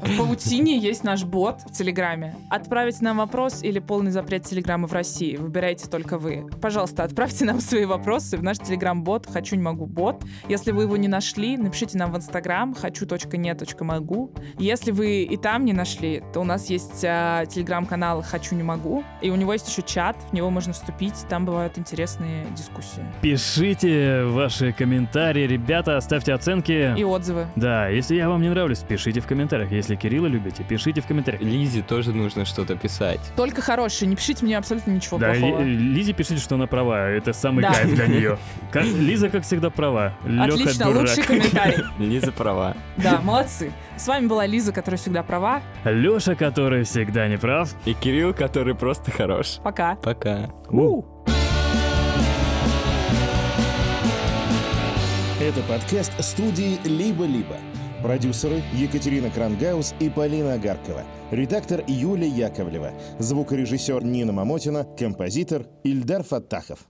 В 0.00 0.18
паутине 0.18 0.78
есть 0.78 1.02
наш 1.02 1.24
бот 1.24 1.62
в 1.66 1.72
Телеграме. 1.72 2.36
Отправить 2.48 3.00
нам 3.00 3.16
вопрос 3.16 3.60
или 3.64 3.80
полный 3.80 4.12
запрет 4.12 4.44
Телеграма 4.44 4.86
в 4.86 4.92
России. 4.92 5.34
Выбирайте 5.34 5.88
только 5.88 6.16
вы. 6.16 6.46
Пожалуйста, 6.62 7.02
отправьте 7.02 7.44
нам 7.44 7.58
свои 7.60 7.84
вопросы 7.84 8.36
в 8.36 8.42
наш 8.44 8.58
Телеграм-бот 8.58 9.26
«Хочу, 9.26 9.56
не 9.56 9.62
могу» 9.62 9.86
бот. 9.86 10.22
Если 10.48 10.70
вы 10.70 10.84
его 10.84 10.96
не 10.96 11.08
нашли, 11.08 11.56
напишите 11.56 11.98
нам 11.98 12.12
в 12.12 12.16
Инстаграм 12.16 12.72
хочу.не.могу. 12.72 14.30
Если 14.60 14.92
вы 14.92 15.22
и 15.24 15.36
там 15.36 15.64
не 15.64 15.72
нашли, 15.72 16.22
то 16.32 16.42
у 16.42 16.44
нас 16.44 16.70
есть 16.70 17.04
а, 17.04 17.46
Телеграм-канал 17.46 18.22
«Хочу, 18.22 18.54
не 18.54 18.62
могу». 18.62 19.02
И 19.20 19.30
у 19.30 19.34
него 19.34 19.52
есть 19.52 19.68
еще 19.68 19.82
чат, 19.82 20.16
в 20.30 20.32
него 20.32 20.50
можно 20.50 20.72
вступить. 20.72 21.14
Там 21.28 21.44
бывают 21.44 21.78
интересные 21.78 22.46
дискуссии. 22.56 23.02
Пишите 23.22 24.22
ваши 24.26 24.72
комментарии, 24.72 25.48
ребята, 25.48 26.00
ставьте 26.00 26.32
оценки. 26.32 26.96
И 26.96 27.02
отзывы. 27.02 27.48
Да, 27.56 27.88
если 27.88 28.16
я 28.16 28.28
вам 28.28 28.42
не 28.42 28.50
нравлюсь, 28.50 28.80
пишите 28.80 29.20
в 29.20 29.26
комментариях. 29.26 29.72
Если 29.72 29.96
Кирилла 29.96 30.26
любите, 30.26 30.62
пишите 30.62 31.00
в 31.00 31.06
комментариях. 31.06 31.42
Лизе 31.42 31.80
тоже 31.82 32.12
нужно 32.12 32.44
что-то 32.44 32.76
писать. 32.76 33.20
Только 33.34 33.62
хорошие, 33.62 34.08
не 34.08 34.16
пишите 34.16 34.44
мне 34.44 34.58
абсолютно 34.58 34.90
ничего 34.90 35.18
Да, 35.18 35.30
плохого. 35.32 35.62
Ли- 35.62 35.76
Лизе 35.76 36.12
пишите, 36.12 36.36
что 36.36 36.56
она 36.56 36.66
права. 36.66 37.08
Это 37.08 37.32
самый 37.32 37.62
Да. 37.62 37.72
кайф 37.72 37.94
для 37.94 38.06
нее. 38.06 38.38
Как, 38.70 38.84
Лиза, 38.84 39.30
как 39.30 39.42
всегда, 39.44 39.70
права. 39.70 40.12
Лёха 40.26 40.52
Отлично, 40.54 40.84
дурак. 40.86 41.00
лучший 41.08 41.22
комментарий. 41.24 41.84
Лиза 41.98 42.30
права. 42.32 42.76
Да, 42.98 43.20
молодцы. 43.22 43.72
С 43.96 44.06
вами 44.06 44.26
была 44.26 44.44
Лиза, 44.46 44.72
которая 44.72 44.98
всегда 44.98 45.22
права. 45.22 45.62
Лёша, 45.84 46.34
который 46.34 46.84
всегда 46.84 47.26
не 47.26 47.38
прав. 47.38 47.70
И 47.86 47.94
Кирилл, 47.94 48.34
который 48.34 48.74
просто 48.74 49.10
хорош. 49.10 49.58
Пока. 49.64 49.94
Пока. 49.96 50.50
У. 50.68 51.04
Это 55.46 55.62
подкаст 55.62 56.10
студии 56.24 56.76
«Либо-либо». 56.82 57.56
Продюсеры 58.02 58.64
Екатерина 58.74 59.30
Крангаус 59.30 59.94
и 60.00 60.10
Полина 60.10 60.54
Агаркова. 60.54 61.04
Редактор 61.30 61.84
Юлия 61.86 62.26
Яковлева. 62.26 62.90
Звукорежиссер 63.20 64.02
Нина 64.02 64.32
Мамотина. 64.32 64.82
Композитор 64.98 65.68
Ильдар 65.84 66.24
Фаттахов. 66.24 66.80